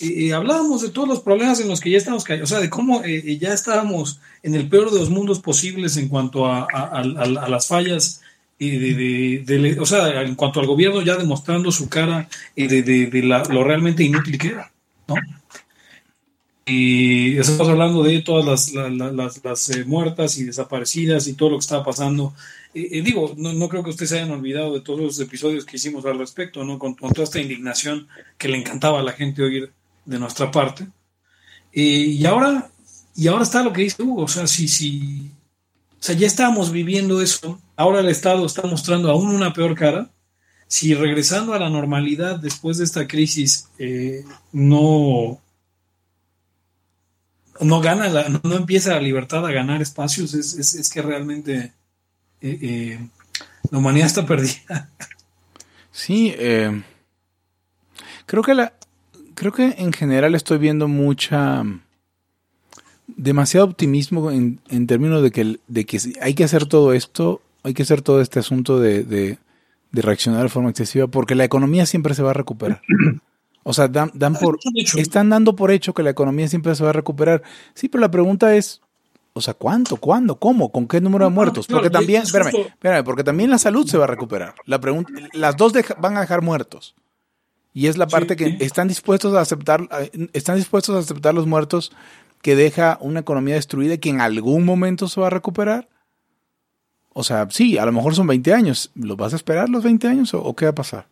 eh, 0.00 0.32
hablábamos 0.32 0.80
de 0.80 0.88
todos 0.88 1.06
los 1.06 1.20
problemas 1.20 1.60
en 1.60 1.68
los 1.68 1.82
que 1.82 1.90
ya 1.90 1.98
estamos 1.98 2.24
cayendo, 2.24 2.44
o 2.44 2.46
sea, 2.46 2.60
de 2.60 2.70
cómo 2.70 3.04
eh, 3.04 3.36
ya 3.36 3.52
estábamos 3.52 4.18
en 4.42 4.54
el 4.54 4.66
peor 4.66 4.90
de 4.90 4.98
los 4.98 5.10
mundos 5.10 5.40
posibles 5.40 5.98
en 5.98 6.08
cuanto 6.08 6.46
a, 6.46 6.66
a, 6.72 7.04
las 7.04 7.66
fallas 7.66 8.22
de, 8.58 9.44
de, 9.44 9.76
o 9.78 9.84
sea, 9.84 10.22
en 10.22 10.36
cuanto 10.36 10.60
al 10.60 10.66
gobierno 10.66 11.02
ya 11.02 11.16
demostrando 11.16 11.70
su 11.70 11.90
cara 11.90 12.30
de, 12.56 12.82
de 12.82 13.22
la, 13.22 13.42
lo 13.44 13.62
realmente 13.62 14.04
inútil 14.04 14.38
que 14.38 14.48
era, 14.48 14.72
¿no? 15.06 15.16
Y 16.66 17.36
estamos 17.36 17.68
hablando 17.68 18.02
de 18.02 18.22
todas 18.22 18.72
las, 18.72 19.42
las, 19.42 19.70
eh, 19.70 19.84
muertas 19.84 20.38
y 20.38 20.44
desaparecidas 20.44 21.26
y 21.26 21.34
todo 21.34 21.50
lo 21.50 21.56
que 21.56 21.64
estaba 21.64 21.84
pasando. 21.84 22.32
Eh, 22.72 23.02
digo, 23.02 23.34
no, 23.36 23.52
no, 23.52 23.68
creo 23.68 23.84
que 23.84 23.90
ustedes 23.90 24.10
se 24.10 24.16
hayan 24.16 24.30
olvidado 24.30 24.72
de 24.72 24.80
todos 24.80 25.00
los 25.00 25.20
episodios 25.20 25.64
que 25.64 25.76
hicimos 25.76 26.06
al 26.06 26.18
respecto, 26.18 26.64
¿no? 26.64 26.78
Con, 26.78 26.96
toda 26.96 27.24
esta 27.24 27.40
indignación 27.40 28.08
que 28.38 28.48
le 28.48 28.58
encantaba 28.58 29.00
a 29.00 29.02
la 29.02 29.12
gente 29.12 29.42
oír 29.42 29.72
de 30.06 30.18
nuestra 30.18 30.50
parte. 30.50 30.86
y 31.72 32.24
ahora, 32.24 32.70
y 33.16 33.28
ahora 33.28 33.44
está 33.44 33.62
lo 33.62 33.72
que 33.72 33.82
dice 33.82 34.02
Hugo, 34.02 34.22
o 34.22 34.28
sea, 34.28 34.46
si, 34.46 34.68
si, 34.68 35.30
o 35.92 36.02
sea, 36.06 36.14
ya 36.16 36.26
estábamos 36.26 36.72
viviendo 36.72 37.22
eso, 37.22 37.60
ahora 37.76 38.00
el 38.00 38.08
Estado 38.08 38.44
está 38.44 38.62
mostrando 38.62 39.10
aún 39.10 39.34
una 39.34 39.52
peor 39.52 39.74
cara. 39.74 40.10
Si 40.66 40.94
regresando 40.94 41.52
a 41.54 41.58
la 41.58 41.70
normalidad 41.70 42.38
después 42.38 42.78
de 42.78 42.84
esta 42.84 43.06
crisis 43.06 43.68
eh, 43.78 44.24
no, 44.52 45.40
no 47.60 47.80
gana, 47.80 48.08
la, 48.08 48.28
no 48.28 48.56
empieza 48.56 48.94
la 48.94 49.00
libertad 49.00 49.46
a 49.46 49.52
ganar 49.52 49.82
espacios, 49.82 50.34
es, 50.34 50.54
es, 50.54 50.74
es 50.74 50.90
que 50.90 51.02
realmente 51.02 51.72
eh, 52.40 52.58
eh, 52.60 53.08
la 53.70 53.78
humanidad 53.78 54.06
está 54.06 54.26
perdida. 54.26 54.90
Sí, 55.90 56.34
eh, 56.36 56.82
creo 58.26 58.42
que 58.42 58.54
la, 58.54 58.72
creo 59.34 59.52
que 59.52 59.74
en 59.78 59.92
general 59.92 60.34
estoy 60.34 60.58
viendo 60.58 60.88
mucha 60.88 61.62
demasiado 63.06 63.66
optimismo 63.66 64.30
en, 64.30 64.60
en 64.68 64.86
términos 64.86 65.22
de 65.22 65.30
que, 65.30 65.58
de 65.68 65.84
que 65.86 66.00
hay 66.20 66.34
que 66.34 66.44
hacer 66.44 66.66
todo 66.66 66.92
esto, 66.92 67.42
hay 67.62 67.74
que 67.74 67.82
hacer 67.82 68.02
todo 68.02 68.20
este 68.20 68.40
asunto 68.40 68.80
de, 68.80 69.04
de, 69.04 69.38
de 69.92 70.02
reaccionar 70.02 70.42
de 70.42 70.48
forma 70.48 70.70
excesiva, 70.70 71.06
porque 71.06 71.34
la 71.34 71.44
economía 71.44 71.86
siempre 71.86 72.14
se 72.14 72.22
va 72.22 72.30
a 72.30 72.34
recuperar. 72.34 72.82
O 73.64 73.72
sea, 73.72 73.88
dan, 73.88 74.10
dan 74.14 74.34
por, 74.34 74.58
están 74.96 75.30
dando 75.30 75.56
por 75.56 75.70
hecho 75.70 75.94
que 75.94 76.02
la 76.02 76.10
economía 76.10 76.46
siempre 76.48 76.74
se 76.74 76.84
va 76.84 76.90
a 76.90 76.92
recuperar. 76.92 77.42
Sí, 77.72 77.88
pero 77.88 78.02
la 78.02 78.10
pregunta 78.10 78.54
es, 78.54 78.82
o 79.32 79.40
sea, 79.40 79.54
¿cuánto? 79.54 79.96
¿Cuándo? 79.96 80.38
¿Cómo? 80.38 80.70
¿Con 80.70 80.86
qué 80.86 81.00
número 81.00 81.24
de 81.24 81.30
muertos? 81.30 81.66
Porque 81.66 81.90
también, 81.90 82.22
espérame, 82.22 82.52
espérame, 82.68 83.04
porque 83.04 83.24
también 83.24 83.50
la 83.50 83.58
salud 83.58 83.86
se 83.86 83.96
va 83.96 84.04
a 84.04 84.06
recuperar. 84.06 84.54
La 84.66 84.80
pregunta, 84.80 85.12
las 85.32 85.56
dos 85.56 85.72
deja, 85.72 85.94
van 85.94 86.16
a 86.16 86.20
dejar 86.20 86.42
muertos. 86.42 86.94
Y 87.72 87.88
es 87.88 87.96
la 87.96 88.06
parte 88.06 88.36
que 88.36 88.58
están 88.60 88.86
dispuestos 88.86 89.34
a 89.34 89.40
aceptar, 89.40 89.88
están 90.34 90.56
dispuestos 90.56 90.94
a 90.94 90.98
aceptar 90.98 91.34
los 91.34 91.46
muertos 91.46 91.90
que 92.42 92.54
deja 92.54 92.98
una 93.00 93.20
economía 93.20 93.54
destruida 93.54 93.96
que 93.96 94.10
en 94.10 94.20
algún 94.20 94.64
momento 94.66 95.08
se 95.08 95.20
va 95.20 95.28
a 95.28 95.30
recuperar. 95.30 95.88
O 97.14 97.24
sea, 97.24 97.48
sí, 97.50 97.78
a 97.78 97.86
lo 97.86 97.92
mejor 97.92 98.14
son 98.14 98.26
20 98.26 98.52
años. 98.52 98.92
¿Los 98.94 99.16
vas 99.16 99.32
a 99.32 99.36
esperar 99.36 99.70
los 99.70 99.82
20 99.82 100.06
años 100.06 100.34
o, 100.34 100.42
o 100.42 100.54
qué 100.54 100.66
va 100.66 100.72
a 100.72 100.74
pasar? 100.74 101.08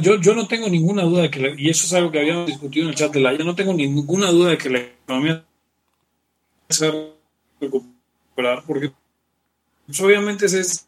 Yo, 0.00 0.16
yo 0.20 0.34
no 0.34 0.46
tengo 0.46 0.68
ninguna 0.68 1.02
duda 1.02 1.22
de 1.22 1.30
que, 1.30 1.40
la, 1.40 1.60
y 1.60 1.68
eso 1.68 1.86
es 1.86 1.92
algo 1.92 2.10
que 2.10 2.20
habíamos 2.20 2.46
discutido 2.46 2.84
en 2.84 2.90
el 2.90 2.94
chat 2.94 3.12
de 3.12 3.20
la, 3.20 3.34
yo 3.34 3.44
no 3.44 3.54
tengo 3.54 3.74
ninguna 3.74 4.30
duda 4.30 4.50
de 4.50 4.58
que 4.58 4.70
la 4.70 4.78
economía 4.78 5.44
se 6.70 6.88
va 6.88 6.98
a 6.98 7.60
recuperar, 7.60 8.62
porque 8.66 8.92
pues, 9.86 10.00
obviamente 10.00 10.46
ese 10.46 10.60
es, 10.60 10.86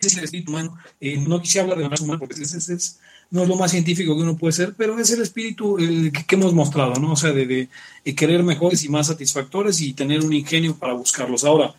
es 0.00 0.16
el 0.16 0.24
espíritu 0.24 0.50
humano. 0.50 0.76
Eh, 1.00 1.18
no 1.18 1.40
quisiera 1.40 1.64
hablar 1.64 1.78
de 1.78 1.88
raza 1.88 2.02
humana, 2.02 2.18
porque 2.18 2.34
ese, 2.34 2.58
ese 2.58 2.74
es, 2.74 3.00
no 3.30 3.42
es 3.42 3.48
lo 3.48 3.56
más 3.56 3.70
científico 3.70 4.16
que 4.16 4.22
uno 4.22 4.36
puede 4.36 4.52
ser, 4.52 4.74
pero 4.76 4.98
es 4.98 5.10
el 5.12 5.22
espíritu 5.22 5.76
que, 5.76 6.24
que, 6.26 6.34
hemos 6.34 6.52
mostrado, 6.52 6.94
¿no? 6.94 7.12
O 7.12 7.16
sea, 7.16 7.32
de, 7.32 7.46
de, 7.46 7.68
de 8.04 8.14
querer 8.14 8.42
mejores 8.42 8.82
y 8.82 8.88
más 8.88 9.06
satisfactores 9.06 9.80
y 9.80 9.92
tener 9.92 10.24
un 10.24 10.32
ingenio 10.32 10.76
para 10.76 10.94
buscarlos. 10.94 11.44
Ahora, 11.44 11.74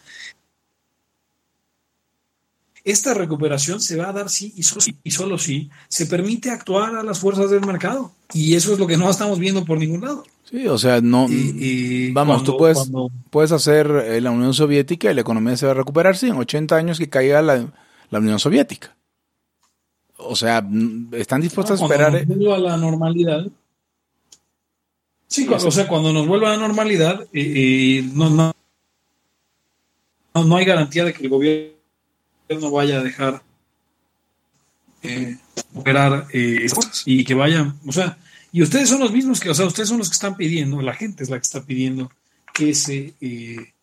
esta 2.84 3.14
recuperación 3.14 3.80
se 3.80 3.98
va 3.98 4.10
a 4.10 4.14
dar 4.14 4.30
sí 4.30 4.54
y 4.56 4.64
solo, 4.64 4.82
y 5.04 5.12
solo 5.12 5.38
sí 5.38 5.70
se 5.88 6.06
permite 6.06 6.50
actuar 6.50 6.96
a 6.96 7.04
las 7.04 7.20
fuerzas 7.20 7.52
del 7.52 7.66
mercado. 7.66 8.12
Y 8.34 8.56
eso 8.56 8.74
es 8.74 8.80
lo 8.80 8.88
que 8.88 8.98
no 8.98 9.10
estamos 9.10 9.40
viendo 9.40 9.66
por 9.66 9.78
ningún 9.78 10.02
lado. 10.02 10.24
Sí, 10.50 10.68
o 10.68 10.78
sea, 10.78 11.00
no. 11.02 11.28
Y, 11.30 11.56
y 11.58 12.12
vamos, 12.12 12.38
cuando, 12.38 12.52
tú 12.52 12.58
puedes, 12.58 12.78
cuando, 12.78 13.12
puedes 13.30 13.52
hacer 13.52 13.88
eh, 13.88 14.22
la 14.22 14.32
Unión 14.32 14.54
Soviética 14.54 15.12
y 15.12 15.14
la 15.14 15.22
economía 15.22 15.56
se 15.56 15.66
va 15.66 15.72
a 15.72 15.76
recuperar, 15.76 16.18
sí, 16.18 16.28
en 16.28 16.36
80 16.36 16.76
años 16.76 16.98
que 16.98 17.10
caiga 17.10 17.42
la, 17.42 17.68
la 18.10 18.20
Unión 18.20 18.40
Soviética. 18.40 18.96
O 20.18 20.36
sea, 20.36 20.66
están 21.14 21.42
dispuestos 21.42 21.80
no, 21.80 21.86
a 21.86 21.90
esperar. 21.90 22.12
Cuando 22.12 22.36
nos 22.36 22.38
vuelva 22.38 22.56
a 22.56 22.72
la 22.72 22.78
normalidad. 22.78 23.48
Sí, 25.28 25.46
cuando, 25.46 25.68
o 25.68 25.72
sea, 25.72 25.88
cuando 25.88 26.12
nos 26.12 26.28
vuelva 26.28 26.50
a 26.50 26.58
la 26.58 26.68
normalidad, 26.68 27.22
eh, 27.22 27.28
eh, 27.34 28.10
no, 28.14 28.30
no, 28.30 28.54
no 30.34 30.56
hay 30.58 30.66
garantía 30.66 31.06
de 31.06 31.14
que 31.14 31.24
el 31.24 31.30
gobierno 31.30 31.81
no 32.60 32.72
vaya 32.72 33.00
a 33.00 33.04
dejar 33.04 33.44
eh, 35.04 35.38
operar 35.74 36.28
eh, 36.32 36.68
y 37.06 37.24
que 37.24 37.34
vayan, 37.34 37.80
o 37.88 37.92
sea, 37.92 38.18
y 38.52 38.62
ustedes 38.62 38.90
son 38.90 39.00
los 39.00 39.12
mismos 39.12 39.40
que, 39.40 39.50
o 39.50 39.54
sea, 39.54 39.66
ustedes 39.66 39.90
son 39.90 39.98
los 39.98 40.10
que 40.10 40.14
están 40.14 40.36
pidiendo, 40.36 40.82
la 40.82 40.94
gente 40.94 41.24
es 41.24 41.30
la 41.30 41.38
que 41.38 41.44
está 41.44 41.64
pidiendo 41.64 42.12
que 42.54 42.74
se, 42.76 43.14
eh, 43.22 43.74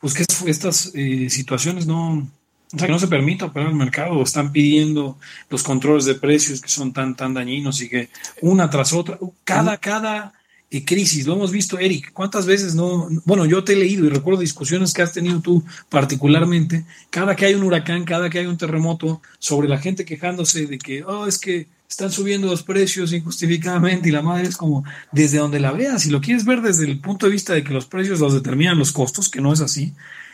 pues 0.00 0.14
que 0.14 0.24
estas 0.46 0.92
situaciones 1.28 1.86
no, 1.86 2.28
o 2.72 2.78
sea, 2.78 2.86
que 2.86 2.92
no 2.92 2.98
se 2.98 3.08
permita 3.08 3.46
operar 3.46 3.70
el 3.70 3.76
mercado, 3.76 4.22
están 4.22 4.52
pidiendo 4.52 5.18
los 5.48 5.62
controles 5.62 6.04
de 6.04 6.14
precios 6.14 6.60
que 6.60 6.68
son 6.68 6.92
tan, 6.92 7.16
tan 7.16 7.34
dañinos 7.34 7.80
y 7.80 7.88
que 7.88 8.10
una 8.42 8.68
tras 8.68 8.92
otra, 8.92 9.18
cada, 9.44 9.76
cada 9.78 10.34
eh, 10.70 10.84
crisis, 10.84 11.26
lo 11.26 11.34
hemos 11.34 11.50
visto, 11.50 11.78
Eric, 11.78 12.12
¿cuántas 12.12 12.46
veces 12.46 12.74
no? 12.74 13.08
Bueno, 13.24 13.44
yo 13.44 13.64
te 13.64 13.72
he 13.72 13.76
leído 13.76 14.06
y 14.06 14.08
recuerdo 14.08 14.40
discusiones 14.40 14.92
que 14.92 15.02
has 15.02 15.12
tenido 15.12 15.40
tú 15.40 15.64
particularmente, 15.88 16.84
cada 17.10 17.34
que 17.34 17.46
hay 17.46 17.54
un 17.54 17.64
huracán, 17.64 18.04
cada 18.04 18.30
que 18.30 18.38
hay 18.38 18.46
un 18.46 18.56
terremoto, 18.56 19.20
sobre 19.38 19.68
la 19.68 19.78
gente 19.78 20.04
quejándose 20.04 20.66
de 20.66 20.78
que, 20.78 21.02
oh, 21.02 21.26
es 21.26 21.38
que 21.38 21.66
están 21.88 22.12
subiendo 22.12 22.46
los 22.46 22.62
precios 22.62 23.12
injustificadamente 23.12 24.08
y 24.08 24.12
la 24.12 24.22
madre 24.22 24.46
es 24.46 24.56
como, 24.56 24.84
desde 25.10 25.38
donde 25.38 25.58
la 25.58 25.72
veas, 25.72 26.02
si 26.02 26.10
lo 26.10 26.20
quieres 26.20 26.44
ver 26.44 26.60
desde 26.62 26.84
el 26.84 27.00
punto 27.00 27.26
de 27.26 27.32
vista 27.32 27.52
de 27.52 27.64
que 27.64 27.72
los 27.72 27.86
precios 27.86 28.20
los 28.20 28.32
determinan 28.32 28.78
los 28.78 28.92
costos, 28.92 29.28
que 29.28 29.40
no 29.40 29.52
es 29.52 29.60
así, 29.60 29.92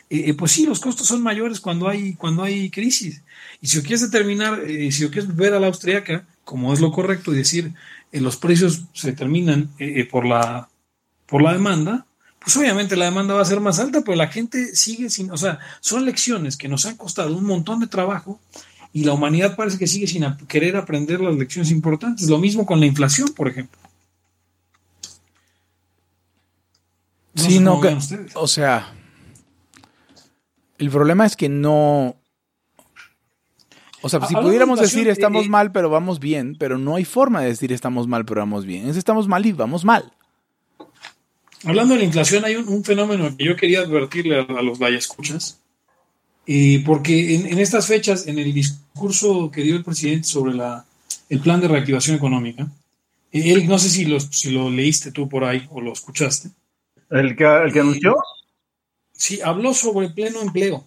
eh, 0.09 0.35
pues 0.35 0.53
sí, 0.53 0.67
los 0.67 0.81
costos 0.81 1.09
son 1.09 1.23
mayores 1.23 1.61
cuando 1.61 1.89
hay, 1.89 2.15
cuando 2.15 2.43
hay 2.43 2.71
crisis. 2.71 3.23
Y 3.61 3.67
si 3.69 3.79
lo 3.79 3.83
quieres 3.83 4.03
determinar, 4.03 4.61
eh, 4.61 4.93
si 4.93 5.03
lo 5.03 5.11
quieres 5.11 5.35
ver 5.35 5.55
a 5.55 5.61
la 5.61 5.67
austriaca, 5.67 6.25
como 6.45 6.73
es 6.73 6.81
lo 6.81 6.93
correcto, 6.93 7.33
y 7.33 7.39
decir, 7.39 7.73
eh, 8.13 8.21
los 8.21 8.37
precios 8.37 8.85
se 8.93 9.11
determinan 9.11 9.71
eh, 9.79 10.05
por, 10.05 10.27
la, 10.27 10.69
por 11.27 11.43
la 11.43 11.53
demanda, 11.53 12.07
pues 12.41 12.57
obviamente 12.57 12.97
la 12.97 13.07
demanda 13.07 13.35
va 13.35 13.43
a 13.43 13.45
ser 13.45 13.61
más 13.61 13.81
alta, 13.81 14.03
pero 14.03 14.17
la 14.17 14.29
gente 14.29 14.75
sigue 14.77 15.11
sin, 15.11 15.31
o 15.31 15.37
sea, 15.37 15.59
son 15.81 16.05
lecciones 16.05 16.57
que 16.57 16.69
nos 16.69 16.87
han 16.87 16.97
costado 16.97 17.37
un 17.37 17.45
montón 17.45 17.81
de 17.81 17.89
trabajo 17.89 18.41
y 18.93 19.05
la 19.05 19.13
humanidad 19.13 19.57
parece 19.57 19.79
que 19.79 19.87
sigue 19.87 20.07
sin 20.07 20.25
querer 20.47 20.77
aprender 20.77 21.21
las 21.21 21.37
lecciones 21.37 21.71
importantes. 21.71 22.29
Lo 22.29 22.39
mismo 22.39 22.65
con 22.65 22.81
la 22.81 22.87
inflación, 22.87 23.29
por 23.35 23.49
ejemplo. 23.49 23.79
No 27.35 27.43
sí, 27.43 27.59
no, 27.59 27.81
que, 27.81 27.99
o 28.35 28.47
sea, 28.47 28.95
el 30.79 30.91
problema 30.91 31.27
es 31.27 31.37
que 31.37 31.49
no, 31.49 32.17
o 34.07 34.09
sea, 34.09 34.25
si 34.27 34.35
pudiéramos 34.35 34.79
decir 34.81 35.09
estamos 35.09 35.47
eh, 35.47 35.49
mal, 35.49 35.73
pero 35.73 35.91
vamos 35.91 36.21
bien, 36.21 36.57
pero 36.59 36.79
no 36.79 36.95
hay 36.95 37.05
forma 37.05 37.41
de 37.41 37.49
decir 37.49 37.73
estamos 37.73 38.07
mal, 38.07 38.25
pero 38.25 38.41
vamos 38.41 38.65
bien. 38.65 38.89
Es 38.89 38.97
estamos 38.97 39.27
mal 39.27 39.45
y 39.45 39.53
vamos 39.53 39.85
mal. 39.85 40.13
Hablando 41.65 41.95
de 41.95 42.01
la 42.01 42.07
inflación, 42.07 42.45
hay 42.45 42.55
un, 42.55 42.69
un 42.69 42.85
fenómeno 42.85 43.37
que 43.37 43.45
yo 43.45 43.57
quería 43.57 43.81
advertirle 43.81 44.39
a, 44.39 44.43
a 44.43 44.63
los 44.63 44.81
escuchas, 44.81 45.59
eh, 46.47 46.83
porque 46.87 47.35
en, 47.35 47.47
en, 47.47 47.59
estas 47.59 47.89
fechas, 47.89 48.29
en 48.29 48.39
el 48.39 48.55
discurso 48.55 49.51
que 49.51 49.63
dio 49.63 49.75
el 49.75 49.83
presidente 49.83 50.29
sobre 50.29 50.55
la, 50.55 50.85
el 51.29 51.41
plan 51.41 51.61
de 51.61 51.67
reactivación 51.67 52.17
económica, 52.17 52.69
eh, 53.33 53.53
él, 53.53 53.67
no 53.67 53.81
sé 53.81 53.91
si 53.91 54.05
lo, 54.05 54.21
si 54.21 54.53
lo 54.53 54.71
leíste 54.71 55.11
tú 55.11 55.29
por 55.29 55.43
ahí 55.43 55.67
o 55.71 55.81
lo 55.81 55.93
escuchaste. 55.93 56.51
¿El 57.11 57.35
que, 57.35 57.45
el 57.45 57.73
que 57.73 57.81
anunció? 57.81 58.17
Sí, 59.13 59.41
habló 59.41 59.75
sobre 59.75 60.11
pleno 60.11 60.41
empleo 60.41 60.87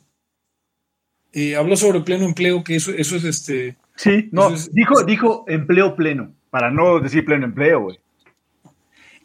eh, 1.33 1.55
habló 1.55 1.77
sobre 1.77 2.01
pleno 2.01 2.25
empleo, 2.25 2.63
que 2.63 2.75
eso, 2.75 2.91
eso 2.91 3.15
es 3.15 3.23
este. 3.23 3.77
Sí, 3.95 4.29
no, 4.31 4.53
es, 4.53 4.73
dijo, 4.73 5.03
dijo 5.03 5.45
empleo 5.47 5.95
pleno, 5.95 6.33
para 6.49 6.71
no 6.71 6.99
decir 6.99 7.25
pleno 7.25 7.45
empleo, 7.45 7.81
güey. 7.81 7.99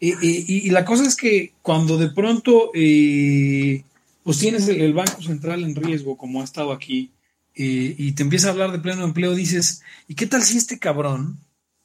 Eh, 0.01 0.13
eh, 0.21 0.45
y, 0.47 0.67
y, 0.67 0.69
la 0.71 0.83
cosa 0.83 1.05
es 1.05 1.15
que 1.15 1.53
cuando 1.61 1.97
de 1.97 2.09
pronto 2.09 2.71
eh, 2.73 3.85
pues 4.23 4.39
tienes 4.39 4.67
el, 4.67 4.81
el, 4.81 4.93
Banco 4.93 5.21
Central 5.21 5.63
en 5.63 5.75
riesgo, 5.75 6.17
como 6.17 6.41
ha 6.41 6.43
estado 6.43 6.71
aquí, 6.71 7.11
y 7.57 8.11
te 8.11 8.23
empieza 8.23 8.49
a 8.49 8.51
hablar 8.51 8.73
de 8.73 8.79
pleno 8.79 9.05
empleo, 9.05 9.33
dices, 9.33 9.81
¿y 10.09 10.15
qué 10.15 10.27
tal 10.27 10.43
si 10.43 10.57
este 10.57 10.77
cabrón, 10.77 11.39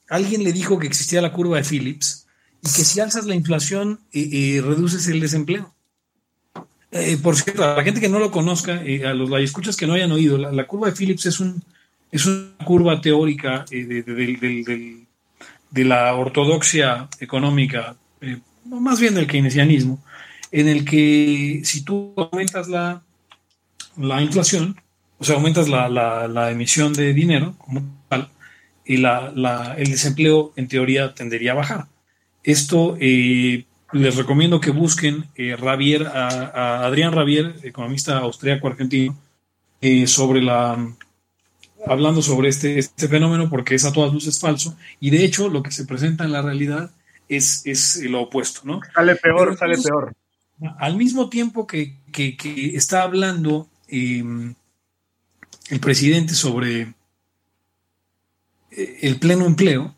alguien 0.08 0.42
le 0.42 0.52
dijo 0.52 0.80
que 0.80 0.88
existía 0.88 1.22
la 1.22 1.32
curva 1.32 1.58
de 1.58 1.62
Phillips, 1.62 2.26
y 2.60 2.66
que 2.66 2.84
si 2.84 2.98
alzas 2.98 3.26
la 3.26 3.36
inflación, 3.36 4.00
reduces 4.12 5.06
el 5.06 5.20
desempleo? 5.20 5.72
Eh, 6.92 7.18
por 7.22 7.36
cierto, 7.36 7.64
a 7.64 7.76
la 7.76 7.84
gente 7.84 8.00
que 8.00 8.08
no 8.08 8.18
lo 8.18 8.30
conozca, 8.30 8.82
a 9.04 9.14
los 9.14 9.30
escuchas 9.44 9.76
que 9.76 9.86
no 9.86 9.92
hayan 9.94 10.10
oído, 10.12 10.36
la, 10.38 10.66
curva 10.66 10.88
de 10.88 10.96
Phillips 10.96 11.26
es 11.26 11.38
un, 11.38 11.62
es 12.10 12.26
una 12.26 12.50
curva 12.64 13.00
teórica 13.00 13.64
eh, 13.70 13.84
de, 13.84 14.02
de- 14.02 15.06
de 15.70 15.84
la 15.84 16.12
ortodoxia 16.16 17.08
económica, 17.20 17.94
eh, 18.20 18.38
más 18.64 18.98
bien 19.00 19.14
del 19.14 19.28
keynesianismo, 19.28 20.02
en 20.50 20.66
el 20.66 20.84
que 20.84 21.60
si 21.62 21.82
tú 21.82 22.12
aumentas 22.16 22.66
la, 22.68 23.02
la 23.96 24.20
inflación, 24.20 24.76
o 25.18 25.24
sea, 25.24 25.36
aumentas 25.36 25.68
la, 25.68 25.88
la- 25.88 26.26
emisión 26.50 26.92
de 26.92 27.14
dinero 27.14 27.54
como 27.58 27.82
tal, 28.08 28.30
y 28.84 28.96
el 28.96 29.90
desempleo 29.90 30.52
en 30.56 30.66
teoría 30.66 31.14
tendería 31.14 31.52
a 31.52 31.54
bajar. 31.54 31.86
Esto 32.42 32.96
les 33.92 34.16
recomiendo 34.16 34.60
que 34.60 34.70
busquen 34.70 35.26
eh, 35.34 35.56
Ravier, 35.56 36.06
a, 36.06 36.28
a 36.28 36.86
Adrián 36.86 37.12
Ravier, 37.12 37.56
economista 37.62 38.18
austríaco 38.18 38.68
argentino, 38.68 39.16
eh, 39.80 40.06
sobre 40.06 40.42
la 40.42 40.78
hablando 41.86 42.20
sobre 42.20 42.50
este, 42.50 42.78
este 42.78 43.08
fenómeno 43.08 43.48
porque 43.48 43.74
es 43.74 43.84
a 43.86 43.92
todas 43.92 44.12
luces 44.12 44.38
falso 44.38 44.76
y 45.00 45.08
de 45.08 45.24
hecho 45.24 45.48
lo 45.48 45.62
que 45.62 45.70
se 45.70 45.86
presenta 45.86 46.24
en 46.24 46.32
la 46.32 46.42
realidad 46.42 46.90
es, 47.26 47.62
es 47.64 48.02
lo 48.04 48.20
opuesto, 48.22 48.60
¿no? 48.64 48.80
Sale 48.94 49.16
peor, 49.16 49.46
Pero 49.48 49.56
sale 49.56 49.74
entonces- 49.76 49.90
peor. 49.90 50.14
Al 50.78 50.96
mismo 50.96 51.30
tiempo 51.30 51.66
que, 51.66 51.94
que- 52.12 52.36
que 52.36 52.76
está 52.76 53.02
hablando 53.02 53.66
eh, 53.88 54.22
el 55.70 55.80
presidente 55.80 56.34
sobre 56.34 56.92
eh, 58.70 58.98
el 59.02 59.18
pleno 59.18 59.46
empleo, 59.46 59.94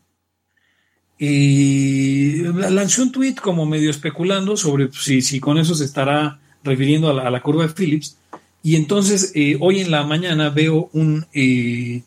eh, 1.19 2.51
lanzó 2.69 3.03
un 3.03 3.11
tuit 3.11 3.39
como 3.39 3.65
medio 3.65 3.89
especulando 3.89 4.57
sobre 4.57 4.91
si, 4.91 5.21
si 5.21 5.39
con 5.39 5.57
eso 5.57 5.75
se 5.75 5.85
estará 5.85 6.39
refiriendo 6.63 7.09
a 7.09 7.29
la, 7.29 7.41
curva 7.41 7.67
de 7.67 7.73
Phillips. 7.73 8.17
Y 8.61 8.75
entonces 8.75 9.31
eh, 9.35 9.57
hoy 9.59 9.81
en 9.81 9.91
la 9.91 10.03
mañana 10.03 10.49
veo 10.49 10.89
un, 10.93 11.25
eh, 11.33 12.03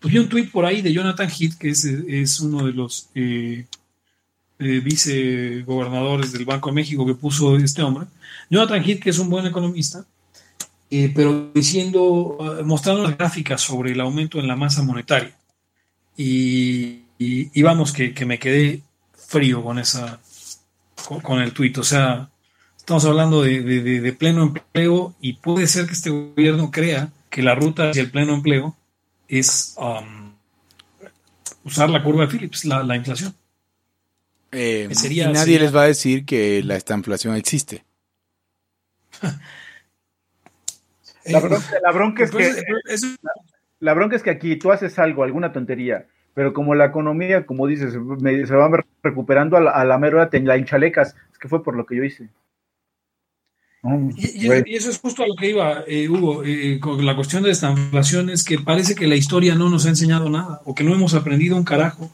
pues 0.00 0.12
vi 0.12 0.20
un 0.20 0.28
tuit 0.28 0.50
por 0.50 0.64
ahí 0.64 0.80
de 0.80 0.92
Jonathan 0.92 1.28
Heath, 1.28 1.54
que 1.58 1.70
es, 1.70 1.84
es 1.84 2.40
uno 2.40 2.66
de 2.66 2.72
los 2.72 3.08
eh, 3.14 3.66
eh, 4.58 4.80
vicegobernadores 4.80 6.32
del 6.32 6.44
Banco 6.44 6.68
de 6.70 6.76
México 6.76 7.04
que 7.04 7.14
puso 7.14 7.56
este 7.56 7.82
hombre. 7.82 8.06
Jonathan 8.48 8.82
Heath, 8.84 9.00
que 9.00 9.10
es 9.10 9.18
un 9.18 9.28
buen 9.28 9.46
economista, 9.46 10.04
pero 11.14 11.50
diciendo, 11.52 12.38
eh, 12.58 12.62
mostrando 12.62 13.02
las 13.02 13.18
gráficas 13.18 13.60
sobre 13.60 13.92
el 13.92 14.00
aumento 14.00 14.38
en 14.38 14.46
la 14.46 14.56
masa 14.56 14.82
monetaria. 14.82 15.36
Y, 16.16 17.00
y- 17.18 17.50
y 17.58 17.62
vamos, 17.62 17.92
que, 17.92 18.14
que 18.14 18.24
me 18.26 18.38
quedé 18.38 18.82
frío 19.14 19.62
con 19.62 19.78
esa, 19.78 20.20
con, 21.06 21.20
con 21.20 21.40
el 21.40 21.52
tuit. 21.52 21.76
O 21.78 21.82
sea, 21.84 22.30
estamos 22.76 23.04
hablando 23.04 23.42
de, 23.42 23.60
de- 23.62 23.82
de- 23.82 24.00
de 24.00 24.12
pleno 24.12 24.42
empleo 24.42 25.14
y 25.20 25.34
puede 25.34 25.66
ser 25.66 25.86
que 25.86 25.92
este 25.92 26.10
gobierno 26.10 26.70
crea 26.70 27.10
que 27.30 27.42
la 27.42 27.54
ruta 27.54 27.90
hacia 27.90 28.02
el 28.02 28.10
pleno 28.10 28.34
empleo 28.34 28.76
es 29.28 29.74
um, 29.76 30.32
usar 31.64 31.90
la 31.90 32.02
curva 32.02 32.22
de 32.26 32.28
Phillips, 32.32 32.64
la, 32.64 32.82
la 32.82 32.96
inflación. 32.96 33.34
Eh, 34.50 34.86
Que 34.88 34.94
sería- 34.94 35.24
y 35.24 35.32
nadie 35.32 35.40
sería- 35.40 35.60
les 35.60 35.76
va 35.76 35.82
a 35.82 35.86
decir 35.88 36.24
que 36.24 36.62
la 36.62 36.76
esta 36.76 36.94
inflación 36.94 37.36
existe. 37.36 37.84
La 41.24 41.40
bronca, 41.40 41.66
la 41.82 41.92
bronca 41.92 42.24
es 42.24 42.30
que 42.30 42.46
Entonces, 42.46 42.64
eso- 42.88 43.16
La 43.80 43.92
bronca 43.94 44.16
es 44.16 44.22
que 44.22 44.30
aquí 44.30 44.56
tú 44.56 44.72
haces 44.72 44.98
algo, 44.98 45.22
alguna 45.24 45.52
tontería, 45.52 46.06
pero 46.38 46.52
como 46.52 46.76
la 46.76 46.84
economía, 46.84 47.44
como 47.46 47.66
dices, 47.66 47.94
me- 47.96 48.46
se 48.46 48.54
va 48.54 48.70
recuperando 49.02 49.56
a 49.56 49.60
la, 49.60 49.72
a 49.72 49.84
la 49.84 49.98
mera 49.98 50.30
te 50.30 50.38
la 50.38 50.56
hinchalecas. 50.56 51.16
Es 51.32 51.38
que 51.40 51.48
fue 51.48 51.64
por 51.64 51.74
lo 51.74 51.84
que 51.84 51.96
yo 51.96 52.04
hice. 52.04 52.28
Y, 54.16 54.44
y- 54.44 54.46
güey. 54.46 54.62
y 54.66 54.76
eso 54.76 54.88
es 54.88 55.00
justo 55.00 55.24
a 55.24 55.26
lo 55.26 55.34
que 55.34 55.50
iba, 55.50 55.82
eh, 55.88 56.08
Hugo, 56.08 56.44
eh, 56.44 56.78
con 56.78 57.04
la 57.04 57.16
cuestión 57.16 57.42
de 57.42 57.50
esta 57.50 57.72
inflación 57.72 58.30
es 58.30 58.44
que 58.44 58.60
parece 58.60 58.94
que 58.94 59.08
la 59.08 59.16
historia 59.16 59.56
no 59.56 59.68
nos 59.68 59.84
ha 59.86 59.88
enseñado 59.88 60.30
nada 60.30 60.60
o 60.64 60.76
que 60.76 60.84
no 60.84 60.94
hemos 60.94 61.14
aprendido 61.14 61.56
un 61.56 61.64
carajo 61.64 62.08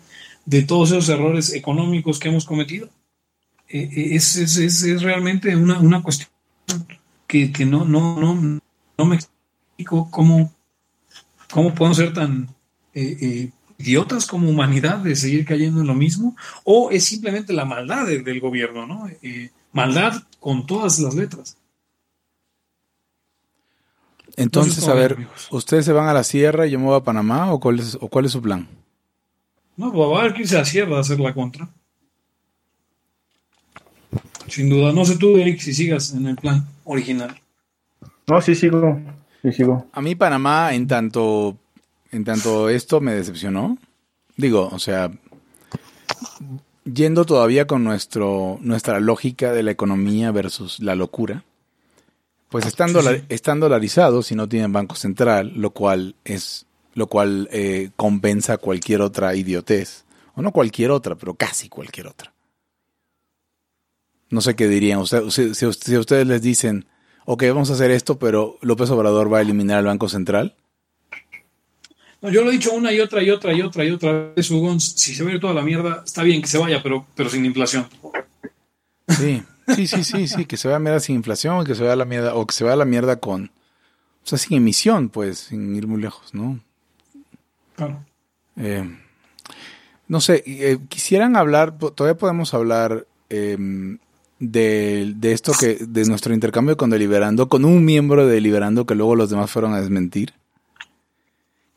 de 0.47 0.63
todos 0.63 0.91
esos 0.93 1.11
errores 1.11 1.53
económicos 1.53 2.19
que 2.19 2.31
hemos 2.31 2.47
cometido. 2.47 2.89
Eh, 3.69 3.91
eh, 3.95 4.09
es, 4.15 4.37
es- 4.37 4.57
es- 4.57 4.83
es 4.85 5.03
realmente 5.03 5.55
una, 5.55 5.79
una 5.81 6.03
cuestión 6.03 6.31
que, 7.27 7.53
que 7.53 7.67
no, 7.67 7.85
no, 7.85 8.19
no, 8.19 8.61
no 8.97 9.05
me 9.05 9.17
explico 9.17 10.09
cómo, 10.11 10.51
cómo 11.53 11.75
podemos 11.75 11.99
ser 11.99 12.15
tan 12.15 12.49
eh, 12.95 13.17
eh, 13.21 13.51
idiotas 13.79 14.27
como 14.27 14.49
humanidad 14.49 14.99
de 14.99 15.17
seguir 15.17 15.45
cayendo 15.45 15.81
en 15.81 15.87
lo 15.87 15.95
mismo 15.95 16.37
o 16.65 16.91
es 16.91 17.05
simplemente 17.05 17.53
la 17.53 17.65
maldad 17.65 18.07
de- 18.07 18.23
del 18.23 18.41
gobierno, 18.41 18.87
¿no? 18.87 19.09
Eh, 19.23 19.51
maldad 19.73 20.23
con 20.41 20.67
todas 20.67 20.99
las 21.01 21.15
letras. 21.15 21.57
Entonces, 24.37 24.87
a 24.89 24.95
ver, 24.95 25.13
amigos. 25.15 25.49
¿ustedes 25.53 25.85
se 25.85 25.93
van 25.93 26.09
a 26.09 26.13
la 26.13 26.25
sierra 26.25 26.67
y 26.67 26.71
yo 26.73 26.79
me 26.79 26.87
voy 26.87 26.97
a 26.97 27.05
Panamá 27.05 27.53
o 27.53 27.61
cuál 27.61 27.79
es, 27.79 27.97
o 28.01 28.09
cuál 28.09 28.25
es 28.25 28.33
su 28.33 28.43
plan? 28.43 28.67
No, 29.77 29.93
pues 29.93 30.09
va 30.09 30.17
a 30.17 30.21
haber 30.21 30.35
que 30.35 30.43
irse 30.43 30.57
a 30.57 30.61
la 30.61 30.65
sierra 30.65 30.97
a 30.97 31.01
hacer 31.01 31.21
la 31.21 31.33
contra. 31.35 31.69
Sin 34.49 34.69
duda. 34.69 34.93
No 34.93 35.05
sé 35.05 35.17
tú, 35.17 35.37
Eric, 35.37 35.61
si 35.61 35.73
sigas 35.73 36.13
en 36.15 36.27
el 36.27 36.37
plan 36.37 36.67
original. 36.85 37.41
No, 38.27 38.41
sí 38.41 38.55
sigo, 38.55 39.01
sí 39.43 39.53
sigo. 39.53 39.87
A 39.93 40.01
mí 40.01 40.15
Panamá, 40.15 40.75
en 40.75 40.87
tanto, 40.87 41.57
en 42.15 42.25
tanto 42.25 42.69
esto 42.69 43.01
me 43.01 43.13
decepcionó. 43.15 43.79
Digo, 44.37 44.69
o 44.73 44.79
sea, 44.79 45.11
yendo 46.85 47.25
todavía 47.25 47.67
con 47.67 47.85
nuestro, 47.85 48.59
nuestra 48.61 49.01
lógica 49.01 49.53
de 49.53 49.63
la 49.63 49.71
economía 49.71 50.31
versus 50.33 50.81
la 50.81 50.95
locura, 50.95 51.45
pues 52.49 52.67
están, 52.67 52.93
dolar- 52.93 53.25
están 53.29 53.61
dolarizados 53.61 54.31
y 54.31 54.35
no 54.35 54.49
tienen 54.49 54.73
banco 54.73 54.95
central, 54.97 55.53
lo 55.57 55.71
cual 55.71 56.15
es, 56.25 56.67
lo 56.95 57.07
cual 57.09 57.49
eh, 57.53 57.91
compensa 57.97 58.59
cualquier 58.59 59.01
otra 59.03 59.35
idiotez. 59.35 60.05
O 60.37 60.43
no 60.43 60.51
cualquier 60.53 60.91
otra, 60.91 61.15
pero 61.15 61.35
casi 61.35 61.69
cualquier 61.69 62.09
otra. 62.09 62.33
No 64.31 64.41
sé 64.41 64.57
qué 64.57 64.67
dirían. 64.69 64.99
Usted- 65.01 65.29
si, 65.31 65.55
si- 65.55 65.97
ustedes 65.97 66.27
les 66.27 66.43
dicen, 66.43 66.87
ok, 67.25 67.45
vamos 67.49 67.71
a 67.71 67.75
hacer 67.75 67.91
esto, 67.93 68.19
pero 68.19 68.57
López 68.63 68.91
Obrador 68.91 69.33
va 69.33 69.39
a 69.39 69.43
eliminar 69.43 69.79
el 69.79 69.87
Banco 69.87 70.09
Central. 70.09 70.57
No, 72.25 72.31
yo 72.31 72.43
lo 72.43 72.49
he 72.49 72.53
dicho 72.55 72.73
una 72.73 72.91
y 72.91 73.01
otra 73.01 73.23
y 73.23 73.31
otra 73.31 73.53
y 73.53 73.61
otra 73.61 73.85
y 73.85 73.91
otra 73.91 74.33
vez, 74.35 74.51
Hugo. 74.51 74.81
Si 74.81 75.15
se 75.15 75.23
va 75.23 75.29
a 75.29 75.35
ir 75.35 75.41
toda 75.41 75.53
la 75.53 75.61
mierda, 75.61 76.03
está 76.07 76.23
bien 76.23 76.41
que 76.41 76.49
se 76.49 76.57
vaya, 76.57 76.83
pero, 76.83 77.07
pero 77.15 77.29
sin 77.29 77.45
inflación. 77.45 77.87
Sí, 79.09 79.43
sí, 79.75 79.87
sí, 79.87 80.05
sí, 80.05 80.27
sí, 80.27 80.47
que 80.47 80.57
se 80.57 80.67
vaya 80.67 80.77
a 80.77 80.79
la 80.79 80.85
mierda 80.85 81.01
sin 81.01 81.17
inflación, 81.17 81.67
que 81.67 81.75
se 81.75 81.83
vaya 81.83 81.93
a 81.93 81.97
la 81.97 82.07
mierda, 82.07 82.35
o 82.35 82.47
que 82.47 82.55
se 82.55 82.65
vaya 82.65 82.73
a 82.73 82.79
la 82.79 82.87
mierda 82.87 83.17
con, 83.17 83.51
o 84.25 84.27
sea, 84.27 84.39
sin 84.39 84.57
emisión, 84.57 85.11
pues, 85.11 85.39
sin 85.39 85.77
ir 85.77 85.87
muy 85.87 86.01
lejos, 86.01 86.33
¿no? 86.33 86.61
Claro. 87.77 88.03
Eh, 88.57 88.89
no 90.09 90.23
sé, 90.23 90.43
eh, 90.47 90.79
quisieran 90.89 91.37
hablar, 91.37 91.77
todavía 91.77 92.17
podemos 92.17 92.55
hablar 92.55 93.07
eh, 93.29 93.59
de, 94.39 95.13
de 95.15 95.33
esto 95.33 95.53
que, 95.61 95.77
de 95.79 96.07
nuestro 96.07 96.33
intercambio 96.33 96.79
con 96.79 96.89
Deliberando, 96.89 97.51
con 97.51 97.67
un 97.67 97.85
miembro 97.85 98.27
de 98.27 98.33
Deliberando 98.33 98.87
que 98.87 98.95
luego 98.95 99.15
los 99.15 99.29
demás 99.29 99.51
fueron 99.51 99.75
a 99.75 99.81
desmentir. 99.83 100.33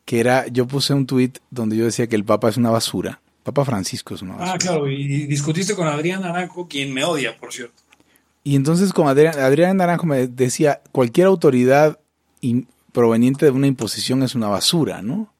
Que 0.08 0.20
era, 0.20 0.46
yo 0.46 0.66
puse 0.66 0.94
un 0.94 1.04
tweet 1.04 1.32
donde 1.50 1.76
yo 1.76 1.84
decía 1.84 2.06
que 2.06 2.16
el 2.16 2.24
Papa 2.24 2.48
es 2.48 2.56
una 2.56 2.70
basura. 2.70 3.20
Papa 3.42 3.66
Francisco 3.66 4.14
es 4.14 4.22
una 4.22 4.36
basura. 4.36 4.52
Ah, 4.54 4.56
claro. 4.56 4.90
Y 4.90 5.26
discutiste 5.26 5.74
con 5.74 5.86
Adrián 5.86 6.22
Naranjo, 6.22 6.66
quien 6.66 6.94
me 6.94 7.04
odia, 7.04 7.36
por 7.36 7.52
cierto. 7.52 7.82
Y 8.42 8.56
entonces 8.56 8.94
como 8.94 9.10
Adrián, 9.10 9.38
Adrián 9.38 9.76
Naranjo 9.76 10.06
me 10.06 10.26
decía, 10.26 10.80
cualquier 10.92 11.26
autoridad 11.26 11.98
proveniente 12.92 13.44
de 13.44 13.50
una 13.50 13.66
imposición 13.66 14.22
es 14.22 14.34
una 14.34 14.48
basura, 14.48 15.02
¿no? 15.02 15.30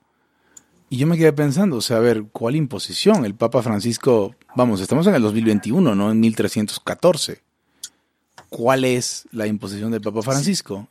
Y 0.91 0.99
yo 0.99 1.07
me 1.07 1.16
quedé 1.16 1.33
pensando, 1.33 1.77
o 1.77 1.81
sea, 1.81 1.97
a 1.97 2.01
ver, 2.01 2.25
¿cuál 2.31 2.55
imposición? 2.55 3.25
El 3.25 3.35
Papa 3.35 3.62
Francisco, 3.62 4.35
vamos, 4.55 4.83
estamos 4.83 5.07
en 5.07 5.14
el 5.14 5.23
2021, 5.23 5.95
no 5.95 6.11
en 6.11 6.21
1314. 6.21 7.41
¿Cuál 8.51 8.85
es 8.85 9.27
la 9.33 9.47
imposición 9.47 9.93
del 9.93 10.03
Papa 10.03 10.21
Francisco? 10.21 10.89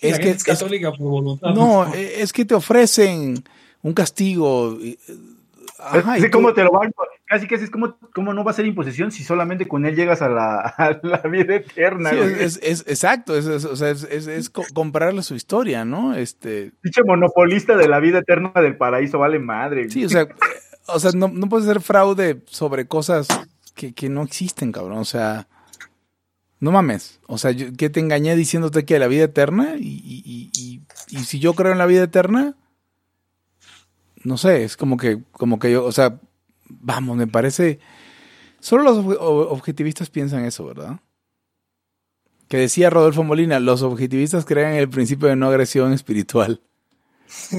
La 0.00 0.08
Es 0.08 0.16
gente 0.18 0.24
que 0.24 0.36
es 0.36 0.44
católica 0.44 0.90
por 0.92 1.08
voluntad. 1.08 1.54
no, 1.54 1.92
eh, 1.94 2.20
es 2.22 2.32
que 2.32 2.44
te 2.44 2.54
ofrecen 2.54 3.42
un 3.82 3.92
castigo. 3.92 4.76
y- 4.80 4.98
ajá, 5.78 6.16
tú- 6.18 6.24
¿cómo 6.32 6.52
te 6.54 6.62
lo 6.64 6.72
van? 6.72 6.92
Casi 7.26 7.46
que 7.46 7.54
es 7.54 7.70
como, 7.70 7.96
como 8.14 8.32
no 8.34 8.44
va 8.44 8.50
a 8.50 8.54
ser 8.54 8.66
imposición 8.66 9.10
si 9.10 9.24
solamente 9.24 9.66
con 9.66 9.86
él 9.86 9.96
llegas 9.96 10.20
a 10.22 10.28
la, 10.28 10.58
a 10.78 11.00
la 11.02 11.18
vida 11.28 11.56
eterna. 11.56 12.10
Sí, 12.10 12.16
es, 12.18 12.38
es- 12.40 12.60
es- 12.62 12.84
exacto, 12.86 13.36
es, 13.36 13.46
es- 13.46 13.64
o 13.64 13.76
sea, 13.76 13.90
es, 13.90 14.04
es- 14.04 14.26
es 14.26 14.50
co- 14.50 14.64
comprarle 14.74 15.22
su 15.22 15.34
historia, 15.34 15.84
¿no? 15.84 16.14
Este, 16.14 16.72
Pinche 16.82 17.02
monopolista 17.04 17.76
de 17.76 17.88
la 17.88 18.00
vida 18.00 18.18
eterna 18.18 18.52
del 18.56 18.76
paraíso, 18.76 19.18
vale 19.18 19.38
madre. 19.38 19.88
Sí, 19.90 20.04
o 20.04 20.08
sea, 20.08 20.22
eh, 20.22 20.28
o 20.86 20.98
sea 21.00 21.12
no, 21.12 21.28
no 21.28 21.48
puedes 21.48 21.66
hacer 21.68 21.80
fraude 21.82 22.42
sobre 22.46 22.86
cosas 22.86 23.26
que, 23.74 23.92
que 23.94 24.08
no 24.08 24.22
existen, 24.22 24.70
cabrón. 24.70 24.98
O 24.98 25.04
sea, 25.04 25.48
no 26.64 26.72
mames. 26.72 27.20
O 27.26 27.38
sea, 27.38 27.50
yo, 27.52 27.72
que 27.74 27.90
te 27.90 28.00
engañé 28.00 28.34
diciéndote 28.36 28.84
que 28.84 28.98
la 28.98 29.06
vida 29.06 29.24
eterna 29.24 29.76
y, 29.78 29.82
y, 30.04 30.50
y- 30.52 30.82
y- 31.10 31.18
si 31.24 31.38
yo 31.38 31.54
creo 31.54 31.72
en 31.72 31.78
la 31.78 31.86
vida 31.86 32.02
eterna, 32.04 32.56
no 34.22 34.36
sé, 34.38 34.64
es 34.64 34.76
como 34.76 34.96
que, 34.96 35.22
como 35.32 35.58
que 35.58 35.70
yo, 35.70 35.84
o 35.84 35.92
sea, 35.92 36.18
vamos, 36.68 37.16
me 37.16 37.26
parece... 37.26 37.78
Solo 38.60 38.82
los 38.82 38.96
ob- 39.04 39.18
ob- 39.18 39.48
objetivistas 39.50 40.08
piensan 40.08 40.44
eso, 40.46 40.64
¿verdad? 40.64 41.00
Que 42.48 42.56
decía 42.56 42.88
Rodolfo 42.88 43.22
Molina, 43.24 43.60
los 43.60 43.82
objetivistas 43.82 44.46
creen 44.46 44.70
en 44.72 44.78
el 44.78 44.88
principio 44.88 45.28
de 45.28 45.36
no 45.36 45.48
agresión 45.48 45.92
espiritual. 45.92 46.62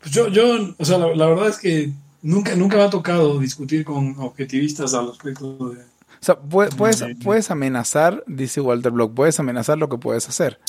Pues 0.00 0.12
yo, 0.14 0.28
yo, 0.28 0.74
o 0.78 0.84
sea, 0.84 0.96
la, 0.96 1.14
la 1.14 1.26
verdad 1.26 1.48
es 1.48 1.58
que 1.58 1.92
nunca, 2.22 2.56
nunca 2.56 2.78
me 2.78 2.84
ha 2.84 2.88
tocado 2.90 3.38
discutir 3.38 3.84
con 3.84 4.14
objetivistas 4.18 4.94
al 4.94 5.08
respecto 5.08 5.70
de. 5.70 5.84
O 6.20 6.24
sea, 6.24 6.38
puedes, 6.38 6.74
puedes, 6.74 7.04
puedes 7.24 7.50
amenazar, 7.50 8.22
dice 8.26 8.60
Walter 8.60 8.92
Block, 8.92 9.14
puedes 9.14 9.40
amenazar 9.40 9.78
lo 9.78 9.88
que 9.88 9.96
puedes 9.96 10.28
hacer. 10.28 10.60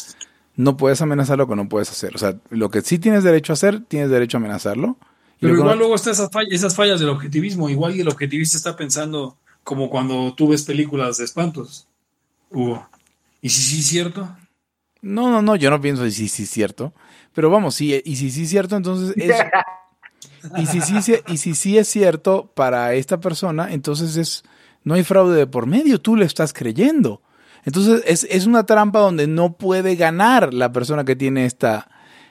No 0.55 0.77
puedes 0.77 1.01
amenazar 1.01 1.37
lo 1.37 1.47
que 1.47 1.55
no 1.55 1.67
puedes 1.67 1.89
hacer. 1.91 2.15
O 2.15 2.17
sea, 2.17 2.35
lo 2.49 2.69
que 2.69 2.81
sí 2.81 2.99
tienes 2.99 3.23
derecho 3.23 3.51
a 3.51 3.55
hacer, 3.55 3.81
tienes 3.85 4.09
derecho 4.09 4.37
a 4.37 4.39
amenazarlo. 4.39 4.97
Y 5.37 5.41
Pero 5.41 5.55
igual 5.55 5.69
no- 5.71 5.75
luego 5.75 5.95
están 5.95 6.13
esas 6.13 6.31
fallas, 6.31 6.51
esas 6.53 6.75
fallas 6.75 6.99
del 6.99 7.09
objetivismo. 7.09 7.69
Igual 7.69 7.99
el 7.99 8.07
objetivista 8.07 8.57
está 8.57 8.75
pensando 8.75 9.37
como 9.63 9.89
cuando 9.89 10.33
tú 10.35 10.49
ves 10.49 10.63
películas 10.63 11.17
de 11.17 11.25
espantos. 11.25 11.87
Hugo. 12.49 12.87
¿Y 13.41 13.49
si 13.49 13.61
sí 13.61 13.79
es 13.79 13.87
cierto? 13.87 14.29
No, 15.01 15.31
no, 15.31 15.41
no, 15.41 15.55
yo 15.55 15.69
no 15.69 15.81
pienso 15.81 16.05
y 16.05 16.11
sí, 16.11 16.27
sí 16.27 16.43
es 16.43 16.49
cierto. 16.49 16.93
Pero 17.33 17.49
vamos, 17.49 17.75
sí, 17.75 18.01
y 18.05 18.15
si 18.17 18.29
sí 18.29 18.43
es 18.43 18.49
cierto, 18.49 18.75
entonces 18.75 19.15
es... 19.17 19.35
y, 20.57 20.65
si 20.67 20.81
sí, 20.81 21.15
y 21.27 21.37
si 21.37 21.55
sí 21.55 21.77
es 21.77 21.87
cierto 21.87 22.51
para 22.53 22.93
esta 22.93 23.19
persona, 23.19 23.71
entonces 23.73 24.15
es 24.17 24.43
no 24.83 24.95
hay 24.95 25.03
fraude 25.03 25.37
de 25.37 25.47
por 25.47 25.65
medio, 25.65 26.01
tú 26.01 26.15
le 26.15 26.25
estás 26.25 26.53
creyendo. 26.53 27.21
Entonces 27.63 28.03
es, 28.05 28.27
es 28.29 28.45
una 28.45 28.65
trampa 28.65 28.99
donde 28.99 29.27
no 29.27 29.53
puede 29.57 29.95
ganar 29.95 30.53
la 30.53 30.71
persona 30.71 31.05
que 31.05 31.15
tiene 31.15 31.45
esta, 31.45 31.89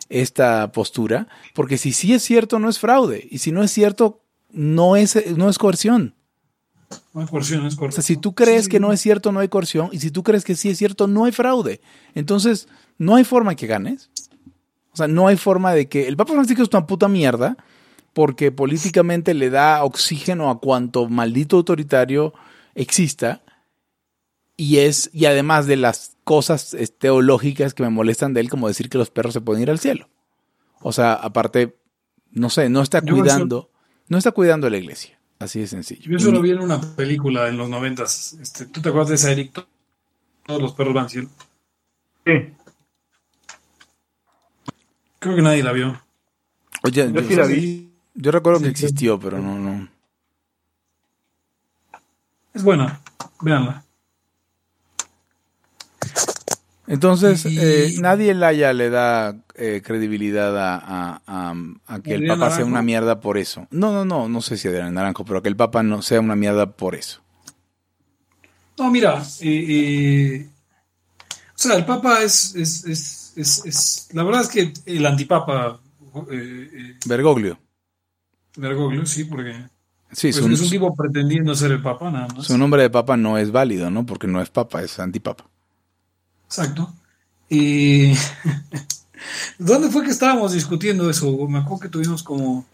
esta 0.08 0.72
postura, 0.72 1.28
porque 1.54 1.78
si 1.78 1.92
sí 1.92 2.12
es 2.12 2.22
cierto, 2.22 2.58
no 2.58 2.68
es 2.68 2.78
fraude. 2.78 3.26
Y 3.30 3.38
si 3.38 3.52
no 3.52 3.62
es 3.62 3.70
cierto, 3.70 4.22
no 4.50 4.96
es, 4.96 5.16
no 5.36 5.48
es 5.48 5.58
coerción. 5.58 6.14
No 7.14 7.20
hay 7.20 7.28
coerción, 7.28 7.66
es 7.66 7.74
O 7.74 7.76
correcto. 7.76 8.02
sea, 8.02 8.02
si 8.02 8.16
tú 8.16 8.34
crees 8.34 8.68
que 8.68 8.80
no 8.80 8.92
es 8.92 9.00
cierto, 9.00 9.30
no 9.30 9.40
hay 9.40 9.48
coerción. 9.48 9.90
Y 9.92 10.00
si 10.00 10.10
tú 10.10 10.24
crees 10.24 10.44
que 10.44 10.56
sí 10.56 10.70
es 10.70 10.78
cierto, 10.78 11.06
no 11.06 11.24
hay 11.24 11.32
fraude. 11.32 11.80
Entonces, 12.14 12.68
no 12.98 13.14
hay 13.14 13.24
forma 13.24 13.54
que 13.54 13.68
ganes. 13.68 14.10
O 14.92 14.96
sea, 14.96 15.06
no 15.06 15.28
hay 15.28 15.36
forma 15.36 15.72
de 15.72 15.88
que. 15.88 16.08
El 16.08 16.16
Papa 16.16 16.32
Francisco 16.32 16.62
es 16.62 16.68
una 16.72 16.86
puta 16.86 17.06
mierda 17.06 17.56
porque 18.12 18.52
políticamente 18.52 19.34
le 19.34 19.50
da 19.50 19.84
oxígeno 19.84 20.50
a 20.50 20.60
cuanto 20.60 21.08
maldito 21.08 21.56
autoritario 21.56 22.34
exista. 22.74 23.42
Y 24.56 24.78
es, 24.78 25.08
y 25.12 25.24
además 25.24 25.66
de 25.66 25.76
las 25.76 26.16
cosas 26.24 26.76
teológicas 26.98 27.72
que 27.72 27.82
me 27.82 27.88
molestan 27.88 28.34
de 28.34 28.40
él, 28.40 28.50
como 28.50 28.68
decir 28.68 28.90
que 28.90 28.98
los 28.98 29.10
perros 29.10 29.32
se 29.32 29.40
pueden 29.40 29.62
ir 29.62 29.70
al 29.70 29.78
cielo. 29.78 30.08
O 30.82 30.92
sea, 30.92 31.14
aparte, 31.14 31.76
no 32.30 32.50
sé, 32.50 32.68
no 32.68 32.82
está 32.82 33.00
cuidando, 33.00 33.70
no 34.08 34.18
está 34.18 34.32
cuidando 34.32 34.66
a 34.66 34.70
la 34.70 34.76
iglesia. 34.76 35.18
Así 35.38 35.60
de 35.60 35.66
sencillo. 35.66 36.10
Yo 36.10 36.18
eso 36.18 36.30
lo 36.30 36.42
vi 36.42 36.50
en 36.50 36.60
una 36.60 36.78
película 36.94 37.48
en 37.48 37.56
los 37.56 37.70
noventas. 37.70 38.34
Este, 38.34 38.66
¿Tú 38.66 38.82
te 38.82 38.90
acuerdas 38.90 39.08
de 39.08 39.14
esa 39.14 39.32
Eric? 39.32 39.64
Todos 40.46 40.60
los 40.60 40.74
perros 40.74 40.92
van 40.92 41.04
al 41.04 41.10
cielo. 41.10 41.28
Sí. 42.26 42.32
Creo 45.18 45.36
que 45.36 45.42
nadie 45.42 45.62
la 45.62 45.72
vio. 45.72 45.98
Oye, 46.82 47.10
Yo 47.12 47.20
yo, 47.20 47.28
sí 47.28 47.34
la 47.36 47.46
vi. 47.46 47.89
Yo 48.14 48.30
recuerdo 48.30 48.58
que 48.60 48.66
Sí, 48.66 48.70
existió, 48.72 49.18
pero 49.18 49.38
no, 49.38 49.58
no. 49.58 49.88
Es 52.54 52.62
buena. 52.62 53.00
Véanla. 53.40 53.84
Entonces, 56.86 57.46
Y- 57.46 57.56
eh, 57.60 57.94
nadie 58.00 58.32
en 58.32 58.40
Laia 58.40 58.72
le 58.72 58.90
da 58.90 59.36
eh, 59.54 59.80
credibilidad 59.84 60.56
a, 60.58 60.74
a- 60.76 61.22
a- 61.26 61.54
a 61.86 62.00
que 62.00 62.14
el 62.14 62.26
Papa 62.26 62.50
sea 62.50 62.64
una 62.64 62.82
mierda 62.82 63.20
por 63.20 63.38
eso. 63.38 63.68
No, 63.70 63.92
no, 63.92 64.04
no, 64.04 64.28
no 64.28 64.42
sé 64.42 64.56
si 64.56 64.66
Adrián 64.66 64.92
Naranjo, 64.94 65.24
pero 65.24 65.40
que 65.42 65.48
el 65.48 65.56
Papa 65.56 65.82
no 65.84 66.02
sea 66.02 66.18
una 66.20 66.34
mierda 66.34 66.72
por 66.72 66.96
eso. 66.96 67.20
No, 68.76 68.90
mira. 68.90 69.22
eh, 69.40 69.66
eh, 69.68 70.48
o 71.54 71.58
sea, 71.62 71.76
el 71.76 71.84
Papa 71.84 72.22
es, 72.22 72.54
es, 72.56 72.84
es, 72.86 73.32
es- 73.36 73.64
es- 73.66 74.08
La 74.12 74.24
verdad 74.24 74.40
es 74.42 74.48
que 74.48 74.72
el 74.86 75.06
antipapa. 75.06 75.78
Eh, 76.32 76.70
eh, 76.72 76.96
Bergoglio. 77.06 77.56
Bergoglio, 78.56 79.06
sí, 79.06 79.24
porque. 79.24 79.52
Sí, 80.12 80.32
pues, 80.32 80.36
su, 80.36 80.48
es 80.50 80.60
un 80.62 80.70
tipo 80.70 80.94
pretendiendo 80.94 81.54
ser 81.54 81.70
el 81.72 81.82
Papa, 81.82 82.10
nada 82.10 82.28
más. 82.34 82.46
su 82.46 82.58
nombre 82.58 82.82
de 82.82 82.90
Papa 82.90 83.16
no 83.16 83.38
es 83.38 83.52
válido, 83.52 83.90
¿no? 83.90 84.04
Porque 84.04 84.26
no 84.26 84.42
es 84.42 84.50
Papa, 84.50 84.82
es 84.82 84.98
antipapa. 84.98 85.44
Exacto. 86.46 86.92
Y. 87.48 88.12
¿Dónde 89.58 89.90
fue 89.90 90.02
que 90.04 90.10
estábamos 90.10 90.52
discutiendo 90.52 91.08
eso? 91.10 91.30
Me 91.46 91.58
acuerdo 91.58 91.80
que 91.82 91.88
tuvimos 91.88 92.22
como. 92.22 92.64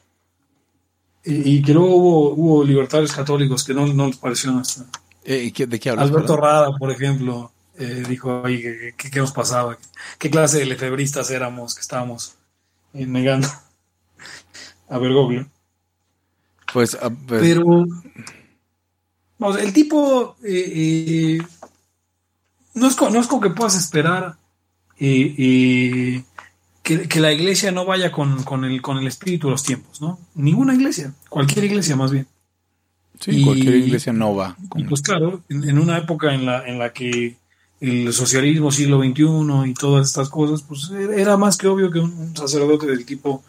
Y, 1.25 1.57
y 1.57 1.63
que 1.63 1.75
luego 1.75 1.97
hubo, 1.97 2.31
hubo 2.35 2.65
libertarios 2.65 3.13
católicos 3.13 3.65
que 3.65 3.75
no, 3.75 3.87
no 3.87 4.07
les 4.07 4.17
pareció 4.17 4.53
nuestra. 4.53 4.85
Eh, 5.25 5.53
¿qué- 5.53 5.67
¿De 5.67 5.81
qué 5.81 5.91
hablas? 5.91 6.07
Alberto 6.09 6.35
perdón? 6.35 6.45
Rada, 6.45 6.77
por 6.79 6.91
ejemplo, 6.93 7.51
eh, 7.77 8.05
dijo 8.09 8.43
ahí 8.47 8.63
que, 8.63 8.95
que- 8.97 9.11
qué 9.11 9.19
nos 9.19 9.33
pasaba, 9.33 9.77
qué 10.19 10.31
clase 10.31 10.59
de 10.61 10.67
lefebristas 10.67 11.31
éramos 11.33 11.75
que 11.75 11.81
estábamos 11.81 12.37
eh, 12.95 13.07
negando 13.07 13.49
a 14.89 14.99
Bergoglio. 14.99 15.49
Pues, 16.77 16.95
ah, 17.01 17.09
pues, 17.09 17.41
Pero, 17.41 17.87
vamos, 19.39 19.59
el 19.59 19.73
tipo 19.73 20.37
eh, 20.45 21.39
eh, 21.39 21.43
no, 22.75 22.87
es, 22.89 22.95
co- 22.95 23.09
no 23.09 23.19
es 23.19 23.27
como 23.27 23.41
que 23.41 23.49
puedas 23.49 23.77
esperar 23.77 24.37
eh, 24.99 25.35
eh, 25.39 26.23
que, 26.83 27.09
que 27.09 27.21
la 27.21 27.33
iglesia 27.33 27.73
no 27.73 27.87
vaya 27.87 28.13
con, 28.13 28.43
con 28.43 28.67
el, 28.67 28.83
con 28.83 28.99
el 28.99 29.07
espíritu 29.07 29.47
de 29.47 29.53
los 29.53 29.63
tiempos, 29.63 30.03
¿no? 30.03 30.19
Ninguna 30.35 30.75
iglesia, 30.75 31.15
cualquier 31.31 31.65
iglesia 31.65 31.97
más 31.97 32.11
bien. 32.13 32.27
sí, 33.19 33.31
y- 33.39 33.43
cualquier 33.43 33.77
iglesia 33.77 34.13
no 34.13 34.35
va. 34.35 34.55
Con- 34.69 34.85
pues 34.85 35.01
claro, 35.01 35.43
en, 35.49 35.67
en 35.67 35.79
una 35.79 35.97
época 35.97 36.35
en 36.35 36.45
la, 36.45 36.67
en 36.69 36.79
la 36.79 36.93
que 36.93 37.39
el 37.81 38.13
socialismo 38.13 38.71
siglo 38.71 38.99
XXI 39.03 39.71
y 39.71 39.73
todas 39.73 40.09
estas 40.09 40.29
cosas, 40.29 40.61
pues 40.61 40.91
era 40.91 41.39
más 41.39 41.57
que 41.57 41.69
obvio 41.69 41.91
que 41.91 42.01
un, 42.01 42.13
un 42.13 42.37
sacerdote 42.37 42.87
del 42.87 43.07
tipo 43.07 43.43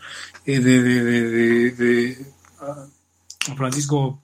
eh, 0.46 0.62
de, 0.62 0.82
de, 0.82 1.04
de, 1.04 1.22
de- 1.30 1.72
de, 1.72 2.26
ah, 2.62 2.86
Francisco, 3.56 4.22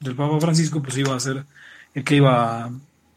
del 0.00 0.16
Papa 0.16 0.40
Francisco, 0.40 0.82
pues 0.82 0.96
iba 0.96 1.14
a 1.14 1.20
ser 1.20 1.46
el 1.94 2.04
que 2.04 2.16
iba 2.16 2.64
a, 2.64 2.70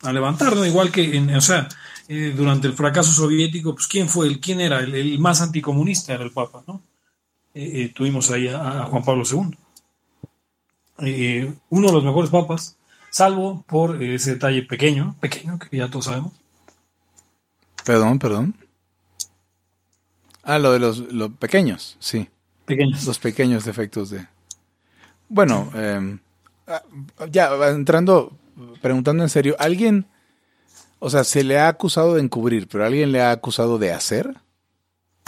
a 0.03 0.13
levantar, 0.13 0.55
¿no? 0.55 0.65
Igual 0.65 0.91
que, 0.91 1.17
en, 1.17 1.33
o 1.35 1.41
sea, 1.41 1.67
eh, 2.07 2.33
durante 2.35 2.67
el 2.67 2.73
fracaso 2.73 3.11
soviético, 3.11 3.73
pues 3.73 3.87
quién 3.87 4.09
fue, 4.09 4.27
el, 4.27 4.39
quién 4.39 4.61
era 4.61 4.79
el, 4.79 4.95
el 4.95 5.19
más 5.19 5.41
anticomunista 5.41 6.13
era 6.13 6.23
el 6.23 6.31
Papa, 6.31 6.63
¿no? 6.67 6.81
Eh, 7.53 7.83
eh, 7.83 7.93
tuvimos 7.93 8.31
ahí 8.31 8.47
a, 8.47 8.83
a 8.83 8.85
Juan 8.85 9.03
Pablo 9.03 9.23
II. 9.29 9.57
Uno 11.69 11.87
de 11.87 11.93
los 11.93 12.03
mejores 12.03 12.29
papas, 12.29 12.77
salvo 13.09 13.63
por 13.67 14.01
ese 14.03 14.33
detalle 14.33 14.63
pequeño, 14.63 15.15
pequeño, 15.19 15.57
que 15.59 15.77
ya 15.77 15.89
todos 15.89 16.05
sabemos. 16.05 16.33
Perdón, 17.85 18.19
perdón. 18.19 18.55
Ah, 20.43 20.59
lo 20.59 20.71
de 20.73 20.79
los, 20.79 20.99
los 21.13 21.31
pequeños, 21.31 21.95
sí. 21.99 22.27
Pequeños. 22.65 23.05
los 23.05 23.19
pequeños 23.19 23.65
defectos 23.65 24.09
de... 24.09 24.27
Bueno, 25.29 25.69
eh, 25.75 26.17
ya 27.31 27.49
entrando, 27.69 28.33
preguntando 28.81 29.23
en 29.23 29.29
serio, 29.29 29.55
¿alguien, 29.59 30.05
o 30.99 31.09
sea, 31.09 31.23
se 31.23 31.43
le 31.43 31.59
ha 31.59 31.67
acusado 31.67 32.15
de 32.15 32.21
encubrir, 32.21 32.67
pero 32.67 32.85
alguien 32.85 33.11
le 33.11 33.21
ha 33.21 33.31
acusado 33.31 33.77
de 33.77 33.93
hacer? 33.93 34.35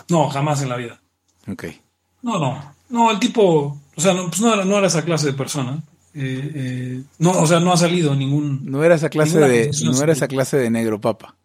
No, 0.10 0.30
jamás 0.30 0.62
en 0.62 0.70
la 0.70 0.76
vida. 0.76 1.00
Ok. 1.50 1.66
No, 2.22 2.38
no. 2.40 2.74
No, 2.90 3.10
el 3.12 3.20
tipo, 3.20 3.80
o 3.96 4.02
sea, 4.02 4.14
no, 4.14 4.28
pues 4.28 4.42
no, 4.42 4.54
era, 4.54 4.66
no 4.66 4.78
era 4.78 4.88
esa 4.88 5.04
clase 5.06 5.28
de 5.28 5.34
persona. 5.34 5.82
Eh, 6.14 6.52
eh, 6.56 7.04
no, 7.20 7.32
o 7.32 7.48
sea, 7.48 7.62
no 7.62 7.72
ha 7.72 7.78
salido 7.78 8.14
ningún. 8.16 8.70
No 8.70 8.84
era 8.84 8.96
esa 8.96 9.10
clase 9.10 9.40
de, 9.40 9.72
no 9.86 10.02
era 10.04 10.12
esa 10.12 10.28
clase 10.28 10.58
de 10.58 10.70
negro 10.70 11.00
papa. 11.00 11.36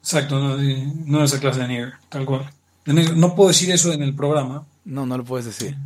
Exacto, 0.00 0.38
no, 0.40 0.60
eh, 0.60 0.92
no 1.06 1.18
era 1.18 1.26
esa 1.26 1.38
clase 1.38 1.60
de 1.60 1.68
nigger, 1.68 1.92
tal 2.08 2.26
cual. 2.26 2.50
De 2.84 2.92
negro. 2.92 3.14
No 3.14 3.36
puedo 3.36 3.48
decir 3.50 3.70
eso 3.70 3.92
en 3.92 4.02
el 4.02 4.14
programa. 4.16 4.66
No, 4.84 5.06
no 5.06 5.16
lo 5.16 5.24
puedes 5.24 5.46
decir. 5.46 5.76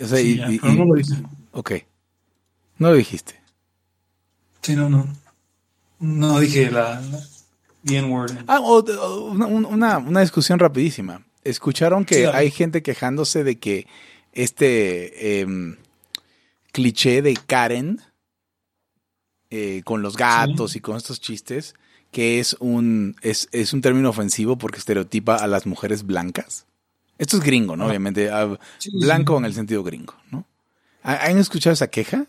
O 0.00 0.06
sea, 0.06 0.18
Sí, 0.18 0.34
y- 0.34 0.36
ya, 0.36 0.50
y- 0.52 0.58
pero 0.60 0.72
y- 0.72 0.76
no 0.78 0.84
lo 0.84 0.94
dice. 0.94 1.14
Ok. 1.52 1.72
No 2.78 2.90
lo 2.90 2.94
dijiste. 2.94 3.40
Sí, 4.62 4.76
no, 4.76 4.88
no. 4.88 5.06
No 6.00 6.38
dije 6.38 6.70
la, 6.70 7.02
the 7.84 7.98
N-word. 7.98 8.32
Ah, 8.46 8.60
una, 8.60 9.98
una- 9.98 10.20
discusión 10.20 10.58
rapidísima. 10.58 11.24
Escucharon 11.42 12.04
que 12.04 12.14
Sí, 12.16 12.24
hay 12.24 12.50
gente 12.50 12.82
quejándose 12.82 13.42
de 13.42 13.58
que 13.58 13.86
este 14.32 15.40
em, 15.40 15.76
cliché 16.72 17.22
de 17.22 17.34
Karen 17.34 18.00
eh, 19.50 19.82
con 19.84 20.02
los 20.02 20.16
gatos 20.16 20.76
y 20.76 20.80
con 20.80 20.96
estos 20.96 21.20
chistes, 21.20 21.74
que 22.12 22.38
es 22.38 22.54
un, 22.60 23.16
es, 23.22 23.48
es 23.52 23.72
un 23.72 23.80
término 23.80 24.10
ofensivo 24.10 24.56
porque 24.58 24.78
estereotipa 24.78 25.36
a 25.36 25.46
las 25.46 25.66
mujeres 25.66 26.04
blancas. 26.04 26.66
Esto 27.16 27.38
es 27.38 27.42
gringo, 27.42 27.76
¿no? 27.76 27.86
Obviamente. 27.86 28.30
ah, 28.30 28.58
Sí, 28.78 28.90
blanco 28.92 29.38
en 29.38 29.46
el 29.46 29.54
sentido 29.54 29.82
gringo, 29.82 30.14
¿no? 30.30 30.44
¿Ha- 31.02 31.26
¿Han 31.26 31.38
escuchado 31.38 31.74
esa 31.74 31.88
queja? 31.88 32.26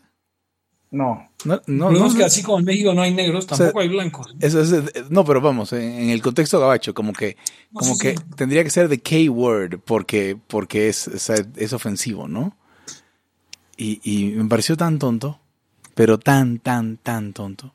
No. 0.91 1.29
No, 1.45 1.61
no, 1.67 1.91
No, 1.91 1.99
no, 1.99 2.07
es 2.07 2.15
que 2.15 2.23
así 2.23 2.41
como 2.41 2.59
en 2.59 2.65
México 2.65 2.93
no 2.93 3.01
hay 3.03 3.13
negros, 3.13 3.45
sea, 3.45 3.57
tampoco 3.57 3.79
hay 3.81 3.89
blancos. 3.89 4.35
Eso 4.39 4.61
es- 4.61 5.09
no, 5.11 5.23
pero 5.23 5.39
vamos, 5.39 5.71
en, 5.73 6.09
el 6.09 6.21
contexto 6.21 6.59
gabacho, 6.59 6.93
como 6.93 7.13
que, 7.13 7.37
No, 7.71 7.79
como 7.81 7.93
sí, 7.95 7.99
que 8.01 8.17
sí. 8.17 8.23
tendría 8.35 8.63
que 8.63 8.69
ser 8.71 8.89
the 8.89 8.99
K-word 8.99 9.79
porque, 9.85 10.35
porque 10.47 10.89
es, 10.89 11.07
o 11.07 11.19
sea, 11.19 11.35
es 11.57 11.73
ofensivo, 11.73 12.27
¿no? 12.27 12.57
Y, 13.77 14.01
y 14.03 14.31
me 14.31 14.49
pareció 14.49 14.75
tan 14.75 14.97
tonto, 14.99 15.39
pero 15.95 16.17
tan, 16.19 16.59
tan, 16.59 16.97
tan 16.97 17.33
tonto. 17.33 17.73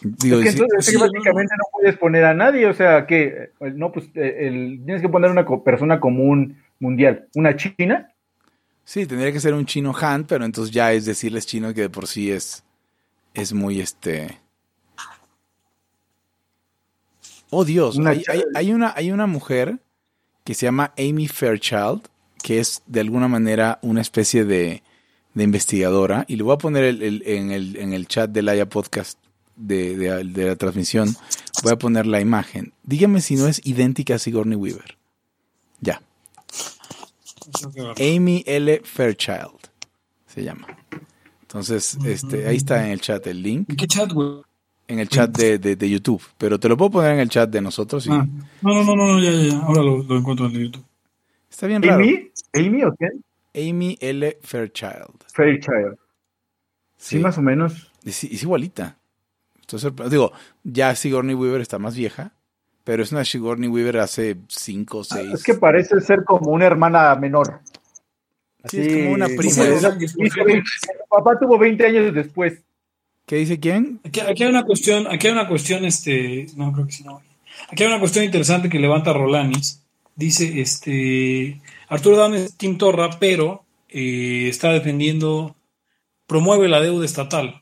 Digo, 0.00 0.38
Es 0.38 0.42
que 0.44 0.48
entonces 0.50 0.84
sí, 0.86 0.92
que 0.92 0.98
no, 0.98 1.04
básicamente 1.12 1.54
no 1.56 1.64
puedes 1.72 1.96
poner 1.98 2.24
a 2.24 2.34
nadie, 2.34 2.66
o 2.66 2.74
sea, 2.74 3.06
que 3.06 3.24
eh, 3.60 3.72
no, 3.74 3.92
pues 3.92 4.06
eh, 4.14 4.46
el- 4.48 4.82
tienes 4.84 5.02
que 5.02 5.08
poner 5.08 5.30
una 5.30 5.44
co- 5.44 5.62
persona 5.62 6.00
común 6.00 6.56
mundial, 6.80 7.28
una 7.34 7.54
china, 7.56 8.11
sí, 8.84 9.06
tendría 9.06 9.32
que 9.32 9.40
ser 9.40 9.54
un 9.54 9.66
chino 9.66 9.94
Han, 10.00 10.24
pero 10.24 10.44
entonces 10.44 10.72
ya 10.74 10.92
es 10.92 11.04
decirles 11.04 11.46
chino 11.46 11.72
que 11.74 11.82
de 11.82 11.90
por 11.90 12.06
sí 12.06 12.30
es, 12.30 12.62
es 13.34 13.52
muy 13.52 13.80
este. 13.80 14.38
Oh 17.50 17.64
Dios, 17.64 17.96
Una 17.96 18.10
hay, 18.10 18.22
cha- 18.22 18.32
hay- 18.32 18.42
hay 18.54 18.72
una, 18.72 18.92
hay 18.96 19.10
una 19.10 19.26
mujer 19.26 19.78
que 20.44 20.54
se 20.54 20.66
llama 20.66 20.92
Amy 20.98 21.28
Fairchild, 21.28 22.02
que 22.42 22.58
es 22.60 22.82
de 22.86 23.00
alguna 23.00 23.28
manera 23.28 23.78
una 23.82 24.00
especie 24.00 24.44
de, 24.44 24.82
de 25.34 25.44
investigadora, 25.44 26.24
y 26.28 26.36
le 26.36 26.42
voy 26.42 26.54
a 26.54 26.58
poner 26.58 26.84
el- 26.84 27.02
el- 27.02 27.22
en, 27.26 27.50
el, 27.50 27.76
en 27.76 27.92
el 27.92 28.08
chat 28.08 28.30
del 28.30 28.48
Aya 28.48 28.68
Podcast 28.68 29.18
de, 29.56 29.96
de- 29.96 30.24
de 30.24 30.46
la 30.46 30.56
transmisión, 30.56 31.14
voy 31.62 31.72
a 31.72 31.76
poner 31.78 32.06
la 32.06 32.20
imagen. 32.20 32.72
Dígame 32.84 33.20
si 33.20 33.36
no 33.36 33.46
es 33.46 33.60
idéntica 33.64 34.14
a 34.14 34.18
Sigourney 34.18 34.56
Weaver. 34.56 34.96
Ya. 35.80 36.00
Amy 37.98 38.42
L. 38.46 38.80
Fairchild 38.84 39.58
se 40.26 40.42
llama. 40.44 40.66
Entonces, 41.42 41.98
este, 42.04 42.46
ahí 42.48 42.56
está 42.56 42.84
en 42.86 42.92
el 42.92 43.00
chat 43.00 43.26
el 43.26 43.42
link, 43.42 43.68
¿En 43.70 43.76
qué 43.76 43.86
chat, 43.86 44.10
güey? 44.12 44.40
en 44.88 44.98
el 44.98 45.08
chat 45.08 45.30
de, 45.36 45.58
de- 45.58 45.76
de 45.76 45.90
YouTube. 45.90 46.22
Pero 46.38 46.58
te 46.58 46.68
lo 46.68 46.76
puedo 46.76 46.90
poner 46.92 47.12
en 47.12 47.20
el 47.20 47.28
chat 47.28 47.48
de 47.50 47.60
nosotros 47.60 48.06
y 48.06 48.10
Ah, 48.10 48.26
no, 48.62 48.74
no, 48.74 48.84
no, 48.84 48.96
no, 48.96 49.20
ya, 49.20 49.30
ya, 49.30 49.42
ya. 49.50 49.58
Ahora 49.60 49.82
lo, 49.82 50.02
lo 50.02 50.18
encuentro 50.18 50.46
en 50.46 50.52
el 50.56 50.62
YouTube. 50.66 50.84
está 51.50 51.66
bien 51.66 51.82
raro. 51.82 51.96
Amy, 52.02 52.30
Amy 52.54 52.84
o 52.84 52.94
quién? 52.94 53.22
Amy 53.54 53.98
L. 54.00 54.38
Fairchild. 54.42 55.24
Fairchild. 55.32 55.96
Sí, 56.96 57.16
Sí, 57.16 57.18
más 57.18 57.36
o 57.36 57.42
menos. 57.42 57.90
es, 58.04 58.24
es 58.24 58.42
igualita. 58.42 58.96
Entonces, 59.60 59.92
digo, 60.10 60.32
ya 60.64 60.94
Sigourney 60.94 61.34
Weaver 61.34 61.60
está 61.60 61.78
más 61.78 61.96
vieja, 61.96 62.32
pero 62.84 63.02
es 63.02 63.12
una 63.12 63.24
Sigourney 63.24 63.68
Weaver 63.68 63.98
hace 63.98 64.36
5 64.48 64.98
o 64.98 65.04
6. 65.04 65.26
Ah, 65.30 65.34
Es 65.34 65.42
que 65.42 65.54
parece 65.54 66.00
ser 66.00 66.24
como 66.24 66.50
una 66.50 66.66
hermana 66.66 67.14
menor. 67.16 67.60
Sí, 68.66 68.80
es 68.80 68.94
como 68.94 69.12
una 69.12 69.26
prima. 69.26 69.54
como 69.54 69.64
de 69.64 69.74
esa- 69.76 69.98
Sí, 69.98 70.08
sí, 70.08 70.14
hizo 70.20 70.44
20 70.44 70.62
su 70.68 71.08
papá 71.08 71.38
tuvo 71.38 71.58
20 71.58 71.84
años 71.86 72.14
después. 72.14 72.60
¿Qué 73.26 73.36
dice 73.36 73.58
quién? 73.60 74.00
Aquí, 74.04 74.20
aquí 74.20 74.42
hay 74.44 74.50
una 74.50 74.64
cuestión, 74.64 75.06
aquí 75.08 75.26
hay 75.28 75.32
una 75.32 75.48
cuestión, 75.48 75.84
este, 75.84 76.46
no 76.56 76.72
creo 76.72 76.86
que 76.86 76.92
sí, 76.92 77.04
no. 77.04 77.20
Aquí 77.70 77.82
hay 77.84 77.88
una 77.88 78.00
cuestión 78.00 78.24
interesante 78.24 78.68
que 78.68 78.78
levanta 78.78 79.12
Rolanis. 79.12 79.82
Dice, 80.14 80.60
este, 80.60 81.60
Arturo 81.88 82.16
Dam 82.16 82.34
es 82.34 82.56
Tim 82.56 82.76
Torra, 82.78 83.10
pero 83.18 83.64
eh, 83.88 84.48
está 84.48 84.70
defendiendo, 84.72 85.54
promueve 86.26 86.68
la 86.68 86.80
deuda 86.80 87.04
estatal. 87.04 87.61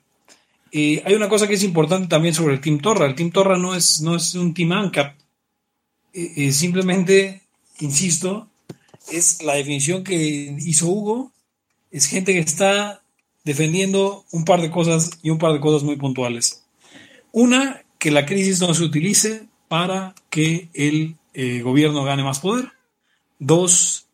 Eh, 0.72 1.02
hay 1.04 1.14
una 1.14 1.28
cosa 1.28 1.48
que 1.48 1.54
es 1.54 1.62
importante 1.62 2.08
también 2.08 2.34
sobre 2.34 2.54
el 2.54 2.60
Team 2.60 2.78
Torra. 2.80 3.06
El 3.06 3.14
Team 3.14 3.30
Torra 3.30 3.58
no 3.58 3.74
es, 3.74 4.00
no 4.00 4.16
es 4.16 4.34
un 4.34 4.54
Team 4.54 4.72
ANCAP. 4.72 5.16
Eh, 6.12 6.32
eh, 6.36 6.52
simplemente, 6.52 7.42
insisto, 7.80 8.48
es 9.10 9.42
la 9.42 9.54
definición 9.54 10.04
que 10.04 10.56
hizo 10.58 10.88
Hugo. 10.88 11.32
Es 11.90 12.06
gente 12.06 12.32
que 12.32 12.40
está 12.40 13.02
defendiendo 13.44 14.24
un 14.30 14.44
par 14.44 14.60
de 14.60 14.70
cosas 14.70 15.10
y 15.22 15.30
un 15.30 15.38
par 15.38 15.52
de 15.52 15.60
cosas 15.60 15.82
muy 15.82 15.96
puntuales. 15.96 16.64
Una, 17.32 17.82
que 17.98 18.10
la 18.10 18.26
crisis 18.26 18.60
no 18.60 18.72
se 18.74 18.82
utilice 18.82 19.48
para 19.68 20.14
que 20.30 20.68
el 20.74 21.16
eh, 21.34 21.62
gobierno 21.62 22.04
gane 22.04 22.24
más 22.24 22.40
poder. 22.40 22.72
Dos, 23.38 24.06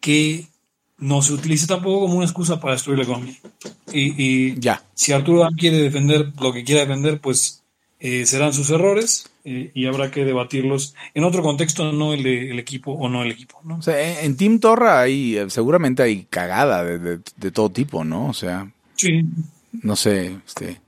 que 0.00 0.46
no 0.98 1.20
se 1.22 1.32
utilice 1.34 1.66
tampoco 1.66 2.00
como 2.00 2.14
una 2.16 2.24
excusa 2.24 2.58
para 2.60 2.74
destruir 2.74 2.98
la 2.98 3.04
economía. 3.04 3.34
Y, 3.92 4.14
y 4.22 4.58
Ya. 4.60 4.82
si 4.94 5.12
Arturo 5.12 5.40
Dam 5.40 5.54
quiere 5.56 5.78
defender 5.78 6.32
lo 6.40 6.52
que 6.52 6.64
quiera 6.64 6.82
defender, 6.82 7.20
pues 7.20 7.62
eh, 8.00 8.26
serán 8.26 8.52
sus 8.52 8.70
errores 8.70 9.28
eh, 9.44 9.70
y 9.74 9.86
habrá 9.86 10.10
que 10.10 10.24
debatirlos 10.24 10.94
en 11.14 11.24
otro 11.24 11.42
contexto, 11.42 11.92
no 11.92 12.12
el 12.14 12.22
del 12.22 12.58
equipo 12.58 12.92
o 12.92 13.08
no 13.08 13.22
el 13.22 13.30
equipo. 13.32 13.60
¿no? 13.64 13.76
O 13.76 13.82
sea, 13.82 14.22
en, 14.22 14.36
Team 14.36 14.58
Torra 14.60 15.00
hay, 15.00 15.36
eh, 15.36 15.50
seguramente 15.50 16.02
hay 16.02 16.24
cagada 16.24 16.82
de, 16.84 16.98
de- 16.98 17.20
de 17.36 17.50
todo 17.50 17.70
tipo, 17.70 18.04
¿no? 18.04 18.28
O 18.28 18.34
sea, 18.34 18.70
Sí, 18.96 19.22
no 19.72 19.94
sé, 19.96 20.36
este, 20.46 20.80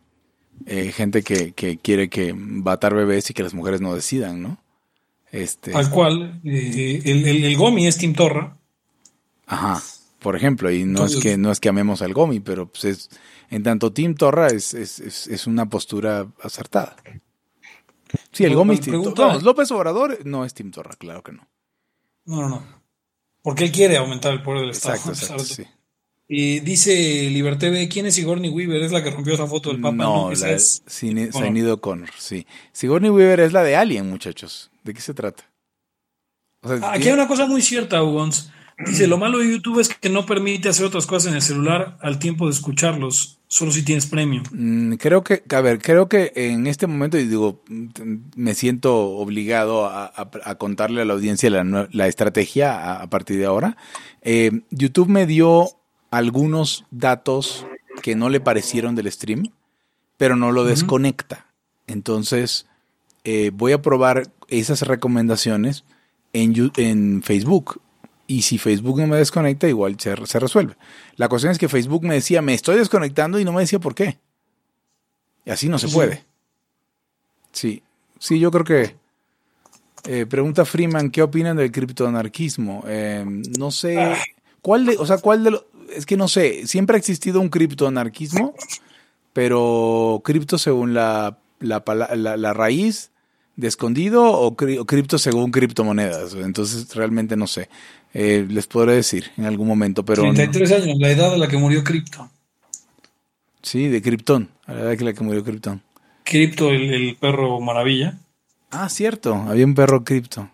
eh, 0.66 0.92
gente 0.92 1.22
que, 1.22 1.52
que 1.52 1.76
quiere 1.78 2.08
que 2.08 2.32
matar 2.34 2.94
bebés 2.94 3.28
y 3.30 3.34
que 3.34 3.42
las 3.42 3.52
mujeres 3.54 3.80
no 3.82 3.94
decidan, 3.94 4.42
¿no? 4.42 4.58
Este, 5.30 5.72
tal 5.72 5.90
cual. 5.90 6.40
eh, 6.44 7.02
el, 7.04 7.26
el, 7.26 7.44
el 7.44 7.56
Gomi 7.58 7.86
es 7.86 7.98
Tim 7.98 8.14
Torra. 8.14 8.56
ajá, 9.46 9.82
por 10.18 10.36
ejemplo, 10.36 10.70
y 10.70 10.84
no 10.84 11.06
es 11.06 11.16
que 11.16 11.36
no 11.36 11.50
es 11.52 11.60
que 11.60 11.68
amemos 11.68 12.02
al 12.02 12.12
Gomi, 12.14 12.40
pero 12.40 12.68
pues 12.70 12.84
es, 12.84 13.10
en 13.50 13.62
tanto 13.62 13.92
Team 13.92 14.14
Torra 14.14 14.48
es, 14.48 14.74
es, 14.74 14.98
es, 15.00 15.26
es 15.26 15.46
una 15.46 15.68
postura 15.68 16.26
acertada. 16.42 16.96
Sí, 18.32 18.44
el 18.44 18.54
Gomi 18.54 18.74
es 18.74 18.80
pregunta- 18.80 19.14
Torra. 19.14 19.28
Vamos, 19.28 19.42
López 19.42 19.70
Obrador 19.70 20.18
no 20.24 20.44
es 20.44 20.54
Team 20.54 20.70
Torra, 20.70 20.94
claro 20.98 21.22
que 21.22 21.32
no. 21.32 21.46
No, 22.24 22.42
no, 22.42 22.48
no. 22.48 22.62
Porque 23.42 23.64
él 23.64 23.72
quiere 23.72 23.96
aumentar 23.96 24.32
el 24.32 24.42
poder 24.42 24.62
del 24.62 24.70
Estado. 24.70 24.96
Exacto, 24.96 25.44
sí. 25.44 25.64
Y 26.30 26.60
dice 26.60 26.92
Liberté 27.30 27.70
B, 27.70 27.88
¿quién 27.88 28.04
es 28.04 28.14
Sigourney 28.16 28.50
Weaver? 28.50 28.82
Es 28.82 28.92
la 28.92 29.02
que 29.02 29.10
rompió 29.10 29.32
esa 29.32 29.46
foto 29.46 29.70
del 29.70 29.80
Papa. 29.80 29.96
No, 29.96 30.30
esa 30.30 30.48
la 30.48 30.52
es- 30.54 30.82
Cine- 30.86 31.30
¿o 31.32 31.40
no? 31.40 31.46
Sinead 31.46 31.70
O'Connor, 31.72 32.10
sí. 32.18 32.46
Sigourney 32.72 33.08
Weaver 33.10 33.40
es 33.40 33.52
la 33.54 33.62
de 33.62 33.76
Alien, 33.76 34.10
muchachos. 34.10 34.70
¿De 34.84 34.92
qué 34.92 35.00
se 35.00 35.14
trata? 35.14 35.44
O 36.60 36.68
sea, 36.68 36.78
Ah, 36.82 36.92
Aquí 36.94 37.08
hay 37.08 37.14
una 37.14 37.28
cosa 37.28 37.46
muy 37.46 37.62
cierta, 37.62 38.02
Ugons. 38.02 38.50
Dice, 38.86 39.08
lo 39.08 39.18
malo 39.18 39.38
de 39.38 39.50
YouTube 39.50 39.80
es 39.80 39.88
que 39.88 40.08
no 40.08 40.24
permite 40.24 40.68
hacer 40.68 40.86
otras 40.86 41.04
cosas 41.06 41.30
en 41.30 41.34
el 41.36 41.42
celular 41.42 41.98
al 42.00 42.18
tiempo 42.20 42.46
de 42.46 42.52
escucharlos, 42.52 43.38
solo 43.48 43.72
si 43.72 43.82
tienes 43.84 44.06
premium. 44.06 44.44
Mm, 44.52 44.92
Creo 44.94 45.24
que, 45.24 45.42
a 45.50 45.60
ver, 45.60 45.80
creo 45.80 46.08
que 46.08 46.32
en 46.36 46.68
este 46.68 46.86
momento, 46.86 47.18
y 47.18 47.26
digo, 47.26 47.60
me 48.36 48.54
siento 48.54 48.96
obligado 48.96 49.86
a, 49.86 50.04
a- 50.06 50.30
a 50.44 50.54
contarle 50.56 51.02
a 51.02 51.04
la 51.04 51.14
audiencia 51.14 51.50
la, 51.50 51.88
la 51.90 52.06
estrategia 52.06 52.72
a, 52.80 53.02
a 53.02 53.10
partir 53.10 53.38
de 53.38 53.46
ahora. 53.46 53.76
Eh, 54.22 54.60
YouTube 54.70 55.08
me 55.08 55.26
dio 55.26 55.68
algunos 56.12 56.84
datos 56.92 57.66
que 58.00 58.14
no 58.14 58.28
le 58.28 58.38
parecieron 58.40 58.94
del 58.94 59.10
stream, 59.10 59.50
pero 60.16 60.36
no 60.36 60.52
lo 60.52 60.64
desconecta. 60.64 61.46
Entonces, 61.88 62.66
eh, 63.24 63.50
voy 63.52 63.72
a 63.72 63.82
probar 63.82 64.30
esas 64.46 64.82
recomendaciones 64.82 65.82
en, 66.32 66.70
en 66.76 67.22
Facebook. 67.24 67.80
Y 68.28 68.42
si 68.42 68.58
Facebook 68.58 69.00
no 69.00 69.06
me 69.08 69.16
desconecta, 69.16 69.66
igual 69.68 69.98
se, 69.98 70.14
se 70.26 70.38
resuelve. 70.38 70.76
La 71.16 71.28
cuestión 71.28 71.50
es 71.50 71.58
que 71.58 71.68
Facebook 71.68 72.04
me 72.04 72.14
decía, 72.14 72.42
me 72.42 72.54
estoy 72.54 72.76
desconectando 72.76 73.40
y 73.40 73.44
no 73.44 73.52
me 73.52 73.62
decía 73.62 73.80
por 73.80 73.94
qué. 73.96 74.18
Y 75.46 75.50
así 75.50 75.68
no 75.68 75.78
se 75.78 75.88
Sí. 75.88 75.94
puede. 75.94 76.24
Sí, 77.52 77.82
sí, 78.20 78.38
yo 78.38 78.50
creo 78.50 78.64
que... 78.64 78.96
eh, 80.04 80.26
pregunta 80.26 80.64
Freeman, 80.64 81.10
¿qué 81.10 81.22
opinan 81.22 81.56
del 81.56 81.72
criptoanarquismo? 81.72 82.84
Eh, 82.86 83.24
no 83.58 83.70
sé. 83.70 84.14
¿cuál 84.62 84.84
de, 84.86 84.96
o 84.98 85.06
sea, 85.06 85.18
cuál 85.18 85.42
de 85.42 85.50
los... 85.52 85.64
Es 85.96 86.04
que 86.04 86.18
no 86.18 86.28
sé, 86.28 86.66
siempre 86.66 86.96
ha 86.96 86.98
existido 86.98 87.40
un 87.40 87.48
criptoanarquismo, 87.48 88.54
pero 89.32 90.20
cripto 90.22 90.58
según 90.58 90.92
la, 90.92 91.38
la, 91.60 91.82
pala- 91.84 92.14
la- 92.14 92.36
la 92.36 92.52
raíz 92.52 93.10
de 93.58 93.66
escondido 93.66 94.24
o, 94.24 94.56
cri- 94.56 94.78
o 94.78 94.84
cripto 94.86 95.18
según 95.18 95.50
criptomonedas. 95.50 96.32
Entonces 96.34 96.94
realmente 96.94 97.36
no 97.36 97.46
sé. 97.48 97.68
Eh, 98.14 98.46
les 98.48 98.66
podré 98.68 98.94
decir 98.94 99.32
en 99.36 99.44
algún 99.46 99.66
momento, 99.66 100.04
pero... 100.04 100.22
no- 100.22 100.32
33 100.32 100.72
años, 100.82 100.96
la 101.00 101.10
edad 101.10 101.34
a 101.34 101.36
la 101.36 101.48
que 101.48 101.58
murió 101.58 101.82
Crypto. 101.84 102.30
sí, 103.62 103.88
de 103.88 104.00
Krypton, 104.00 104.48
a 104.66 104.72
la 104.74 104.80
edad 104.80 104.96
que 104.96 105.04
la 105.04 105.12
que 105.12 105.24
murió 105.24 105.42
Krypton. 105.44 105.82
Crypto, 106.24 106.70
el, 106.70 106.92
el 106.94 107.16
perro 107.16 107.60
maravilla. 107.60 108.16
Ah, 108.70 108.88
cierto, 108.88 109.34
había 109.34 109.64
un 109.66 109.74
perro 109.74 110.04
cripto. 110.04 110.48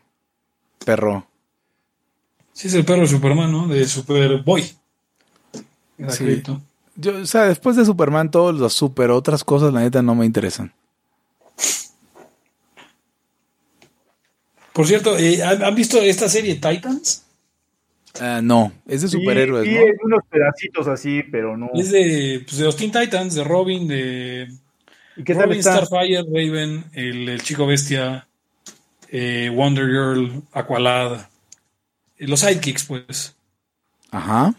Perro. 0.85 1.27
Sí, 2.53 2.69
es 2.69 2.75
el 2.75 2.85
perro 2.85 3.03
de 3.03 3.09
Superman, 3.09 3.51
¿no? 3.53 3.67
De 3.69 3.85
Superboy. 3.87 4.65
Era 5.99 6.11
Sí. 6.11 6.43
Yo, 6.97 7.17
o 7.23 7.27
sea, 7.27 7.43
después 7.47 7.77
de 7.77 7.85
Superman, 7.85 8.31
todos 8.31 8.55
los 8.55 8.73
super 8.73 9.11
otras 9.11 9.43
cosas, 9.45 9.73
la 9.75 9.81
neta, 9.81 10.01
no 10.03 10.15
me 10.15 10.25
interesan. 10.27 10.73
Por 14.75 14.87
cierto, 14.87 15.17
eh, 15.17 15.43
¿han 15.43 15.75
visto 15.75 15.99
esta 16.03 16.29
serie 16.29 16.57
Titans? 16.57 17.25
Ah, 18.21 18.41
no, 18.43 18.73
es 18.87 19.03
de 19.03 19.09
superhéroes, 19.09 19.65
Sí, 19.67 19.71
sí, 19.73 19.77
¿no? 19.77 19.83
en 19.87 19.97
unos 20.03 20.21
pedacitos 20.29 20.87
así, 20.89 21.23
pero 21.33 21.57
no. 21.57 21.71
Es 21.75 21.91
de, 21.91 22.43
pues, 22.45 22.59
de 22.59 22.65
los 22.65 22.77
Teen 22.77 22.93
Titans, 22.93 23.35
de 23.35 23.45
Robin, 23.45 23.89
de 23.89 24.49
¿Y 25.17 25.25
qué 25.25 25.35
tal 25.35 25.45
Robin, 25.45 25.59
está? 25.61 25.85
Starfire, 25.85 26.23
Raven, 26.25 26.85
el, 26.93 27.29
el 27.29 27.43
Chico 27.43 27.67
Bestia, 27.67 28.27
eh, 29.11 29.51
Wonder 29.55 29.87
Girl, 29.87 30.43
Aqualad, 30.53 31.21
eh, 32.19 32.27
los 32.29 32.41
sidekicks, 32.41 32.85
pues. 32.85 33.35
Ajá. 34.11 34.55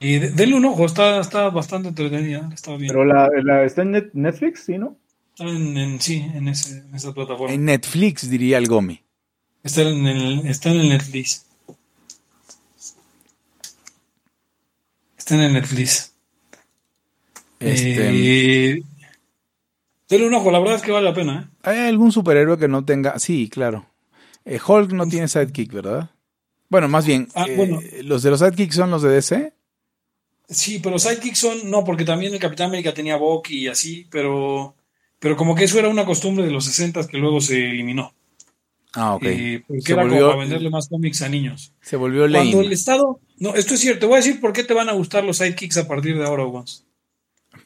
Y 0.00 0.18
de- 0.18 0.30
denle 0.30 0.56
un 0.56 0.64
ojo, 0.64 0.84
está, 0.86 1.20
está 1.20 1.50
bastante 1.50 1.88
entretenida, 1.88 2.48
está 2.52 2.76
bien. 2.76 2.88
Pero 2.88 3.04
la, 3.04 3.28
la- 3.44 3.64
está 3.64 3.82
en 3.82 3.92
Net- 3.92 4.10
Netflix, 4.12 4.64
¿sí, 4.64 4.78
no? 4.78 4.96
Está 5.36 5.44
en, 5.52 5.76
en- 5.76 6.00
sí, 6.00 6.24
en, 6.34 6.48
ese, 6.48 6.78
en 6.78 6.94
esa 6.94 7.12
plataforma. 7.12 7.52
En 7.54 7.64
Netflix, 7.64 8.28
diría 8.28 8.58
el 8.58 8.66
Gomi. 8.66 9.00
Está 9.62 9.82
en 9.82 10.06
el, 10.06 10.46
está 10.46 10.70
en 10.70 10.80
el 10.80 10.88
Netflix. 10.88 11.46
Está 15.16 15.34
en 15.36 15.40
el 15.42 15.52
Netflix. 15.52 16.12
Este, 17.60 18.70
Eh, 18.72 18.82
Denle 20.08 20.26
un 20.26 20.34
ojo, 20.34 20.50
la 20.50 20.58
verdad 20.58 20.76
es 20.76 20.82
que 20.82 20.90
vale 20.90 21.08
la 21.08 21.14
pena. 21.14 21.48
¿eh? 21.52 21.56
¿Hay 21.62 21.78
algún 21.88 22.12
superhéroe 22.12 22.58
que 22.58 22.68
no 22.68 22.84
tenga? 22.84 23.18
Sí, 23.18 23.48
claro. 23.48 23.86
Eh, 24.44 24.58
Hulk 24.66 24.92
no 24.92 25.06
tiene 25.06 25.28
sidekick, 25.28 25.72
¿verdad? 25.72 26.10
Bueno, 26.68 26.88
más 26.88 27.06
bien, 27.06 27.28
Ah, 27.34 27.46
eh, 27.48 27.56
bueno. 27.56 27.80
¿los 28.02 28.22
de 28.22 28.30
los 28.30 28.40
sidekicks 28.40 28.74
son 28.74 28.90
los 28.90 29.02
de 29.02 29.10
DC? 29.10 29.54
Sí, 30.48 30.80
pero 30.80 30.98
sidekicks 30.98 31.38
son, 31.38 31.70
no, 31.70 31.84
porque 31.84 32.04
también 32.04 32.34
el 32.34 32.40
Capitán 32.40 32.66
América 32.68 32.92
tenía 32.92 33.16
Bucky 33.16 33.60
y 33.60 33.68
así, 33.68 34.06
pero, 34.10 34.74
pero 35.18 35.36
como 35.36 35.54
que 35.54 35.64
eso 35.64 35.78
era 35.78 35.88
una 35.88 36.04
costumbre 36.04 36.44
de 36.44 36.50
los 36.50 36.64
60 36.64 37.06
que 37.06 37.18
luego 37.18 37.40
se 37.40 37.70
eliminó. 37.70 38.12
Ah, 38.94 39.14
ok. 39.14 39.22
Eh, 39.24 39.64
porque 39.66 39.82
Se 39.82 39.92
era 39.92 40.02
volvió- 40.02 40.18
como 40.20 40.28
para 40.32 40.40
venderle 40.40 40.70
más 40.70 40.88
cómics 40.88 41.22
a 41.22 41.28
niños. 41.28 41.72
Se 41.80 41.96
volvió 41.96 42.22
Cuando 42.30 42.38
lame. 42.58 42.66
el 42.66 42.72
Estado, 42.72 43.20
no, 43.38 43.54
esto 43.54 43.74
es 43.74 43.80
cierto, 43.80 44.00
te 44.00 44.06
voy 44.06 44.14
a 44.14 44.18
decir 44.18 44.40
por 44.40 44.52
qué 44.52 44.64
te 44.64 44.74
van 44.74 44.88
a 44.88 44.92
gustar 44.92 45.24
los 45.24 45.38
sidekicks 45.38 45.78
a 45.78 45.88
partir 45.88 46.16
de 46.18 46.24
ahora, 46.24 46.44
Owens. 46.44 46.84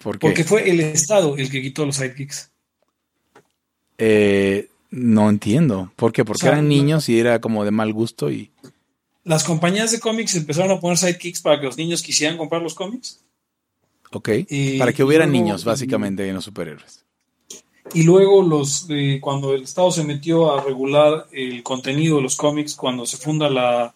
¿Por 0.03 0.18
qué? 0.18 0.27
Porque 0.27 0.45
fue 0.45 0.70
el 0.70 0.81
Estado 0.81 1.37
el 1.37 1.51
que 1.51 1.62
quitó 1.62 1.85
los 1.87 1.97
sidekicks. 1.97 2.51
Eh, 3.99 4.68
no 4.91 5.29
entiendo. 5.29 5.93
¿Por 5.97 6.12
qué? 6.12 6.24
Porque 6.24 6.39
O 6.39 6.43
sea, 6.43 6.53
eran 6.53 6.68
niños 6.68 7.09
y 7.09 7.18
era 7.18 7.41
como 7.41 7.64
de 7.64 7.70
mal 7.70 7.93
gusto 7.93 8.31
y... 8.31 8.51
Las 9.24 9.43
compañías 9.43 9.91
de 9.91 9.99
cómics 9.99 10.35
empezaron 10.37 10.70
a 10.70 10.81
poner 10.81 10.97
sidekicks 10.99 11.41
para 11.41 11.59
que 11.59 11.66
los 11.66 11.77
niños 11.77 12.03
quisieran 12.03 12.37
comprar 12.39 12.62
los 12.62 12.74
cómics. 12.74 13.20
Ok. 14.12 14.29
Y- 14.49 14.79
Para 14.79 14.93
que 14.93 15.03
hubiera 15.03 15.27
luego- 15.27 15.43
niños, 15.43 15.64
básicamente, 15.64 16.29
en 16.29 16.35
los 16.37 16.45
superhéroes. 16.45 17.05
Y 17.95 18.03
luego 18.03 18.43
los 18.43 18.87
eh, 18.91 19.18
cuando 19.20 19.55
el 19.55 19.62
Estado 19.62 19.91
se 19.91 20.05
metió 20.05 20.53
a 20.53 20.62
regular 20.62 21.26
el 21.32 21.62
contenido 21.62 22.16
de 22.16 22.22
los 22.22 22.37
cómics, 22.37 22.74
cuando 22.74 23.07
se 23.07 23.16
funda 23.16 23.49
la 23.49 23.95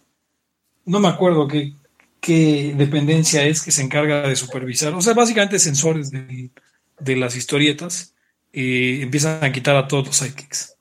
no 0.86 1.00
me 1.00 1.08
acuerdo 1.08 1.46
qué, 1.46 1.74
qué 2.20 2.74
dependencia 2.76 3.44
es 3.44 3.62
que 3.62 3.70
se 3.70 3.82
encarga 3.82 4.28
de 4.28 4.36
supervisar, 4.36 4.94
o 4.94 5.02
sea, 5.02 5.14
básicamente 5.14 5.58
sensores 5.58 6.10
de, 6.10 6.50
de 6.98 7.16
las 7.16 7.36
historietas, 7.36 8.14
eh, 8.52 9.00
empiezan 9.02 9.44
a 9.44 9.52
quitar 9.52 9.76
a 9.76 9.86
todos 9.86 10.06
los 10.06 10.16
sidekicks. 10.16 10.76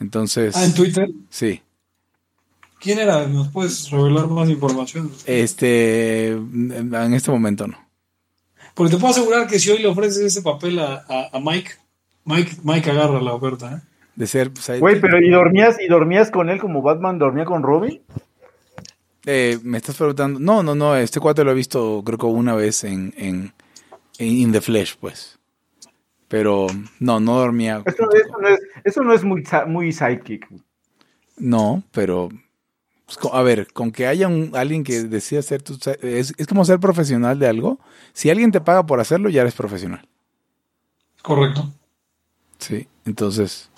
Entonces, 0.00 0.56
Ah, 0.56 0.64
en 0.64 0.74
Twitter. 0.74 1.08
sí. 1.28 1.60
¿Quién 2.80 2.98
era? 2.98 3.26
¿Nos 3.26 3.48
puedes 3.48 3.90
revelar 3.90 4.26
más 4.28 4.48
información? 4.50 5.10
Este, 5.26 6.28
en 6.28 7.14
este 7.14 7.30
momento 7.30 7.66
no. 7.66 7.78
Porque 8.74 8.94
te 8.94 8.98
puedo 9.00 9.12
asegurar 9.12 9.46
que 9.46 9.58
si 9.58 9.70
hoy 9.70 9.78
le 9.78 9.88
ofreces 9.88 10.18
ese 10.22 10.42
papel 10.42 10.78
a, 10.78 11.04
a- 11.08 11.30
a 11.32 11.40
Mike, 11.40 11.70
Mike, 12.24 12.56
Mike 12.62 12.90
agarra 12.90 13.20
la 13.22 13.32
oferta. 13.32 13.76
¿eh? 13.76 13.80
De 14.16 14.26
ser 14.26 14.50
sidekick. 14.58 14.80
Güey, 14.80 15.00
pero 15.00 15.18
¿y 15.20 15.30
dormías, 15.30 15.76
¿y 15.80 15.86
dormías 15.88 16.30
con 16.30 16.50
él 16.50 16.60
como 16.60 16.82
Batman 16.82 17.18
dormía 17.18 17.44
con 17.46 17.62
Robin? 17.62 18.00
Eh, 19.26 19.58
me 19.62 19.78
estás 19.78 19.96
preguntando. 19.96 20.38
No, 20.38 20.62
no, 20.62 20.74
no. 20.74 20.96
Este 20.96 21.20
cuate 21.20 21.44
lo 21.44 21.52
he 21.52 21.54
visto, 21.54 22.02
creo 22.04 22.18
que 22.18 22.26
una 22.26 22.54
vez 22.54 22.84
en, 22.84 23.14
en, 23.16 23.52
en 24.18 24.28
In 24.28 24.52
the 24.52 24.60
Flesh, 24.60 24.96
pues. 24.98 25.38
Pero 26.28 26.66
no, 26.98 27.20
no 27.20 27.38
dormía. 27.38 27.82
Eso, 27.84 28.10
eso 28.12 28.38
no 28.40 28.48
es, 28.48 28.60
eso 28.84 29.02
no 29.02 29.12
es 29.12 29.24
muy, 29.24 29.44
muy 29.66 29.92
sidekick. 29.92 30.48
No, 31.36 31.82
pero. 31.90 32.28
pues, 33.06 33.18
a 33.32 33.42
ver, 33.42 33.72
con 33.72 33.92
que 33.92 34.06
haya 34.06 34.28
un, 34.28 34.50
alguien 34.54 34.84
que 34.84 35.02
decida 35.04 35.42
ser 35.42 35.62
tu. 35.62 35.78
Es, 36.02 36.34
es 36.36 36.46
como 36.46 36.64
ser 36.64 36.80
profesional 36.80 37.38
de 37.38 37.46
algo. 37.46 37.78
Si 38.12 38.30
alguien 38.30 38.52
te 38.52 38.60
paga 38.60 38.84
por 38.84 39.00
hacerlo, 39.00 39.28
ya 39.28 39.42
eres 39.42 39.54
profesional. 39.54 40.06
Correcto. 41.22 41.72
Sí, 42.58 42.88
entonces. 43.04 43.70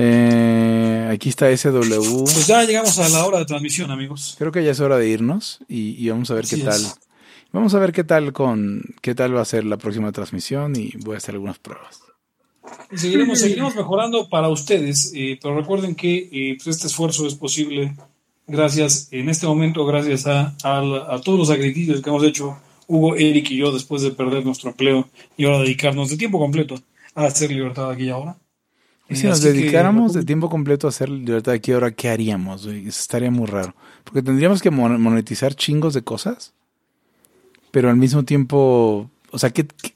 Eh, 0.00 1.10
aquí 1.12 1.28
está 1.28 1.54
SW. 1.56 2.22
Pues 2.22 2.46
ya 2.46 2.62
llegamos 2.62 2.98
a 3.00 3.08
la 3.08 3.26
hora 3.26 3.38
de 3.38 3.46
transmisión, 3.46 3.90
amigos. 3.90 4.36
Creo 4.38 4.52
que 4.52 4.62
ya 4.62 4.70
es 4.70 4.78
hora 4.80 4.96
de 4.96 5.08
irnos 5.08 5.58
y, 5.68 6.02
y 6.02 6.08
vamos 6.08 6.30
a 6.30 6.34
ver 6.34 6.46
qué 6.46 6.58
tal. 6.58 6.80
Vamos 7.52 7.74
a 7.74 7.78
ver 7.80 7.92
qué 7.92 8.04
tal 8.04 8.32
con 8.32 8.82
qué 9.00 9.14
tal 9.14 9.34
va 9.34 9.40
a 9.40 9.44
ser 9.44 9.64
la 9.64 9.76
próxima 9.76 10.12
transmisión 10.12 10.76
y 10.76 10.92
voy 10.98 11.14
a 11.14 11.18
hacer 11.18 11.34
algunas 11.34 11.58
pruebas. 11.58 12.00
Y 12.92 12.98
seguiremos, 12.98 13.40
seguiremos 13.40 13.74
mejorando 13.74 14.28
para 14.28 14.48
ustedes, 14.48 15.12
eh, 15.14 15.38
pero 15.42 15.56
recuerden 15.56 15.94
que 15.94 16.28
eh, 16.30 16.56
pues 16.56 16.76
este 16.76 16.86
esfuerzo 16.86 17.26
es 17.26 17.34
posible 17.34 17.96
gracias, 18.46 19.08
en 19.10 19.28
este 19.28 19.46
momento, 19.46 19.84
gracias 19.84 20.26
a, 20.26 20.54
a 20.62 21.20
todos 21.22 21.38
los 21.38 21.48
sacrificios 21.48 22.00
que 22.00 22.10
hemos 22.10 22.24
hecho 22.24 22.58
Hugo, 22.86 23.16
Eric 23.16 23.50
y 23.50 23.56
yo 23.58 23.72
después 23.72 24.02
de 24.02 24.10
perder 24.10 24.44
nuestro 24.44 24.70
empleo 24.70 25.08
y 25.36 25.44
ahora 25.44 25.60
dedicarnos 25.60 26.08
de 26.08 26.16
tiempo 26.16 26.38
completo 26.38 26.80
a 27.14 27.24
hacer 27.24 27.50
libertad 27.50 27.90
aquí 27.90 28.04
y 28.04 28.10
ahora. 28.10 28.36
Y 29.08 29.16
si 29.16 29.26
nos 29.26 29.38
así 29.38 29.48
que, 29.48 29.52
dedicáramos 29.54 30.12
de 30.12 30.24
tiempo 30.24 30.50
completo 30.50 30.86
a 30.86 30.90
hacer 30.90 31.08
libertad 31.08 31.54
aquí 31.54 31.72
ahora, 31.72 31.90
¿qué 31.92 32.08
haríamos? 32.10 32.66
güey? 32.66 32.80
Eso 32.88 33.00
estaría 33.00 33.30
muy 33.30 33.46
raro. 33.46 33.74
Porque 34.04 34.22
tendríamos 34.22 34.60
que 34.60 34.70
mon- 34.70 35.00
monetizar 35.00 35.54
chingos 35.54 35.94
de 35.94 36.02
cosas, 36.02 36.52
pero 37.70 37.88
al 37.90 37.96
mismo 37.96 38.24
tiempo, 38.24 39.10
o 39.30 39.38
sea, 39.38 39.50
¿qué, 39.50 39.66
qué- 39.66 39.94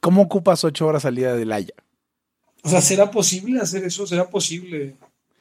cómo 0.00 0.22
ocupas 0.22 0.64
ocho 0.64 0.86
horas 0.86 1.04
al 1.04 1.14
día 1.16 1.34
del 1.34 1.52
Haya? 1.52 1.74
O 2.62 2.68
sea, 2.70 2.80
¿será 2.80 3.10
posible 3.10 3.60
hacer 3.60 3.84
eso? 3.84 4.06
¿Será 4.06 4.28
posible? 4.30 4.94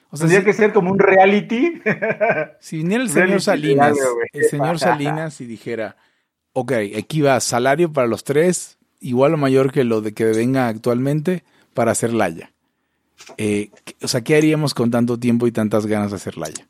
O 0.10 0.18
sea, 0.18 0.28
Tendría 0.28 0.42
si, 0.42 0.46
que 0.46 0.54
ser 0.54 0.74
como 0.74 0.92
un 0.92 1.00
reality. 1.00 1.82
si 2.60 2.78
viniera 2.78 3.04
el 3.04 3.10
señor 3.10 3.42
Salinas, 3.42 3.98
el 4.34 4.44
señor 4.46 4.80
Salinas 4.80 5.40
y 5.42 5.46
dijera, 5.46 5.96
ok, 6.52 6.74
aquí 6.98 7.22
va 7.22 7.40
salario 7.40 7.92
para 7.92 8.08
los 8.08 8.24
tres, 8.24 8.78
igual 9.00 9.34
o 9.34 9.38
mayor 9.38 9.72
que 9.72 9.84
lo 9.86 10.02
de 10.02 10.14
que 10.14 10.26
venga 10.26 10.68
actualmente 10.68 11.44
para 11.74 11.92
hacer 11.94 12.14
Laya. 12.14 12.52
Eh, 13.38 13.70
¿qué- 13.86 13.96
o 14.04 14.08
sea, 14.08 14.22
¿qué 14.22 14.36
haríamos 14.36 14.74
con 14.74 14.92
tanto 14.92 15.18
tiempo 15.20 15.48
y 15.48 15.52
tantas 15.52 15.86
ganas 15.86 16.12
de 16.12 16.18
hacer 16.18 16.38
Laya? 16.38 16.68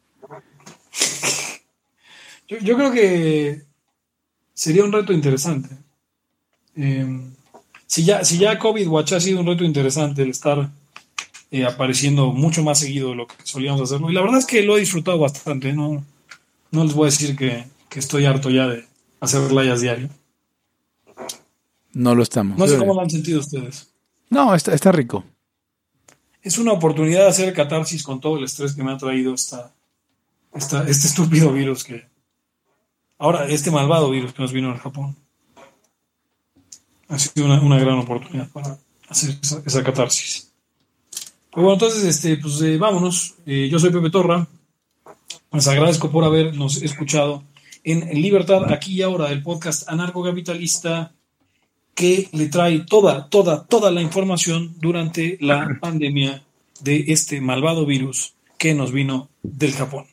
Yo, 2.47 2.57
yo 2.59 2.75
creo 2.75 2.91
que 2.91 3.61
sería 4.53 4.83
un 4.83 4.91
reto 4.91 5.13
interesante. 5.13 5.69
Eh, 6.75 7.21
si, 7.87 8.03
ya, 8.03 8.23
si 8.23 8.37
ya 8.37 8.59
COVID 8.59 8.87
Watch 8.87 9.13
ha 9.13 9.19
sido 9.19 9.39
un 9.39 9.47
reto 9.47 9.63
interesante 9.63 10.23
el 10.23 10.29
estar 10.29 10.69
eh, 11.51 11.65
apareciendo 11.65 12.31
mucho 12.31 12.63
más 12.63 12.79
seguido 12.79 13.09
de 13.09 13.15
lo 13.15 13.27
que 13.27 13.35
solíamos 13.43 13.81
hacerlo, 13.81 14.09
y 14.09 14.13
la 14.13 14.21
verdad 14.21 14.39
es 14.39 14.45
que 14.45 14.63
lo 14.63 14.75
he 14.77 14.79
disfrutado 14.79 15.19
bastante. 15.19 15.71
No, 15.73 16.03
no 16.71 16.83
les 16.83 16.93
voy 16.93 17.03
a 17.07 17.11
decir 17.11 17.35
que, 17.35 17.65
que 17.89 17.99
estoy 17.99 18.25
harto 18.25 18.49
ya 18.49 18.67
de 18.67 18.85
hacer 19.19 19.51
layas 19.51 19.81
diario. 19.81 20.09
No 21.93 22.15
lo 22.15 22.23
estamos. 22.23 22.57
No 22.57 22.67
sé 22.67 22.77
cómo 22.77 22.95
lo 22.95 23.01
han 23.01 23.09
sentido 23.09 23.39
ustedes. 23.39 23.89
No, 24.29 24.55
está, 24.55 24.73
está 24.73 24.91
rico. 24.91 25.23
Es 26.43 26.57
una 26.57 26.73
oportunidad 26.73 27.21
de 27.21 27.29
hacer 27.29 27.53
catarsis 27.53 28.03
con 28.03 28.19
todo 28.19 28.37
el 28.37 28.43
estrés 28.43 28.75
que 28.75 28.83
me 28.83 28.91
ha 28.91 28.97
traído 28.97 29.33
esta, 29.33 29.73
esta, 30.53 30.87
este 30.87 31.07
estúpido 31.07 31.51
virus 31.53 31.85
que. 31.85 32.05
Ahora, 33.17 33.47
este 33.47 33.71
malvado 33.71 34.09
virus 34.11 34.33
que 34.33 34.41
nos 34.41 34.51
vino 34.51 34.69
al 34.69 34.77
Japón. 34.77 35.15
Ha 37.07 37.17
sido 37.17 37.45
una, 37.45 37.61
una 37.61 37.79
gran 37.79 37.97
oportunidad 37.97 38.49
para 38.49 38.77
hacer 39.07 39.37
esa, 39.65 39.83
catarsis. 39.83 40.51
Pues 41.49 41.63
bueno, 41.63 41.73
entonces, 41.73 42.03
este, 42.03 42.35
pues 42.35 42.61
eh, 42.61 42.77
vámonos. 42.77 43.35
Eh, 43.45 43.69
yo 43.71 43.79
soy 43.79 43.91
Pepe 43.91 44.09
Torra. 44.09 44.45
Les 45.53 45.67
agradezco 45.67 46.11
por 46.11 46.25
habernos 46.25 46.81
escuchado 46.81 47.43
en 47.85 48.09
Libertad 48.21 48.71
aquí 48.71 48.95
y 48.95 49.01
ahora, 49.01 49.31
el 49.31 49.43
podcast 49.43 49.87
anarcocapitalista 49.87 51.13
que 51.95 52.29
le 52.31 52.47
trae 52.47 52.79
toda, 52.79 53.29
toda, 53.29 53.65
toda 53.65 53.91
la 53.91 54.01
información 54.01 54.75
durante 54.79 55.37
la 55.41 55.77
pandemia 55.81 56.43
de 56.81 57.05
este 57.07 57.41
malvado 57.41 57.85
virus 57.85 58.33
que 58.57 58.73
nos 58.73 58.91
vino 58.91 59.29
del 59.41 59.73
Japón. 59.73 60.05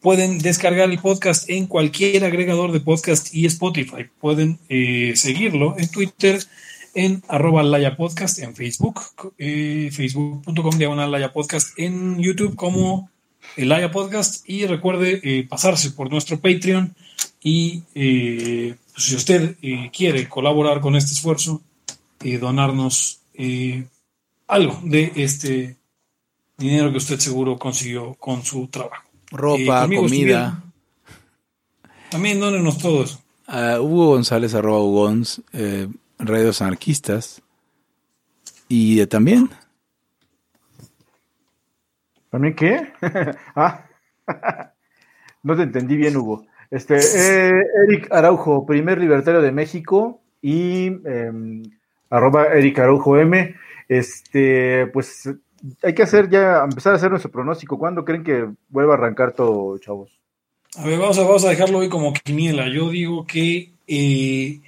Pueden 0.00 0.38
descargar 0.38 0.90
el 0.90 0.98
podcast 0.98 1.50
en 1.50 1.66
cualquier 1.66 2.24
agregador 2.24 2.72
de 2.72 2.80
podcast 2.80 3.34
y 3.34 3.44
Spotify. 3.46 4.06
Pueden 4.18 4.58
eh, 4.68 5.12
seguirlo 5.14 5.76
en 5.78 5.90
Twitter 5.90 6.40
en 6.94 7.22
arroba 7.28 7.62
Laya 7.62 7.96
Podcast, 7.96 8.38
en 8.38 8.54
Facebook, 8.54 9.00
eh, 9.38 9.90
facebook.com 9.92 10.78
diagonal 10.78 11.10
Laya 11.10 11.32
Podcast, 11.32 11.78
en 11.78 12.18
YouTube 12.18 12.56
como 12.56 13.10
el 13.56 13.68
Laya 13.68 13.90
Podcast 13.90 14.48
y 14.48 14.66
recuerde 14.66 15.20
eh, 15.22 15.46
pasarse 15.48 15.90
por 15.90 16.10
nuestro 16.10 16.40
Patreon 16.40 16.94
y 17.42 17.82
eh, 17.94 18.74
pues, 19.00 19.08
si 19.08 19.16
usted 19.16 19.56
eh, 19.62 19.90
quiere 19.90 20.28
colaborar 20.28 20.80
con 20.80 20.94
este 20.94 21.12
esfuerzo, 21.12 21.62
eh, 22.22 22.36
donarnos 22.36 23.22
eh, 23.32 23.86
algo 24.46 24.78
de 24.84 25.12
este 25.16 25.76
dinero 26.58 26.90
que 26.90 26.98
usted 26.98 27.18
seguro 27.18 27.58
consiguió 27.58 28.14
con 28.14 28.44
su 28.44 28.68
trabajo. 28.68 29.04
Ropa, 29.30 29.88
comida. 29.88 30.62
También 32.10 32.40
dónenos 32.40 32.76
todo 32.76 33.04
eso. 33.04 33.22
Uh, 33.48 33.80
Hugo 33.80 34.08
González, 34.08 34.54
arroba 34.54 34.80
Hugons, 34.80 35.40
eh, 35.54 35.88
radios 36.18 36.60
anarquistas. 36.60 37.40
Y 38.68 39.00
eh, 39.00 39.06
también, 39.06 39.48
¿También 42.28 42.54
qué? 42.54 42.92
ah. 43.56 43.86
No 45.42 45.56
te 45.56 45.62
entendí 45.62 45.96
bien, 45.96 46.18
Hugo. 46.18 46.44
Este, 46.70 46.96
eh, 46.96 47.64
Eric 47.86 48.12
Araujo, 48.12 48.64
primer 48.64 48.98
libertario 48.98 49.42
de 49.42 49.50
México 49.50 50.20
y 50.40 50.86
em, 50.86 51.62
arroba 52.08 52.46
Eric 52.46 52.78
Araujo 52.78 53.18
M. 53.18 53.54
Este, 53.88 54.86
pues 54.88 55.28
hay 55.82 55.94
que 55.94 56.02
hacer 56.02 56.30
ya, 56.30 56.62
empezar 56.64 56.92
a 56.92 56.96
hacer 56.96 57.10
nuestro 57.10 57.30
pronóstico. 57.30 57.78
¿Cuándo 57.78 58.04
creen 58.04 58.22
que 58.22 58.48
vuelva 58.68 58.94
a 58.94 58.96
arrancar 58.96 59.32
todo, 59.32 59.76
chavos? 59.78 60.20
A 60.76 60.84
ver, 60.84 60.98
vamos 60.98 61.18
a, 61.18 61.22
vamos 61.22 61.44
a 61.44 61.50
dejarlo 61.50 61.78
hoy 61.78 61.88
como 61.88 62.12
quiniela. 62.12 62.68
Yo 62.68 62.90
digo 62.90 63.26
que 63.26 63.72
eh, 63.88 64.60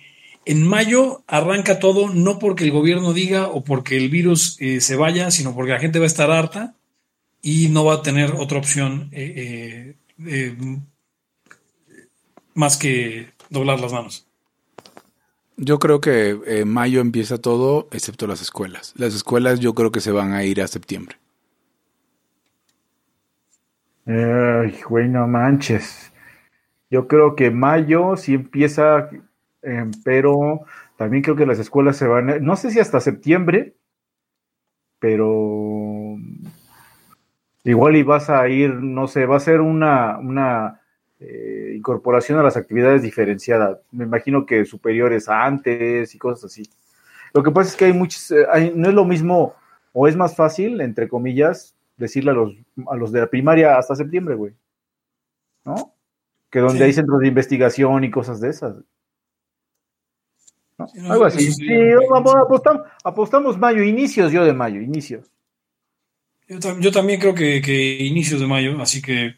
en 0.44 0.66
mayo 0.66 1.22
arranca 1.28 1.78
todo, 1.78 2.12
no 2.12 2.40
porque 2.40 2.64
el 2.64 2.72
gobierno 2.72 3.12
diga 3.12 3.46
o 3.46 3.62
porque 3.62 3.96
el 3.96 4.08
virus 4.08 4.56
eh, 4.60 4.80
se 4.80 4.96
vaya, 4.96 5.30
sino 5.30 5.54
porque 5.54 5.72
la 5.72 5.78
gente 5.78 6.00
va 6.00 6.04
a 6.04 6.08
estar 6.08 6.30
harta 6.32 6.74
y 7.40 7.68
no 7.68 7.84
va 7.84 7.94
a 7.94 8.02
tener 8.02 8.32
otra 8.32 8.58
opción 8.58 9.08
eh, 9.12 9.94
más 12.54 12.76
que 12.76 13.32
doblar 13.50 13.80
las 13.80 13.92
manos. 13.92 14.26
Yo 15.56 15.78
creo 15.78 16.00
que 16.00 16.40
en 16.46 16.68
mayo 16.68 17.00
empieza 17.00 17.38
todo, 17.38 17.88
excepto 17.92 18.26
las 18.26 18.40
escuelas. 18.40 18.94
Las 18.96 19.14
escuelas 19.14 19.60
yo 19.60 19.74
creo 19.74 19.92
que 19.92 20.00
se 20.00 20.10
van 20.10 20.32
a 20.32 20.44
ir 20.44 20.60
a 20.60 20.66
septiembre. 20.66 21.16
Ay, 24.06 24.80
güey, 24.88 25.08
no 25.08 25.28
manches. 25.28 26.12
Yo 26.90 27.06
creo 27.06 27.36
que 27.36 27.50
mayo 27.50 28.16
sí 28.16 28.34
empieza, 28.34 29.08
eh, 29.62 29.90
pero 30.04 30.62
también 30.96 31.22
creo 31.22 31.36
que 31.36 31.46
las 31.46 31.58
escuelas 31.58 31.96
se 31.96 32.06
van, 32.06 32.30
a, 32.30 32.38
no 32.38 32.56
sé 32.56 32.70
si 32.70 32.80
hasta 32.80 33.00
septiembre, 33.00 33.76
pero 34.98 36.16
igual 37.64 37.96
y 37.96 38.02
vas 38.02 38.28
a 38.30 38.48
ir, 38.48 38.74
no 38.74 39.06
sé, 39.06 39.26
va 39.26 39.36
a 39.36 39.40
ser 39.40 39.60
una, 39.60 40.18
una 40.18 40.81
eh, 41.24 41.74
incorporación 41.76 42.38
a 42.38 42.42
las 42.42 42.56
actividades 42.56 43.02
diferenciadas. 43.02 43.78
Me 43.92 44.04
imagino 44.04 44.44
que 44.44 44.64
superiores 44.64 45.28
antes 45.28 46.14
y 46.14 46.18
cosas 46.18 46.44
así. 46.44 46.68
Lo 47.32 47.42
que 47.42 47.50
pasa 47.52 47.70
es 47.70 47.76
que 47.76 47.84
hay 47.84 47.92
muchos, 47.92 48.30
eh, 48.32 48.72
no 48.74 48.88
es 48.88 48.94
lo 48.94 49.04
mismo, 49.04 49.54
o 49.92 50.08
es 50.08 50.16
más 50.16 50.34
fácil, 50.34 50.80
entre 50.80 51.08
comillas, 51.08 51.74
decirle 51.96 52.32
a 52.32 52.34
los, 52.34 52.54
a 52.88 52.96
los 52.96 53.12
de 53.12 53.20
la 53.20 53.28
primaria 53.28 53.78
hasta 53.78 53.94
septiembre, 53.94 54.34
güey. 54.34 54.52
¿No? 55.64 55.94
Que 56.50 56.58
donde 56.58 56.78
Sí. 56.78 56.84
hay 56.84 56.92
centros 56.92 57.20
de 57.20 57.28
investigación 57.28 58.02
y 58.02 58.10
cosas 58.10 58.40
de 58.40 58.50
esas. 58.50 58.76
¿No? 60.76 60.88
Sí, 60.88 60.98
no, 61.00 61.12
Algo 61.12 61.24
así. 61.24 61.52
Sí, 61.52 61.68
apostamos, 62.14 62.82
apostamos 63.04 63.58
mayo, 63.58 63.82
inicios 63.84 64.32
yo 64.32 64.44
de 64.44 64.52
mayo, 64.52 64.80
inicios. 64.80 65.30
Yo 66.80 66.90
también 66.90 67.20
creo 67.20 67.34
que, 67.34 67.62
que 67.62 68.04
inicios 68.04 68.40
de 68.40 68.46
mayo, 68.46 68.78
así 68.82 69.00
que 69.00 69.36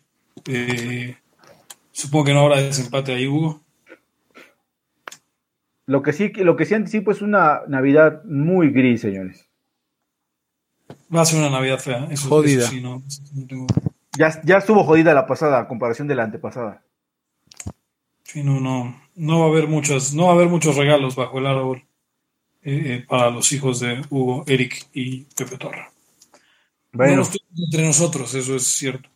eh, 0.49 1.17
supongo 1.95 2.25
que 2.27 2.35
no 2.35 2.41
habrá 2.41 2.61
desempate 2.61 3.15
ahí, 3.15 3.27
Hugo. 3.27 3.63
Lo 5.87 6.03
que 6.03 6.13
sí, 6.13 6.29
lo 6.37 6.57
que 6.57 6.65
sí 6.65 6.75
anticipo 6.75 7.11
es 7.13 7.21
una 7.23 7.63
Navidad 7.69 8.25
muy 8.25 8.71
gris, 8.71 9.03
señores. 9.03 9.47
Va 11.15 11.21
a 11.23 11.25
ser 11.27 11.39
una 11.41 11.51
Navidad 11.51 11.79
fea. 11.79 12.09
Eso, 12.11 12.29
Jodida. 12.29 12.63
eso 12.65 12.71
sí, 12.73 12.81
no, 12.81 13.03
no 13.35 13.47
tengo- 13.47 13.67
Ya, 14.19 14.41
ya 14.45 14.57
estuvo 14.59 14.83
jodida 14.85 15.13
la 15.15 15.27
pasada 15.27 15.61
a 15.61 15.69
comparación 15.69 16.09
de 16.09 16.15
la 16.15 16.25
antepasada. 16.25 16.83
sí, 18.23 18.43
no, 18.43 18.61
no, 18.61 19.01
no 19.15 19.41
va 19.41 19.47
a 19.47 19.49
haber 19.49 19.69
muchas, 19.69 20.15
no 20.15 20.25
va 20.25 20.31
a 20.31 20.35
haber 20.35 20.49
muchos 20.49 20.77
regalos 20.77 21.15
bajo 21.17 21.39
el 21.39 21.47
árbol 21.47 21.85
eh, 22.63 22.83
eh, 22.87 23.05
para 23.07 23.31
los 23.31 23.53
hijos 23.53 23.79
de 23.81 24.03
Hugo, 24.11 24.43
Eric 24.47 24.87
y 24.95 25.25
Pepe 25.37 25.59
Torra. 25.59 25.93
No 26.93 26.99
Bueno, 26.99 27.23
tuvimos 27.23 27.65
entre 27.67 27.85
nosotros, 27.87 28.35
eso 28.35 28.57
es 28.57 28.65
cierto. 28.65 29.09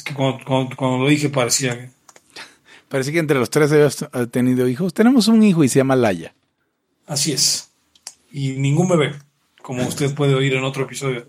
Es 0.00 0.04
que 0.04 0.14
cuando, 0.14 0.42
cuando- 0.46 0.74
cuando 0.76 0.96
lo 1.04 1.08
dije 1.10 1.28
parecía 1.28 1.78
que. 1.78 1.90
Parece 2.88 3.12
que 3.12 3.18
entre 3.18 3.38
los 3.38 3.50
tres 3.50 3.70
habías 3.70 4.00
eh, 4.00 4.26
tenido 4.30 4.66
hijos. 4.66 4.94
Tenemos 4.94 5.28
un 5.28 5.42
hijo 5.42 5.62
y 5.62 5.68
se 5.68 5.78
llama 5.78 5.94
Laya. 5.94 6.34
Así 7.06 7.32
es. 7.32 7.68
Y 8.32 8.52
ningún 8.52 8.88
bebé, 8.88 9.14
como 9.60 9.86
usted 9.86 10.14
puede 10.14 10.34
oír 10.34 10.54
en 10.54 10.64
otro 10.64 10.84
episodio. 10.84 11.26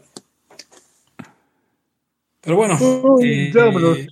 Pero 2.39 2.55
bueno, 2.55 2.77
eh, 3.21 4.07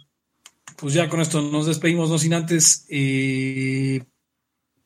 pues 0.75 0.93
ya 0.93 1.07
con 1.07 1.21
esto 1.21 1.41
nos 1.41 1.65
despedimos, 1.65 2.09
no 2.09 2.19
sin 2.19 2.33
antes 2.33 2.85
eh, 2.89 4.03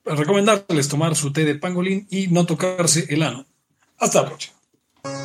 recomendarles 0.05 0.87
tomar 0.87 1.15
su 1.15 1.33
té 1.33 1.45
de 1.45 1.55
pangolín 1.55 2.05
y 2.11 2.27
no 2.27 2.45
tocarse 2.45 3.07
el 3.09 3.23
ano. 3.23 3.45
Hasta 3.97 4.21
la 4.21 4.27
próxima. 4.27 4.52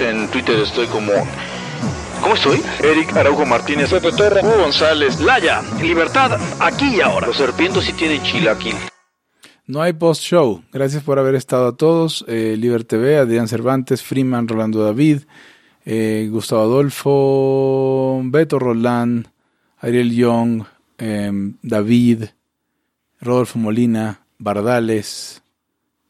en 0.00 0.28
Twitter 0.28 0.58
estoy 0.60 0.86
como. 0.86 1.12
¿Cómo 2.22 2.34
estoy? 2.34 2.62
Eric 2.82 3.14
Araujo 3.16 3.44
Martínez, 3.44 3.90
Pepe 3.90 4.10
Torre, 4.12 4.40
Hugo 4.42 4.62
González, 4.62 5.20
Laya, 5.20 5.62
libertad 5.82 6.38
aquí 6.60 6.96
y 6.96 7.00
ahora. 7.00 7.26
Los 7.26 7.36
serpientes 7.36 7.84
sí 7.84 7.92
tienen 7.92 8.22
chilaquil. 8.22 8.74
No 9.66 9.82
hay 9.82 9.92
post-show. 9.92 10.62
Gracias 10.72 11.02
por 11.02 11.18
haber 11.18 11.34
estado 11.34 11.68
a 11.68 11.76
todos. 11.76 12.24
Eh, 12.28 12.56
Adrián 13.20 13.48
Cervantes, 13.48 14.02
Freeman, 14.02 14.48
Rolando 14.48 14.82
David, 14.84 15.22
eh, 15.84 16.28
Gustavo 16.30 16.62
Adolfo, 16.62 18.20
Beto 18.24 18.58
Roland, 18.58 19.26
Ariel 19.78 20.14
Young, 20.14 20.64
em, 20.98 21.56
David, 21.62 22.24
Rodolfo 23.20 23.58
Molina, 23.58 24.20
Bardales. 24.38 25.42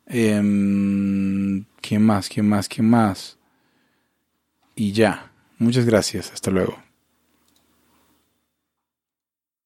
em, 0.07 1.65
¿Quién 1.81 2.03
más? 2.05 2.29
¿Quién 2.29 2.49
más? 2.49 2.69
¿Quién 2.69 2.89
más? 2.89 3.36
Y 4.77 4.93
ya. 4.93 5.33
Muchas 5.59 5.87
gracias. 5.87 6.31
Hasta 6.33 6.51
luego. 6.51 6.86